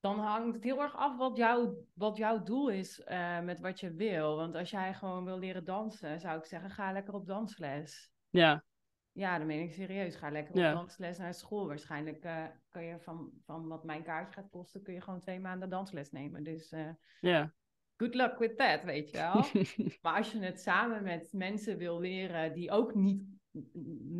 [0.00, 3.80] Dan hangt het heel erg af wat, jouw wat jouw doel is uh, met wat
[3.80, 4.36] je wil.
[4.36, 8.12] Want als jij gewoon wil leren dansen, zou ik zeggen, ga lekker op dansles.
[8.30, 8.64] Ja.
[9.12, 10.16] Ja, dan meen ik serieus.
[10.16, 10.72] Ga lekker op ja.
[10.72, 11.66] dansles naar school.
[11.66, 15.40] Waarschijnlijk uh, kan je van, van wat mijn kaartje gaat kosten, kun je gewoon twee
[15.40, 16.42] maanden dansles nemen.
[16.42, 17.52] Dus uh, ja.
[17.96, 19.44] Good luck with that, weet je wel.
[20.02, 23.22] maar als je het samen met mensen wil leren die ook niet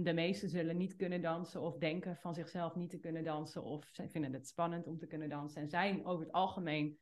[0.02, 3.88] de meesten zullen niet kunnen dansen of denken van zichzelf niet te kunnen dansen of
[3.92, 6.98] zij vinden het spannend om te kunnen dansen en zijn over het algemeen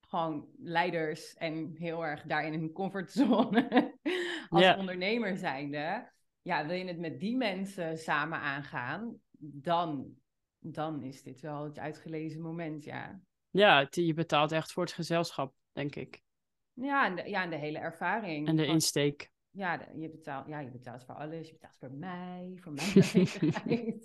[0.00, 3.94] gewoon leiders en heel erg daarin in hun comfortzone
[4.48, 6.10] als ondernemer zijnde.
[6.42, 10.14] Ja, wil je het met die mensen samen aangaan, dan,
[10.58, 13.20] dan is dit wel het uitgelezen moment, ja.
[13.50, 16.22] Ja, je betaalt echt voor het gezelschap, denk ik.
[16.72, 18.48] Ja, en de, ja, en de hele ervaring.
[18.48, 21.46] En de insteek ja, je betaalt, ja, je betaalt voor alles.
[21.46, 22.88] Je betaalt voor mij, voor mijn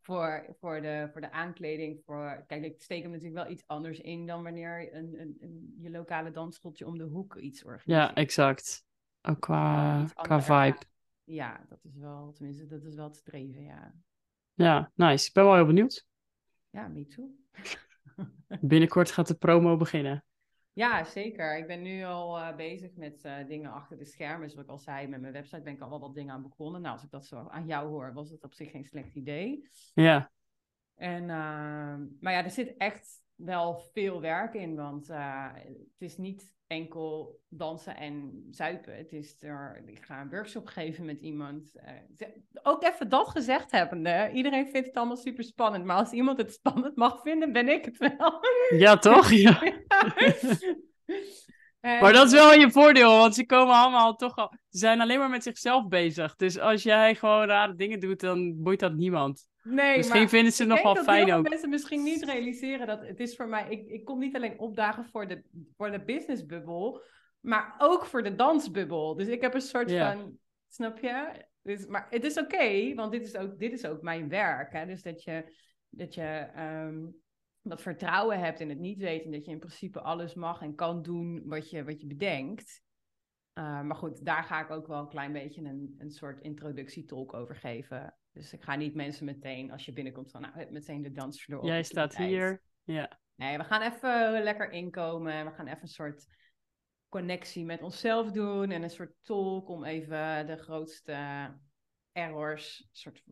[0.06, 2.00] voor, voor, de, voor de aankleding.
[2.04, 5.74] Voor, kijk, ik steek hem natuurlijk wel iets anders in dan wanneer een, een, een
[5.78, 8.08] je lokale dansschooltje om de hoek iets organiseert.
[8.08, 8.84] Ja, exact.
[9.22, 10.78] Ook qua, qua vibe.
[11.24, 13.94] Ja, dat is wel, tenminste, dat is wel te streven, ja.
[14.54, 15.26] Ja, nice.
[15.26, 16.06] Ik ben wel heel benieuwd.
[16.70, 17.30] Ja, me too.
[18.60, 20.24] Binnenkort gaat de promo beginnen.
[20.74, 21.58] Ja, zeker.
[21.58, 24.50] Ik ben nu al uh, bezig met uh, dingen achter de schermen.
[24.50, 26.80] Zoals ik al zei, met mijn website ben ik al wel wat dingen aan begonnen.
[26.80, 29.68] Nou, als ik dat zo aan jou hoor, was het op zich geen slecht idee.
[29.94, 30.30] Ja.
[30.94, 36.54] En, uh, maar ja, er zit echt wel veel werk in, want het is niet
[36.72, 38.96] enkel dansen en zuipen.
[38.96, 41.72] Het is er, ik ga een workshop geven met iemand.
[42.62, 46.52] ook even dat gezegd hebbende, iedereen vindt het allemaal super spannend, maar als iemand het
[46.52, 48.40] spannend mag vinden, ben ik het wel.
[48.78, 49.30] Ja, toch?
[49.42, 49.62] Ja.
[51.82, 54.48] Maar dat is wel je voordeel, want ze komen allemaal toch al.
[54.68, 56.36] Ze zijn alleen maar met zichzelf bezig.
[56.36, 59.46] Dus als jij gewoon rare dingen doet, dan boeit dat niemand.
[59.62, 61.48] Nee, misschien vinden ze het nog wel fijn ook.
[61.48, 63.68] mensen misschien niet realiseren dat het is voor mij.
[63.68, 65.42] Ik, ik kom niet alleen opdagen voor de,
[65.76, 67.02] voor de businessbubbel,
[67.40, 69.16] maar ook voor de dansbubbel.
[69.16, 70.38] Dus ik heb een soort van.
[70.68, 71.44] Snap je?
[71.62, 74.72] Dus, maar het is oké, want dit is, ook, dit is ook mijn werk.
[74.72, 74.86] Hè?
[74.86, 75.56] Dus dat je,
[75.88, 77.22] dat je um,
[77.62, 79.30] dat vertrouwen hebt in het niet weten.
[79.30, 82.82] Dat je in principe alles mag en kan doen wat je, wat je bedenkt.
[83.54, 87.34] Uh, maar goed, daar ga ik ook wel een klein beetje een, een soort introductietolk
[87.34, 88.16] over geven.
[88.32, 91.64] Dus ik ga niet mensen meteen, als je binnenkomt, van nou, meteen de dans erop.
[91.64, 93.20] Jij staat hier, ja.
[93.34, 95.44] Nee, we gaan even lekker inkomen.
[95.44, 96.26] We gaan even een soort
[97.08, 98.70] connectie met onszelf doen.
[98.70, 101.48] En een soort tolk om even de grootste
[102.12, 103.24] errors soort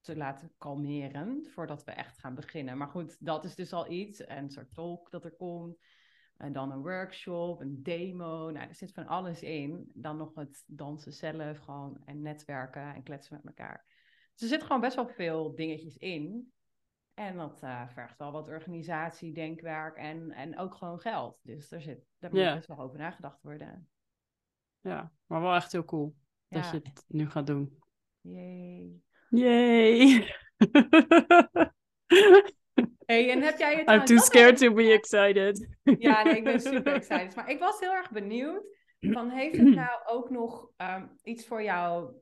[0.00, 1.46] te laten kalmeren.
[1.50, 2.78] Voordat we echt gaan beginnen.
[2.78, 4.28] Maar goed, dat is dus al iets.
[4.28, 5.78] Een soort tolk dat er komt.
[6.36, 8.50] En dan een workshop, een demo.
[8.50, 9.90] Nou, er zit van alles in.
[9.94, 12.02] Dan nog het dansen zelf gewoon.
[12.04, 13.93] En netwerken en kletsen met elkaar.
[14.34, 16.52] Dus er zit gewoon best wel veel dingetjes in.
[17.14, 21.38] En dat uh, vergt wel wat organisatie, denkwerk en, en ook gewoon geld.
[21.42, 23.88] Dus daar, zit, daar moet best wel over nagedacht worden.
[24.80, 26.14] Ja, maar wel echt heel cool
[26.48, 27.78] dat je het nu gaat doen.
[28.20, 29.00] Yay.
[29.28, 30.34] Yay.
[33.06, 35.68] Hey, en heb jij het I'm too scared to be excited.
[35.98, 37.34] Ja, nee, ik ben super excited.
[37.34, 38.62] Maar ik was heel erg benieuwd.
[39.00, 42.14] Van, heeft het nou ook nog um, iets voor jou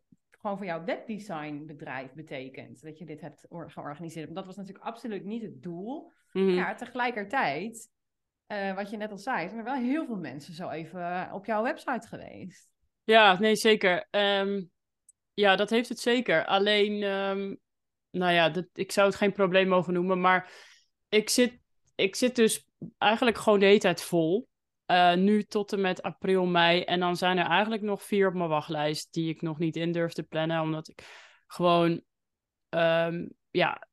[0.43, 2.83] gewoon voor jouw webdesignbedrijf betekent.
[2.83, 4.25] Dat je dit hebt georganiseerd.
[4.25, 6.13] Want dat was natuurlijk absoluut niet het doel.
[6.33, 7.91] Mm Ja, tegelijkertijd,
[8.49, 11.47] uh, wat je net al zei, zijn er wel heel veel mensen zo even op
[11.47, 12.71] jouw website geweest.
[13.05, 14.09] Ja, nee, zeker.
[14.11, 14.71] Um,
[15.35, 16.47] ja, dat heeft het zeker.
[16.47, 17.59] Alleen, um,
[18.11, 20.21] nou ja, dat, ik zou het geen probleem mogen noemen.
[20.21, 20.53] Maar
[21.09, 21.59] ik zit,
[21.95, 22.67] ik zit dus
[22.99, 24.49] eigenlijk gewoon de hele tijd vol.
[24.93, 26.83] Uh, nu tot en met april, mei.
[26.83, 29.93] En dan zijn er eigenlijk nog vier op mijn wachtlijst die ik nog niet in
[29.93, 30.61] durf te plannen.
[30.61, 31.05] Omdat ik
[31.47, 32.03] gewoon,
[32.71, 33.87] um, ja,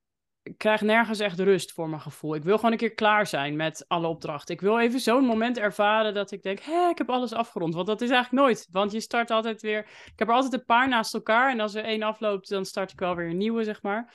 [0.43, 2.35] ik krijg nergens echt rust voor mijn gevoel.
[2.35, 4.55] Ik wil gewoon een keer klaar zijn met alle opdrachten.
[4.55, 7.73] Ik wil even zo'n moment ervaren dat ik denk, hé, ik heb alles afgerond.
[7.73, 8.67] Want dat is eigenlijk nooit.
[8.71, 9.79] Want je start altijd weer...
[10.05, 11.51] Ik heb er altijd een paar naast elkaar.
[11.51, 14.13] En als er één afloopt, dan start ik wel weer een nieuwe, zeg maar.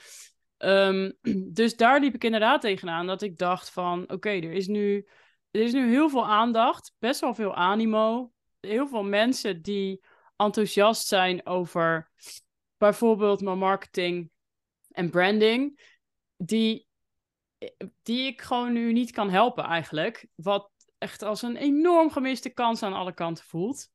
[0.59, 1.19] Um,
[1.59, 3.07] dus daar liep ik inderdaad tegenaan.
[3.07, 5.09] Dat ik dacht van, oké, er is nu
[5.55, 8.33] er is nu heel veel aandacht, best wel veel animo.
[8.61, 10.05] Heel veel mensen die
[10.37, 12.11] enthousiast zijn over
[12.77, 14.31] bijvoorbeeld mijn marketing
[14.91, 15.81] en branding,
[16.37, 16.89] die,
[18.03, 20.27] die ik gewoon nu niet kan helpen eigenlijk.
[20.35, 23.89] Wat echt als een enorm gemiste kans aan alle kanten voelt.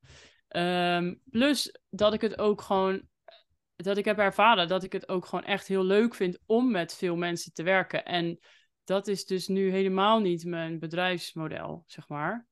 [0.50, 3.08] Um, plus dat ik het ook gewoon,
[3.76, 6.96] dat ik heb ervaren dat ik het ook gewoon echt heel leuk vind om met
[6.96, 8.06] veel mensen te werken.
[8.06, 8.40] En
[8.90, 12.48] dat is dus nu helemaal niet mijn bedrijfsmodel, zeg maar.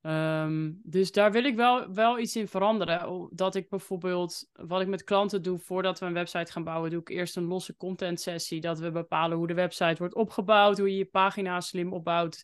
[0.00, 3.28] Ehm, dus daar wil ik wel, wel iets in veranderen.
[3.32, 7.00] Dat ik bijvoorbeeld, wat ik met klanten doe voordat we een website gaan bouwen, doe
[7.00, 8.60] ik eerst een losse content sessie.
[8.60, 12.42] Dat we bepalen hoe de website wordt opgebouwd, hoe je je pagina slim opbouwt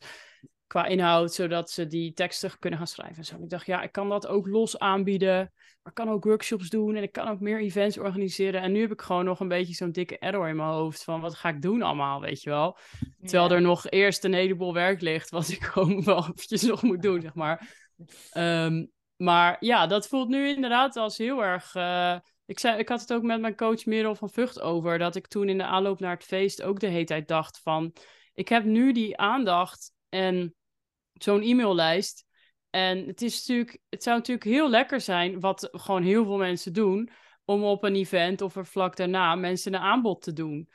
[0.66, 3.16] qua inhoud, zodat ze die teksten kunnen gaan schrijven.
[3.16, 3.36] En zo.
[3.42, 5.52] Ik dacht, ja, ik kan dat ook los aanbieden.
[5.82, 8.60] Maar ik kan ook workshops doen en ik kan ook meer events organiseren.
[8.60, 11.20] En nu heb ik gewoon nog een beetje zo'n dikke error in mijn hoofd van
[11.20, 12.78] wat ga ik doen allemaal, weet je wel.
[13.20, 17.02] Terwijl er nog eerst een heleboel werk ligt, wat ik gewoon wel eventjes nog moet
[17.02, 17.68] doen, zeg maar.
[18.30, 18.86] Ehm,
[19.16, 21.74] maar ja, dat voelt nu inderdaad als heel erg...
[21.74, 25.16] Uh, ik, zei, ik had het ook met mijn coach Merel van Vught over, dat
[25.16, 27.92] ik toen in de aanloop naar het feest ook de hele tijd dacht van...
[28.34, 30.54] Ik heb nu die aandacht en
[31.12, 32.24] zo'n e-maillijst.
[32.70, 36.72] En het, is natuurlijk, het zou natuurlijk heel lekker zijn, wat gewoon heel veel mensen
[36.72, 37.11] doen,
[37.44, 40.68] om op een event of er vlak daarna mensen een aanbod te doen.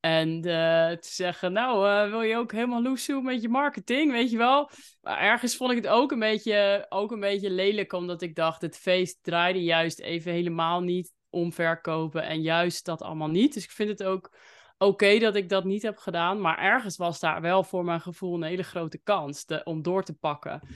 [0.00, 0.42] En uh,
[0.90, 4.70] te zeggen, nou, uh, wil je ook helemaal loesoe met je marketing, weet je wel?
[5.00, 8.62] Maar ergens vond ik het ook een, beetje, ook een beetje lelijk, omdat ik dacht,
[8.62, 13.54] het feest draaide juist even helemaal niet om verkopen en juist dat allemaal niet.
[13.54, 14.36] Dus ik vind het ook
[14.82, 18.34] oké dat ik dat niet heb gedaan, maar ergens was daar wel voor mijn gevoel
[18.34, 20.68] een hele grote kans om door te pakken.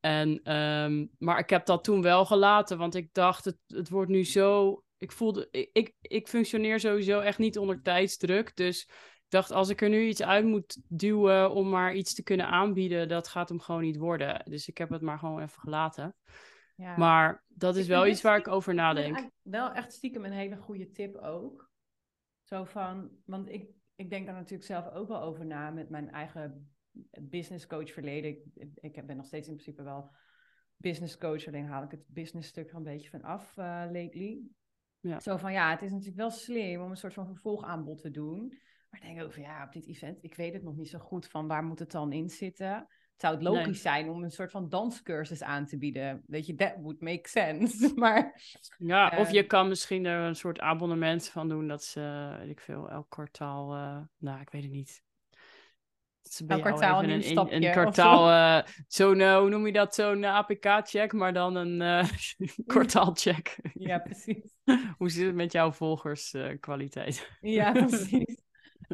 [0.00, 4.10] En, ehm, maar ik heb dat toen wel gelaten, want ik dacht, het, het wordt
[4.10, 4.82] nu zo.
[4.96, 8.56] Ik voelde, ik, ik, ik functioneer sowieso echt niet onder tijdsdruk.
[8.56, 8.82] Dus
[9.30, 12.46] ik dacht, als ik er nu iets uit moet duwen om maar iets te kunnen
[12.46, 14.42] aanbieden, dat gaat hem gewoon niet worden.
[14.44, 16.14] Dus ik heb het maar gewoon even gelaten.
[16.76, 16.96] Ja.
[16.96, 19.30] Maar dat is wel iets waar ik over nadenk.
[19.42, 21.70] Wel echt stiekem een hele goede tip ook.
[22.50, 26.10] Zo van, want ik, ik denk daar natuurlijk zelf ook wel over na met mijn
[26.10, 26.70] eigen
[27.20, 28.30] business coach verleden.
[28.30, 30.10] Ik, ik ben nog steeds in principe wel
[30.76, 34.42] business coach, alleen haal ik het business stuk er een beetje van af uh, lately.
[35.00, 35.20] Ja.
[35.20, 38.48] Zo van ja, het is natuurlijk wel slim om een soort van vervolgaanbod te doen.
[38.90, 40.98] Maar ik denk ook van ja, op dit event, ik weet het nog niet zo
[40.98, 42.88] goed van waar moet het dan in zitten
[43.20, 46.22] zou het logisch zijn om een soort van danscursus aan te bieden.
[46.26, 47.92] Weet je, that would make sense.
[47.94, 48.42] maar,
[48.78, 51.68] ja, of je ehm, kan misschien er een soort abonnement van doen.
[51.68, 53.76] Dat ze, weet ik veel, elk kwartaal...
[53.76, 55.02] Uh, nou, ik weet het niet.
[56.46, 60.24] Elk kwartaal een, een, een, een kwartaal, uh, zo'n, uh, hoe noem je dat, zo'n
[60.24, 62.06] APK-check, maar dan een
[62.66, 63.58] kwartaalcheck.
[63.74, 64.54] ja, precies.
[64.96, 67.30] hoe zit het met jouw volgerskwaliteit?
[67.40, 68.40] ja, precies.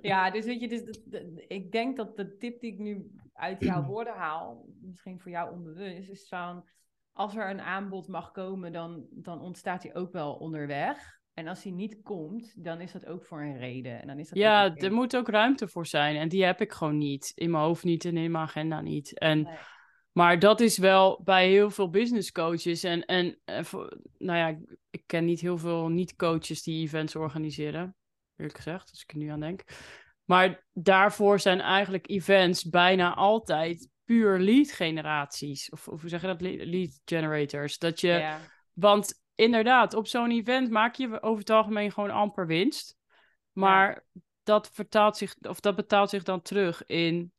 [0.03, 1.01] Ja, dus weet je, dus,
[1.49, 5.53] ik denk dat de tip die ik nu uit jouw woorden haal, misschien voor jou
[5.53, 6.69] onbewust, is van
[7.13, 11.15] als er een aanbod mag komen, dan, dan ontstaat hij ook wel onderweg.
[11.35, 14.01] En als hij niet komt, dan is dat ook voor een reden.
[14.01, 16.17] En dan is dat ja, er moet ook ruimte voor zijn.
[16.17, 17.33] En die heb ik gewoon niet.
[17.35, 19.19] In mijn hoofd niet en in mijn agenda niet.
[19.19, 19.49] En,
[20.13, 22.83] Maar dat is wel bij heel veel business coaches.
[22.83, 23.65] En, en, en
[24.19, 24.59] nou ja,
[24.91, 27.97] ik ken niet heel veel niet-coaches die events organiseren
[28.37, 29.65] eerlijk gezegd, als ik er nu aan denk.
[30.27, 35.71] Maar daarvoor zijn eigenlijk events bijna altijd puur lead generaties.
[35.71, 36.41] Of, of hoe zeg je dat?
[36.41, 37.79] Lead generators.
[37.79, 38.37] Dat je,
[38.73, 42.97] Want inderdaad, op zo'n event maak je over het algemeen gewoon amper winst.
[43.53, 44.05] Maar
[44.43, 47.33] dat, vertaalt zich, of dat betaalt zich dan terug in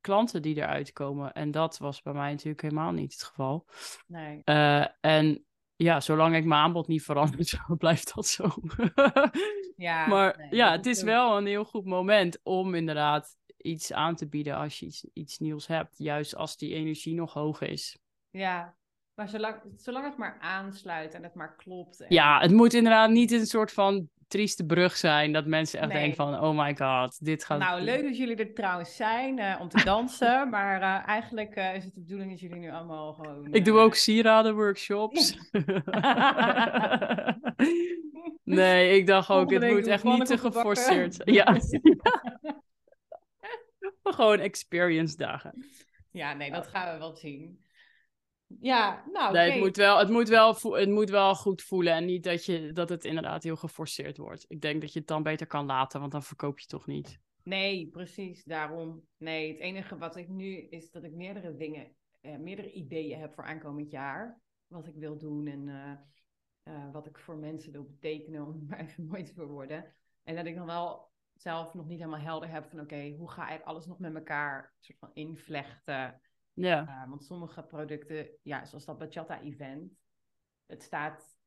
[0.00, 1.32] klanten die eruit komen.
[1.32, 3.66] En dat was bij mij natuurlijk helemaal niet het geval.
[4.06, 4.42] Nee.
[4.44, 5.44] Uh, en
[5.76, 8.48] ja, zolang ik mijn aanbod niet verander, blijft dat zo.
[9.76, 14.28] ja, maar ja, het is wel een heel goed moment om inderdaad iets aan te
[14.28, 15.98] bieden als je iets, iets nieuws hebt.
[15.98, 17.98] Juist als die energie nog hoog is.
[18.30, 18.76] Ja,
[19.14, 22.00] maar zolang, zolang het maar aansluit en het maar klopt.
[22.00, 22.14] En...
[22.14, 25.32] Ja, het moet inderdaad niet een soort van trieste brug zijn.
[25.32, 27.58] Dat mensen echt denken van, oh my god, dit gaat...
[27.58, 30.48] Nou, leuk dat jullie er trouwens zijn uh, om te dansen.
[30.50, 33.52] maar uh, eigenlijk uh, is het de bedoeling dat jullie nu allemaal gewoon...
[33.52, 35.38] Ik doe ook sieraden-workshops.
[38.44, 41.22] nee, ik dacht ook, het moet echt niet te geforceerd.
[41.24, 41.58] Ja.
[44.02, 45.66] gewoon experience dagen.
[46.10, 47.64] Ja, nee, dat gaan we wel zien.
[48.66, 49.32] Ja, nou.
[49.32, 51.92] Nee, het, moet wel, het, moet wel, het moet wel goed voelen.
[51.92, 54.44] En niet dat, je, dat het inderdaad heel geforceerd wordt.
[54.48, 57.18] Ik denk dat je het dan beter kan laten, want dan verkoop je toch niet.
[57.42, 58.44] Nee, precies.
[58.44, 59.02] Daarom.
[59.16, 63.34] Nee, het enige wat ik nu is dat ik meerdere dingen, eh, meerdere ideeën heb
[63.34, 64.40] voor aankomend jaar.
[64.66, 65.92] Wat ik wil doen en uh,
[66.74, 69.94] uh, wat ik voor mensen wil betekenen om even mooi te verwoorden.
[70.22, 73.50] En dat ik dan wel zelf nog niet helemaal helder heb van oké, hoe ga
[73.50, 76.20] ik alles nog met elkaar soort van invlechten?
[76.56, 76.82] Ja.
[76.82, 79.92] Uh, want sommige producten, ja, zoals dat Bachata-event,
[80.66, 81.38] het staat.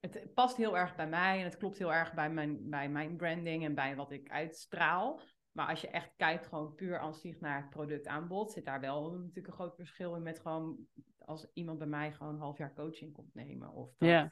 [0.00, 3.16] Het past heel erg bij mij en het klopt heel erg bij mijn, bij mijn
[3.16, 5.20] branding en bij wat ik uitstraal.
[5.52, 9.10] Maar als je echt kijkt, gewoon puur als zich naar het productaanbod, zit daar wel
[9.10, 10.86] natuurlijk een groot verschil in met gewoon
[11.18, 13.72] als iemand bij mij gewoon een half jaar coaching komt nemen.
[13.72, 14.30] Of dat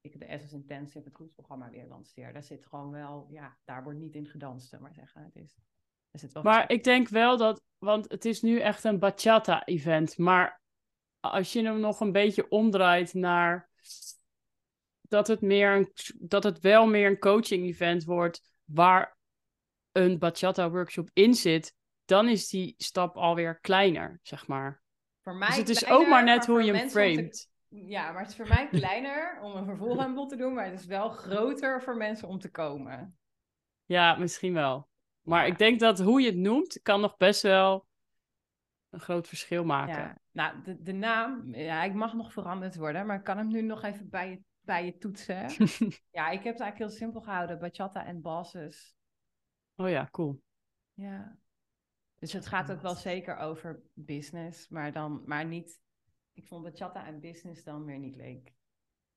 [0.00, 2.32] ik de Essence Intensive, het groepsprogramma weer lanceer.
[2.32, 5.24] Daar zit gewoon wel, ja, daar wordt niet in gedanst, maar zeggen.
[5.24, 5.58] Het is
[6.42, 10.60] maar ik denk wel dat, want het is nu echt een bachata-event, maar
[11.20, 13.70] als je hem nog een beetje omdraait naar
[15.00, 19.16] dat het, meer een, dat het wel meer een coaching event wordt waar
[19.92, 24.82] een bachata workshop in zit, dan is die stap alweer kleiner, zeg maar.
[25.22, 27.48] Voor mij Dus het is kleiner, ook maar net maar hoe je hem te- framet.
[27.68, 30.86] Ja, maar het is voor mij kleiner om een vervolgaanbod te doen, maar het is
[30.86, 33.18] wel groter voor mensen om te komen.
[33.84, 34.87] Ja, misschien wel.
[35.28, 37.86] Maar ik denk dat hoe je het noemt, kan nog best wel
[38.90, 39.94] een groot verschil maken.
[39.94, 43.48] Ja, nou, de, de naam, ja, ik mag nog veranderd worden, maar ik kan hem
[43.48, 45.46] nu nog even bij je, bij je toetsen.
[46.18, 48.96] ja, ik heb het eigenlijk heel simpel gehouden, bachata en bosses.
[49.76, 50.42] Oh ja, cool.
[50.92, 51.38] Ja.
[52.18, 55.80] Dus het gaat ook wel zeker over business, maar dan, maar niet,
[56.32, 58.52] ik vond bachata en business dan weer niet leuk.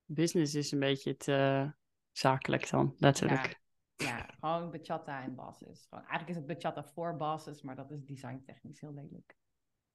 [0.06, 1.72] Business is een beetje te eh,
[2.12, 3.61] zakelijk dan, letterlijk.
[4.02, 5.86] Ja, gewoon bachata en bosses.
[5.90, 9.36] Gewoon, eigenlijk is het bachata voor bosses, maar dat is designtechnisch heel lelijk.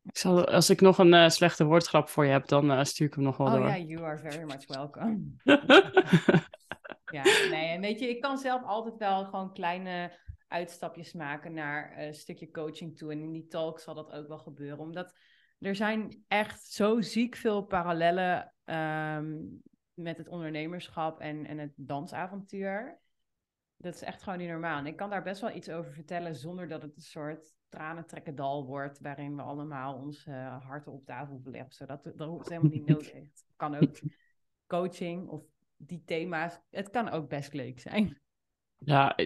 [0.03, 3.07] Ik zal, als ik nog een eh, slechte woordgrap voor je heb, dan eh, stuur
[3.07, 3.67] ik hem nog wel Oh door.
[3.67, 5.19] ja, you are very much welcome.
[7.13, 11.93] Ja, nee, en weet je, ik kan zelf altijd wel gewoon kleine uitstapjes maken naar
[11.93, 13.13] eh, een stukje coaching toe.
[13.13, 14.79] En in die talk zal dat ook wel gebeuren.
[14.79, 15.15] Omdat
[15.59, 19.35] er zijn echt zo ziek veel parallellen ehm,
[19.95, 23.01] met het ondernemerschap en, en het dansavontuur.
[23.79, 24.79] Dat is echt gewoon niet normaal.
[24.79, 28.67] En ik kan daar best wel iets over vertellen zonder dat het een soort tranentrekkendal
[28.67, 29.01] wordt.
[29.01, 31.73] Waarin we allemaal onze eh, harten op tafel beleggen.
[31.73, 33.13] Zodat dat is helemaal niet nodig.
[33.13, 33.99] Het kan ook
[34.67, 35.43] coaching of
[35.77, 36.61] die thema's.
[36.71, 38.21] Het kan ook best leuk zijn.
[38.79, 39.17] Ja,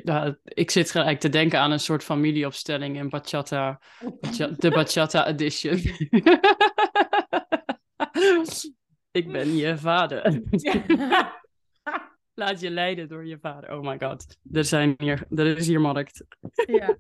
[0.44, 3.80] ik- zit gelijk te denken aan een soort familieopstelling in bachata,
[4.20, 5.76] bacha- de bachata edition.
[9.20, 10.42] ik ben je vader.
[12.34, 13.72] Laat je leiden door je vader.
[13.72, 14.38] Oh my god.
[14.52, 16.24] Er, zijn hier, er is hier markt.
[16.66, 16.96] ja.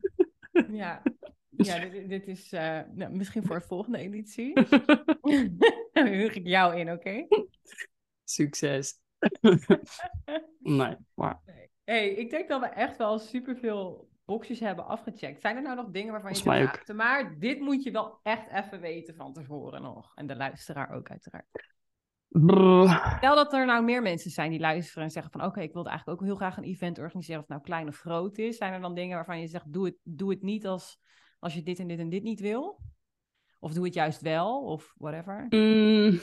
[0.70, 1.02] Ja,
[1.50, 4.52] ja dit, dit is eh, nou, misschien voor de volgende editie.
[5.92, 7.26] Dan huur ik jou in, oké?
[8.24, 9.00] Succes.
[10.58, 11.40] nee, maar
[11.84, 15.40] hey, ik denk dat we echt wel superveel boxjes hebben afgecheckt.
[15.40, 18.50] Zijn er nou nog dingen waarvan je zegt, "Ah, maar dit moet je wel echt
[18.50, 20.12] even weten van tevoren nog.
[20.14, 21.46] En de luisteraar ook uiteraard.
[22.30, 23.14] Brrr.
[23.16, 25.44] Stel dat er nou meer mensen zijn die luisteren en zeggen van...
[25.44, 27.40] oké, ik wil eigenlijk ook heel graag een event organiseren...
[27.40, 28.56] of het nou klein of groot is.
[28.56, 29.72] Zijn er dan dingen waarvan je zegt...
[29.72, 30.98] doe het, doe het niet als,
[31.38, 32.80] als je dit en dit en dit niet wil?
[33.58, 35.46] Of doe het juist wel, of whatever.
[35.48, 36.20] Mm.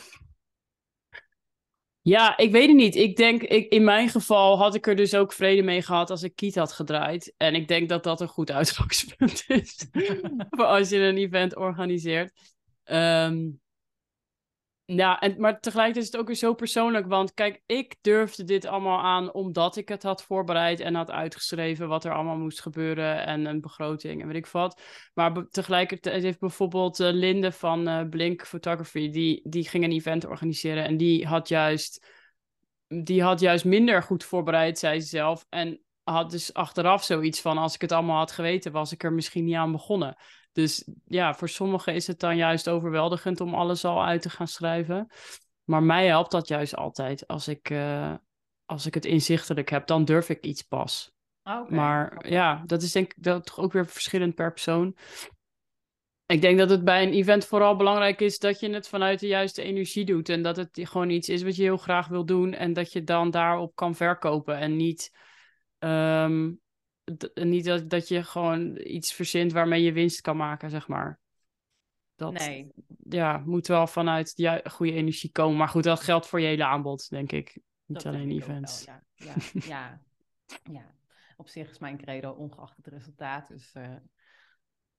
[2.01, 2.95] Ja, ik weet het niet.
[2.95, 6.23] Ik denk, ik, in mijn geval had ik er dus ook vrede mee gehad als
[6.23, 7.33] ik Kiet had gedraaid.
[7.37, 9.87] En ik denk dat dat een goed uitgangspunt is
[10.49, 12.55] voor als je een event organiseert.
[12.83, 13.49] Ehm,
[14.95, 17.07] ja, en, maar tegelijkertijd is het ook weer zo persoonlijk.
[17.07, 21.88] Want kijk, ik durfde dit allemaal aan omdat ik het had voorbereid en had uitgeschreven
[21.88, 24.81] wat er allemaal moest gebeuren en een begroting en weet ik wat.
[25.13, 30.25] Maar tegelijkertijd heeft bijvoorbeeld eh, Linde van eh, Blink Photography, die, die ging een event
[30.25, 32.05] organiseren en die had juist,
[32.88, 35.45] die had juist minder goed voorbereid, zei ze zelf.
[35.49, 39.13] En had dus achteraf zoiets van, als ik het allemaal had geweten, was ik er
[39.13, 40.17] misschien niet aan begonnen.
[40.57, 44.47] Dus ja, voor sommigen is het dan juist overweldigend om alles al uit te gaan
[44.47, 45.07] schrijven.
[45.63, 47.27] Maar mij helpt dat juist altijd.
[47.27, 48.13] Als ik, eh,
[48.65, 51.11] als ik het inzichtelijk heb, dan durf ik iets pas.
[51.41, 51.69] Ah.
[51.69, 54.97] Maar ja, dat is denk ik dat toch ook weer verschillend per persoon.
[56.25, 59.27] Ik denk dat het bij een event vooral belangrijk is dat je het vanuit de
[59.27, 60.29] juiste energie doet.
[60.29, 62.53] En dat het gewoon iets is wat je heel graag wil doen.
[62.53, 64.57] En dat je dan daarop kan verkopen.
[64.57, 65.11] En niet,
[65.79, 66.51] ehm,
[67.33, 71.19] niet dat, dat je gewoon iets verzint waarmee je winst kan maken, zeg maar.
[72.15, 72.71] Dat Nee,
[73.09, 75.57] ja, moet wel vanuit de ju- goede energie komen.
[75.57, 77.59] Maar goed, dat geldt voor je hele aanbod, denk ik.
[77.85, 78.85] Niet dat alleen ik events.
[78.85, 79.33] wel, ja.
[79.35, 80.01] Ja, ja,
[80.71, 80.95] ja.
[81.37, 83.47] Op zich is mijn credo ongeacht het resultaat.
[83.47, 83.95] Dus eh,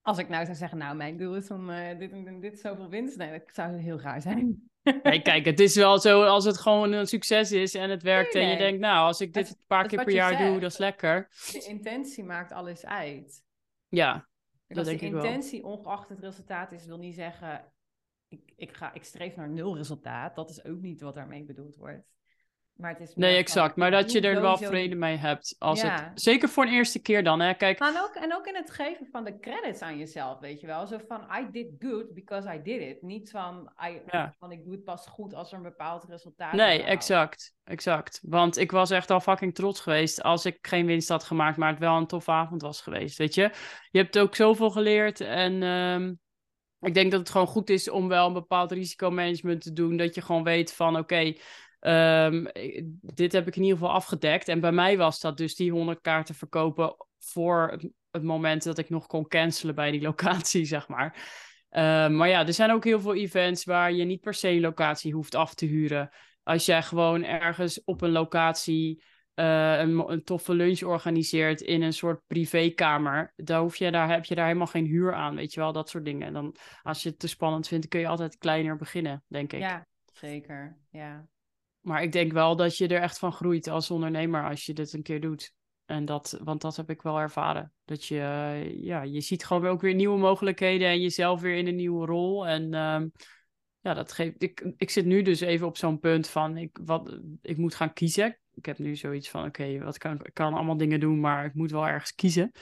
[0.01, 2.61] als ik nou zou zeggen, nou, mijn doel is om eh, dit en dit, dit
[2.61, 3.17] zoveel winst.
[3.17, 4.71] Nee, dat zou heel raar zijn.
[5.03, 8.35] Nee, kijk, het is wel zo als het gewoon een succes is en het werkt
[8.35, 10.71] Nee, en je denkt, nou, als ik dit een paar keer per jaar doe, dat
[10.71, 11.29] is lekker.
[11.53, 13.43] De intentie maakt alles uit.
[13.89, 14.29] Ja,
[14.67, 15.25] Dat als denk de ik wel.
[15.25, 17.73] intentie ongeacht het resultaat is, wil niet zeggen,
[18.29, 20.35] ik, ik, ga, ik streef naar nul resultaat.
[20.35, 22.07] Dat is ook niet wat daarmee bedoeld wordt.
[22.79, 23.77] Maar het is nee, van, exact.
[23.77, 25.55] Maar dat je er wel vrede mee hebt.
[25.59, 25.89] Als Ja.
[26.03, 27.55] het, zeker voor een eerste keer dan, hè.
[27.55, 30.67] Kijk, Maar ook, en ook in het geven van de credits aan jezelf, weet je
[30.67, 30.87] wel.
[30.87, 33.03] Zo van, I did good because I did it.
[33.03, 34.35] Niet van, I, Ja.
[34.39, 36.95] van ik doe het pas goed als er een bepaald resultaat nee, is behaald.
[36.97, 37.55] exact.
[37.65, 38.21] Exact.
[38.23, 41.71] Want ik was echt al fucking trots geweest als ik geen winst had gemaakt, maar
[41.71, 43.51] het wel een toffe avond was geweest, weet je.
[43.91, 45.63] Je hebt ook zoveel geleerd en...
[45.63, 46.13] ehm,
[46.81, 49.97] ik denk dat het gewoon goed is om wel een bepaald risicomanagement te doen.
[49.97, 51.35] Dat je gewoon weet van oké,
[52.53, 54.49] ik- dit heb ik in ieder geval afgedekt.
[54.49, 57.79] En bij mij was dat dus die 100 kaarten verkopen voor
[58.11, 61.15] het, moment dat ik nog kon cancelen bij die locatie, zeg maar.
[61.71, 64.61] Uh, maar ja, er zijn ook heel veel events waar je niet per se een
[64.61, 66.11] locatie hoeft af te huren.
[66.43, 69.03] Als jij gewoon ergens op een locatie
[69.35, 74.25] uh, een, een, toffe lunch organiseert in een soort privékamer, dan hoef je, daar heb
[74.25, 76.27] je daar helemaal geen huur aan, weet je wel, dat soort dingen.
[76.27, 79.61] En dan, als je het te spannend vindt, kun je altijd kleiner beginnen, denk ik.
[79.61, 81.29] Ja, zeker, ja.
[81.89, 84.93] Maar ik denk wel dat je er echt van groeit als ondernemer als je dit
[84.93, 85.53] een keer doet.
[85.85, 87.73] En dat, want dat heb ik wel ervaren.
[87.85, 88.17] Dat je,
[88.81, 92.47] ja, je ziet gewoon ook weer nieuwe mogelijkheden en jezelf weer in een nieuwe rol.
[92.47, 93.13] En um,
[93.81, 94.43] ja, dat geeft.
[94.43, 97.93] Ik, ik zit nu dus even op zo'n punt van ik, wat, ik moet gaan
[97.93, 98.39] kiezen.
[98.55, 101.55] Ik heb nu zoiets van: oké, wat kan ik kan allemaal dingen doen, maar ik
[101.55, 102.53] moet wel ergens kiezen.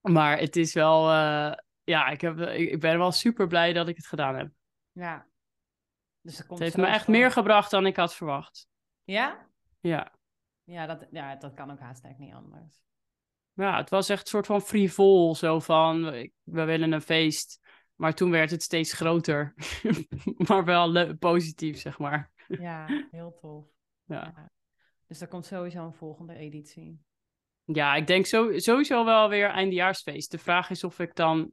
[0.00, 1.52] Maar het is wel, uh,
[1.84, 4.50] ja, ik, heb, ik, ik ben wel super blij dat ik het gedaan heb.
[4.92, 5.27] Ja.
[6.28, 7.12] Dus het heeft me echt van...
[7.12, 8.68] meer gebracht dan ik had verwacht.
[9.04, 9.48] Ja?
[9.80, 10.12] Ja.
[10.64, 12.82] Ja, dat, ja, dat kan ook haast niet anders.
[13.52, 15.34] Ja, het was echt een soort van frivol.
[15.34, 16.02] Zo van,
[16.42, 17.66] we willen een feest.
[17.94, 19.54] Maar toen werd het steeds groter.
[20.48, 22.30] maar wel positief, zeg maar.
[22.46, 23.66] ja, heel tof.
[24.04, 24.32] Ja.
[24.36, 24.52] ja.
[25.06, 27.00] Dus er komt sowieso een volgende editie.
[27.64, 30.30] Ja, ik denk zo, sowieso wel weer eindejaarsfeest.
[30.30, 31.52] De vraag is of ik dan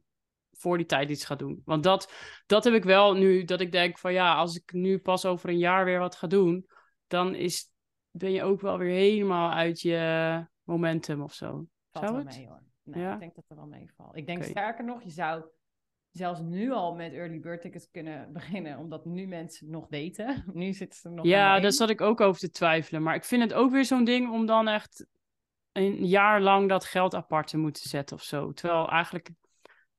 [0.58, 1.62] voor die tijd iets ga doen.
[1.66, 2.14] Want dat,
[2.46, 5.50] dat heb ik wel nu, dat ik denk van ja, als ik nu pas over
[5.50, 6.68] een jaar weer wat ga doen,
[7.08, 7.72] dan is,
[8.12, 11.48] ben je ook wel weer helemaal uit je momentum of zo.
[11.92, 12.38] Valt zou wel het?
[12.38, 12.64] mee hoor.
[12.84, 13.14] Nee, ja?
[13.14, 14.16] ik denk dat er wel meevalt.
[14.16, 15.44] Ik denk sterker nog, je zou
[16.12, 20.44] zelfs nu al met early bird tickets kunnen beginnen, omdat nu mensen nog weten.
[20.54, 21.26] Nu zitten ze nog.
[21.26, 23.04] Ja, daar zat ik ook over te twijfelen.
[23.04, 25.06] Maar ik vind het ook weer zo'n ding om dan echt
[25.72, 28.52] een jaar lang dat geld apart te moeten zetten of zo.
[28.52, 29.30] Terwijl eigenlijk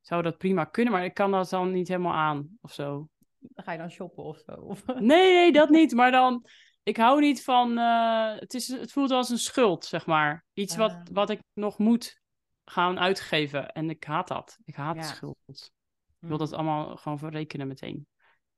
[0.06, 3.08] zou dat prima kunnen, maar ik kan dat dan niet helemaal aan of zo.
[3.54, 4.52] Ga je dan shoppen of zo?
[4.52, 4.86] Of...
[4.86, 5.92] Nee, nee, dat niet.
[5.92, 6.44] Maar dan,
[6.82, 10.44] ik hou niet van, uh, het, is, het voelt als een schuld, zeg maar.
[10.52, 11.02] Iets wat, ah.
[11.12, 12.20] wat ik nog moet
[12.64, 13.72] gaan uitgeven.
[13.72, 14.58] En ik haat dat.
[14.64, 15.02] Ik haat ja.
[15.02, 15.72] schuld.
[16.20, 16.54] Ik wil dat mm.
[16.54, 18.06] allemaal gewoon verrekenen meteen.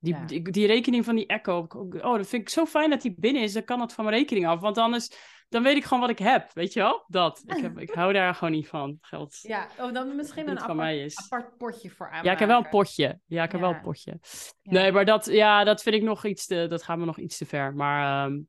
[0.00, 3.14] Die, die, die, rekening van die Echo, oh, dat vind ik zo fijn dat die
[3.18, 3.52] binnen is.
[3.52, 4.60] Dan kan dat van mijn rekening af.
[4.60, 5.10] Want anders
[5.48, 7.04] dan weet ik gewoon wat ik heb, weet je wel?
[7.06, 7.42] Dat.
[7.46, 9.38] Ik, heb, ik hou daar gewoon niet van, geld.
[9.42, 12.26] Ja, oh, dan misschien een apart, apart, potje voor aanmaken.
[12.26, 13.20] Ja, ik heb wel een potje.
[13.26, 14.20] Ja, ik heb wel een potje.
[14.62, 17.36] Nee, maar dat, ja, dat vind ik nog iets te, dat gaat me nog iets
[17.36, 17.74] te ver.
[17.74, 18.48] Maar um,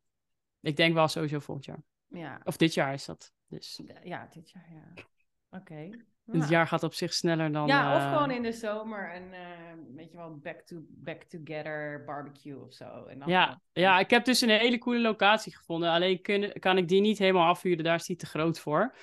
[0.62, 1.84] ik denk wel sowieso volgend jaar.
[2.08, 2.41] Ja.
[2.43, 3.32] Of dit jaar is dat.
[3.47, 3.82] Dus.
[4.04, 5.04] Ja, dit jaar, ja.
[5.50, 5.89] Oké.
[6.32, 7.67] Het jaar gaat op zich sneller dan.
[7.67, 8.13] Ja, of uh...
[8.13, 12.73] gewoon in de zomer een, uh, weet je wel, back, to, back together barbecue of
[12.73, 13.05] zo.
[13.05, 15.89] En dan ja, ja, ik heb dus een hele coole locatie gevonden.
[15.89, 18.95] Alleen kun, kan ik die niet helemaal afhuren, daar is die te groot voor.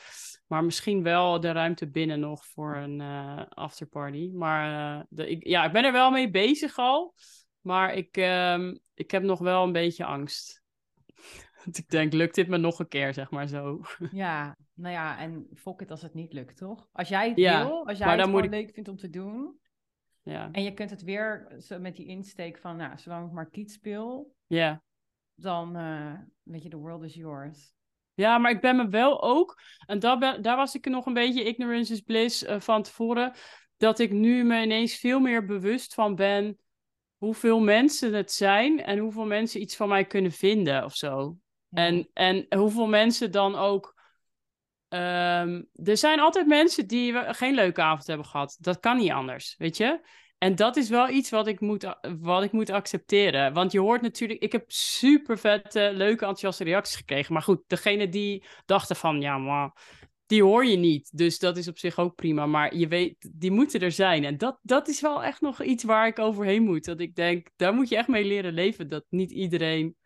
[0.46, 4.30] Maar misschien wel de ruimte binnen nog voor een uh, afterparty.
[4.32, 7.14] Maar de, ik, ja, ik ben er wel mee bezig al.
[7.60, 10.62] Maar ik, um, ik heb nog wel een beetje angst.
[11.72, 13.80] ik denk, lukt dit me nog een keer, zeg maar zo.
[14.10, 16.88] Ja, nou ja, en fuck it als het niet lukt, toch?
[16.92, 18.50] Als jij het wil, als jij het gewoon ik...
[18.50, 19.58] leuk vindt om te doen.
[20.22, 20.48] Ja.
[20.52, 23.70] En je kunt het weer zo met die insteek van, nou, zolang ik maar kiet
[23.70, 24.34] speel.
[24.46, 24.82] Ja.
[25.34, 26.12] Dan, uh,
[26.42, 27.74] weet je, the world is yours.
[28.14, 31.14] Ja, maar ik ben me wel ook, en daar, ben, daar was ik nog een
[31.14, 33.32] beetje ignorance is bliss uh, van tevoren,
[33.76, 36.58] dat ik nu me ineens veel meer bewust van ben
[37.16, 41.36] hoeveel mensen het zijn en hoeveel mensen iets van mij kunnen vinden of zo.
[41.70, 43.95] En, en hoeveel mensen dan ook.
[44.96, 48.56] Um, er zijn altijd mensen die geen leuke avond hebben gehad.
[48.60, 50.00] Dat kan niet anders, weet je?
[50.38, 53.52] En dat is wel iets wat ik moet, wat ik moet accepteren.
[53.52, 57.32] Want je hoort natuurlijk, ik heb super vette, leuke, enthousiaste reacties gekregen.
[57.32, 59.72] Maar goed, degene die dachten van, ja, maar
[60.26, 61.16] die hoor je niet.
[61.16, 62.46] Dus dat is op zich ook prima.
[62.46, 64.24] Maar je weet, die moeten er zijn.
[64.24, 66.84] En dat, dat is wel echt nog iets waar ik overheen moet.
[66.84, 68.88] Dat ik denk, daar moet je echt mee leren leven.
[68.88, 69.96] Dat niet iedereen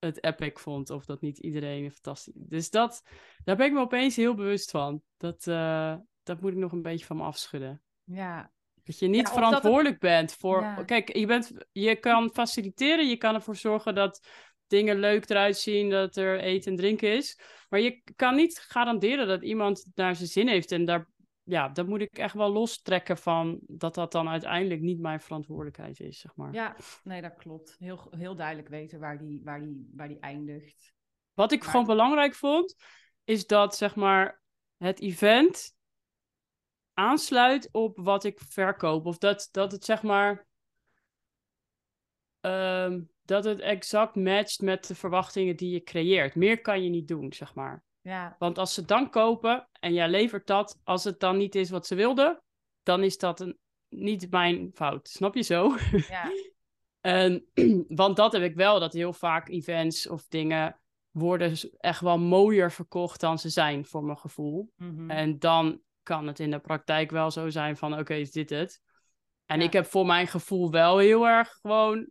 [0.00, 0.90] het epic vond.
[0.90, 2.34] Of dat niet iedereen fantastisch.
[2.36, 3.02] Dus dat,
[3.44, 5.02] daar ben ik me opeens heel bewust van.
[5.16, 7.82] Dat, uh, dat moet ik nog een beetje van me afschudden.
[8.04, 8.50] Ja.
[8.84, 10.82] Dat je niet verantwoordelijk bent voor.
[10.86, 14.26] Kijk, je, bent, je kan faciliteren, je kan ervoor zorgen dat
[14.66, 17.40] dingen leuk eruit zien, dat er eten en drinken is.
[17.68, 21.08] Maar je kan niet garanderen dat iemand naar zijn zin heeft en daar
[21.50, 26.00] ja, dat moet ik echt wel lostrekken van dat dat dan uiteindelijk niet mijn verantwoordelijkheid
[26.00, 26.52] is, zeg maar.
[26.52, 27.76] Ja, nee, dat klopt.
[27.78, 30.92] Heel, heel duidelijk weten waar die, waar die, waar die eindigt.
[31.34, 32.74] Wat ik gewoon belangrijk vond,
[33.24, 34.42] is dat, zeg maar,
[34.76, 35.74] het event
[36.92, 39.06] aansluit op wat ik verkoop.
[39.06, 40.46] Of dat, dat het, zeg maar,
[42.40, 46.34] um, dat het exact matcht met de verwachtingen die je creëert.
[46.34, 47.84] Meer kan je niet doen, zeg maar.
[48.10, 48.36] Ja.
[48.38, 51.86] Want als ze dan kopen en jij levert dat, als het dan niet is wat
[51.86, 52.42] ze wilden,
[52.82, 53.58] dan is dat een,
[53.88, 55.08] niet mijn fout.
[55.08, 55.76] Snap je zo?
[56.08, 56.30] Ja.
[57.00, 57.46] en,
[57.88, 60.80] want dat heb ik wel, dat heel vaak events of dingen
[61.10, 64.72] worden echt wel mooier verkocht dan ze zijn, voor mijn gevoel.
[64.76, 65.10] Mhm.
[65.10, 68.80] En dan kan het in de praktijk wel zo zijn van, oké, is dit het?
[69.46, 69.64] En Ja.
[69.64, 72.08] ik heb voor mijn gevoel wel heel erg gewoon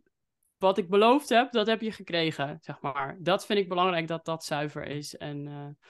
[0.60, 3.16] wat ik beloofd heb, dat heb je gekregen, zeg maar.
[3.20, 5.16] Dat vind ik belangrijk dat dat zuiver is.
[5.16, 5.86] En eh,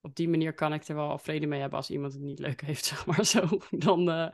[0.00, 2.60] op die manier kan ik er wel vrede mee hebben als iemand het niet leuk
[2.66, 3.58] heeft, zeg maar zo.
[3.70, 4.28] Dan eh,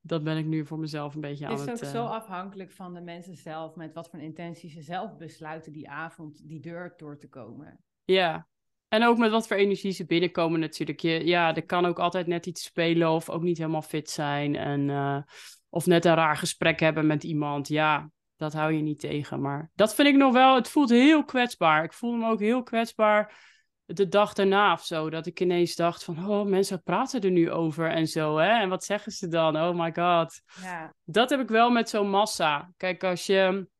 [0.00, 1.76] dat ben ik nu voor mezelf een beetje aan Het is het...
[1.76, 5.72] ook eh, zo afhankelijk van de mensen zelf, met wat voor intentie ze zelf besluiten
[5.72, 7.84] die avond die deur door te komen.
[8.04, 8.46] Ja.
[8.88, 11.00] En ook met wat voor energie ze binnenkomen natuurlijk.
[11.00, 14.56] Je, ja, er kan ook altijd net iets spelen of ook niet helemaal fit zijn.
[14.56, 15.22] En, eh,
[15.68, 17.68] of net een raar gesprek hebben met iemand.
[17.68, 18.10] Ja,
[18.42, 19.40] dat hou je niet tegen.
[19.40, 21.84] Maar dat vind ik nog wel, het voelt heel kwetsbaar.
[21.84, 23.50] Ik voel me ook heel kwetsbaar
[23.84, 25.10] de dag daarna of zo.
[25.10, 28.36] Dat ik ineens dacht van, oh, mensen praten er nu over en zo.
[28.36, 28.60] Hè?
[28.60, 29.56] En wat zeggen ze dan?
[29.56, 30.40] Oh my god.
[30.62, 32.72] Ja, Dat heb ik wel met zo'n massa.
[32.76, 33.70] Kijk, als je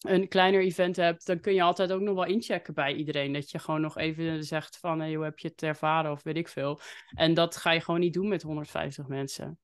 [0.00, 3.32] een kleiner event hebt, dan kun je altijd ook nog wel inchecken bij iedereen.
[3.32, 6.36] Dat je gewoon nog even zegt van, hey, hoe heb je het ervaren of weet
[6.36, 6.80] ik veel.
[7.14, 9.58] En dat ga je gewoon niet doen met 150 mensen.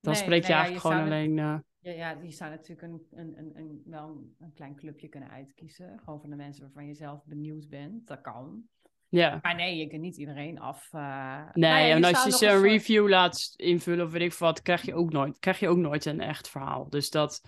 [0.00, 1.38] Dan Nee, spreek je nou ja, eigenlijk je gewoon alleen...
[1.38, 5.30] eh, ja, ja die zou natuurlijk een, een, een, een, wel een, klein clubje kunnen
[5.30, 5.98] uitkiezen.
[6.04, 8.06] Gewoon van de mensen waarvan je zelf benieuwd bent.
[8.06, 8.62] Dat kan.
[9.08, 9.38] ja.
[9.42, 10.88] Maar nee, je kunt niet iedereen af.
[10.92, 14.32] eh, Nee, nou ja, en als je ze een soort- review laat invullen of weet
[14.32, 16.88] ik wat, krijg je ook nooit, krijg je ook nooit een echt verhaal.
[16.90, 17.40] Dus dat...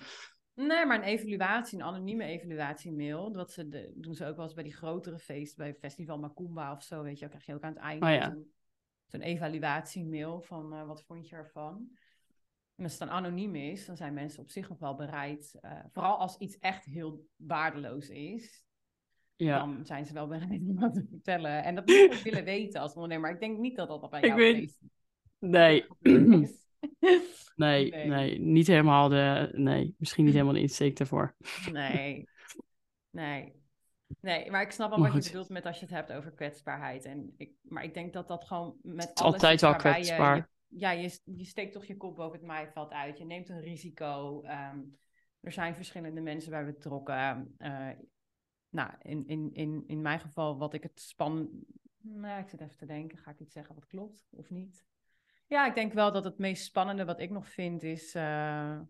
[0.55, 3.33] Nee, maar een evaluatie, een anonieme evaluatiemail.
[3.33, 6.73] Dat ze de, doen ze ook wel eens bij die grotere feesten, bij Festival Macumba
[6.73, 7.21] of zo, weet je.
[7.21, 8.25] Dan krijg je ook aan het einde Oh ja.
[8.31, 8.53] zo'n
[9.07, 11.89] zo'n evaluatiemail van eh, wat vond je ervan.
[12.79, 15.59] En als het dan anoniem is, dan zijn mensen op zich nog wel bereid.
[15.61, 18.67] eh, vooral als iets echt heel waardeloos is,
[19.37, 19.59] Ja.
[19.59, 21.65] dan zijn ze wel bereid om dat te vertellen.
[21.65, 23.23] En dat moet je ook willen weten als ondernemer.
[23.25, 24.79] Maar ik denk niet dat dat bij Ik jouw weet-
[25.39, 25.87] Nee.
[26.41, 26.67] is.
[27.57, 28.07] Nee, Nee.
[28.07, 29.49] nee, niet helemaal de...
[29.53, 31.37] Nee, misschien niet helemaal de insteek daarvoor.
[31.73, 32.29] Nee.
[33.11, 33.57] Nee.
[34.21, 37.05] Nee, maar ik snap Maar wat je bedoelt met als je het hebt over kwetsbaarheid.
[37.05, 40.37] En ik, maar ik denk dat dat gewoon met is alles altijd je- kwetsbaar.
[40.37, 43.19] Je, ja, je, je steekt toch je kop boven het maaiveld uit.
[43.19, 44.43] Je neemt een risico.
[44.43, 44.79] ehm,
[45.41, 47.55] er zijn verschillende mensen bij betrokken.
[47.59, 47.91] Eh,
[48.69, 51.51] nou, in, in, in, in mijn geval, wat ik het span...
[52.01, 54.87] Nou, ik zit even te denken, ga ik iets zeggen wat klopt of niet?
[55.47, 58.15] Ja, ik denk wel dat het meest spannende wat ik nog vind is...
[58.15, 58.81] eh,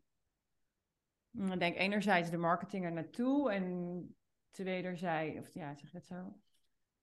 [1.30, 4.16] Ik denk enerzijds de marketing er naartoe en
[4.50, 6.40] tweederzijds, of ja, zeg ik het zo?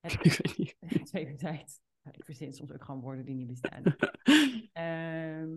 [0.00, 0.76] Ik weet niet.
[0.80, 1.80] Het, tweederzijds,
[2.12, 3.82] ik verzin soms ook gewoon woorden die niet bestaan.
[4.72, 5.54] Ehm,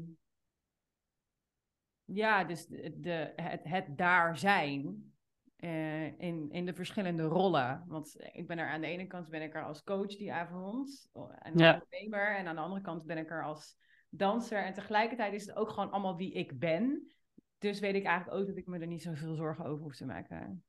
[2.06, 5.12] ja, dus de, de- het, het daar zijn
[5.56, 7.84] eh, in, in de verschillende rollen.
[7.88, 11.10] Want ik ben er aan de ene kant ben ik er als coach die avond
[11.12, 11.74] oh, en als Ja.
[11.74, 12.36] ondernemer.
[12.38, 13.78] En aan de andere kant ben ik er als
[14.10, 14.64] danser.
[14.64, 17.12] En tegelijkertijd is het ook gewoon allemaal wie ik ben.
[17.58, 20.06] Dus weet ik eigenlijk ook dat ik me er niet zoveel zorgen over hoef te
[20.06, 20.64] maken.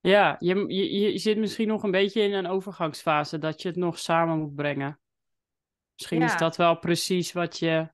[0.00, 3.76] Ja, je, je, je zit misschien nog een beetje in een overgangsfase dat je het
[3.76, 4.98] nog samen moet brengen.
[5.96, 7.92] Misschien is dat wel precies wat je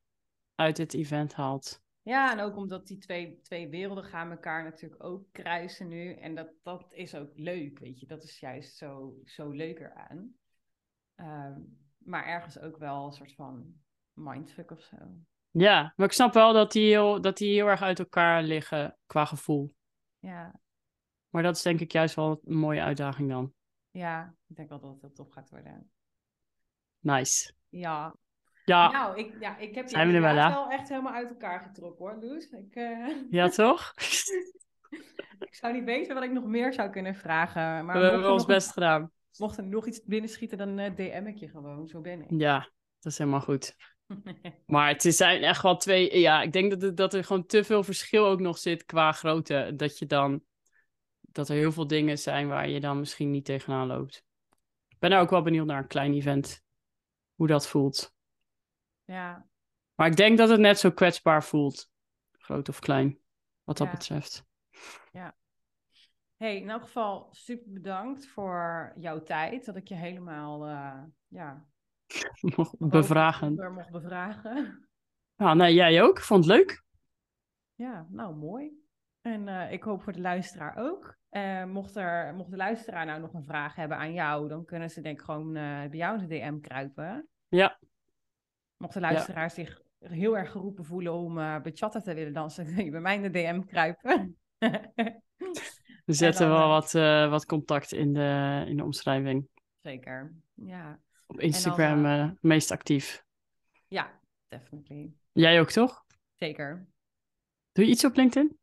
[0.54, 1.82] uit het event haalt.
[2.02, 6.14] Ja, en ook omdat die twee, twee werelden gaan elkaar natuurlijk ook kruisen nu.
[6.14, 8.06] En dat, dat is ook leuk, weet je.
[8.06, 10.34] Dat is juist zo, zo leuker aan.
[11.14, 11.60] Ehm,
[11.98, 13.74] maar ergens ook wel een soort van
[14.12, 14.96] mindfuck of zo.
[15.50, 18.96] Ja, maar ik snap wel dat die heel, dat die heel erg uit elkaar liggen
[19.06, 19.74] qua gevoel.
[20.18, 20.60] Ja,
[21.28, 23.54] Maar dat is denk ik juist wel een mooie uitdaging dan.
[23.90, 25.90] ja, ik denk wel dat het heel tof gaat worden.
[26.98, 27.52] Nice.
[27.70, 28.14] Ja,
[28.64, 31.60] Ja, nou, ik, ja, ik heb je Zijn we er wel, echt helemaal uit elkaar
[31.60, 32.50] getrokken hoor, Loes.
[32.50, 33.92] Ik, eh, ja toch?
[35.48, 37.84] ik zou niet weten wat ik nog meer zou kunnen vragen.
[37.84, 39.10] Maar We hebben er ons best gedaan.
[39.38, 41.88] mocht er nog iets binnenschieten, dan eh, DM ik je gewoon.
[41.88, 42.40] Zo ben ik.
[42.40, 42.58] Ja,
[43.00, 43.74] dat is helemaal goed.
[44.66, 46.18] Maar het zijn echt wel twee.
[46.20, 49.12] Ja, ik denk dat, het- dat er gewoon te veel verschil ook nog zit qua
[49.12, 49.72] grootte.
[49.76, 50.42] Dat je dan.
[51.20, 54.24] Dat er heel veel dingen zijn waar je dan misschien niet tegenaan loopt.
[54.88, 56.62] Ik ben er ook wel benieuwd naar een klein event.
[57.40, 58.14] Hoe dat voelt.
[59.04, 59.46] ja,
[59.94, 61.90] Maar ik denk dat het net zo kwetsbaar voelt.
[62.32, 63.18] Groot of klein.
[63.64, 63.92] Wat dat Ja.
[63.92, 64.44] betreft.
[66.36, 69.64] Hey, in elk geval super bedankt voor jouw tijd.
[69.64, 71.66] Dat ik je helemaal eh, ja,
[72.56, 73.72] boven bevragen.
[73.74, 74.88] mocht bevragen.
[75.36, 76.20] Nou, nee, jij ook.
[76.20, 76.82] Vond het leuk.
[77.74, 78.70] Ja, nou mooi.
[79.20, 81.18] En eh, ik hoop voor de luisteraar ook.
[81.30, 84.90] Eh, mocht, er, mocht de luisteraar nou nog een vraag hebben aan jou, dan kunnen
[84.90, 87.28] ze denk ik gewoon eh, bij jou in de DM kruipen.
[87.48, 87.78] Ja.
[88.76, 92.84] Mocht de luisteraar zich heel erg geroepen voelen om eh bachata te willen dansen, kun
[92.84, 94.36] je bij mij in de DM kruipen.
[96.04, 96.92] We zetten dan, wel wat,
[97.30, 99.48] wat contact in de, in de omschrijving.
[99.80, 100.34] Zeker.
[100.54, 103.24] Ja, Op Instagram meest actief.
[103.88, 105.12] ja, definitely.
[105.32, 106.04] Jij ook, toch?
[106.34, 106.86] Zeker.
[107.72, 108.59] Doe je iets op LinkedIn?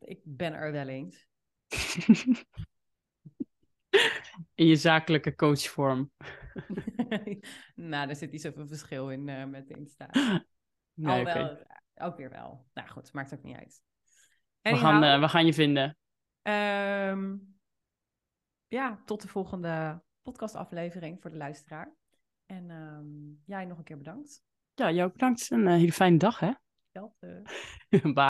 [0.00, 1.26] Ik ben er wel eens.
[4.54, 6.10] In je zakelijke coachvorm.
[7.74, 10.08] nou, er zit niet zoveel verschil in eh, met Insta.
[10.94, 11.66] Nee, Alhoewel.
[11.94, 12.66] Ook weer wel.
[12.74, 13.82] Nou goed, maakt ook niet uit.
[14.60, 15.96] We gaan, eh, we gaan je vinden.
[16.42, 17.36] ehm,
[18.66, 21.94] ja, tot de volgende podcastaflevering voor de luisteraar.
[22.46, 23.06] En ehm,
[23.44, 24.44] jij nog een keer bedankt.
[24.74, 25.50] Ja, jou ook bedankt.
[25.50, 26.52] Een eh, hele fijne dag, hè?
[26.82, 27.42] Hetzelfde.
[28.02, 28.22] Bye.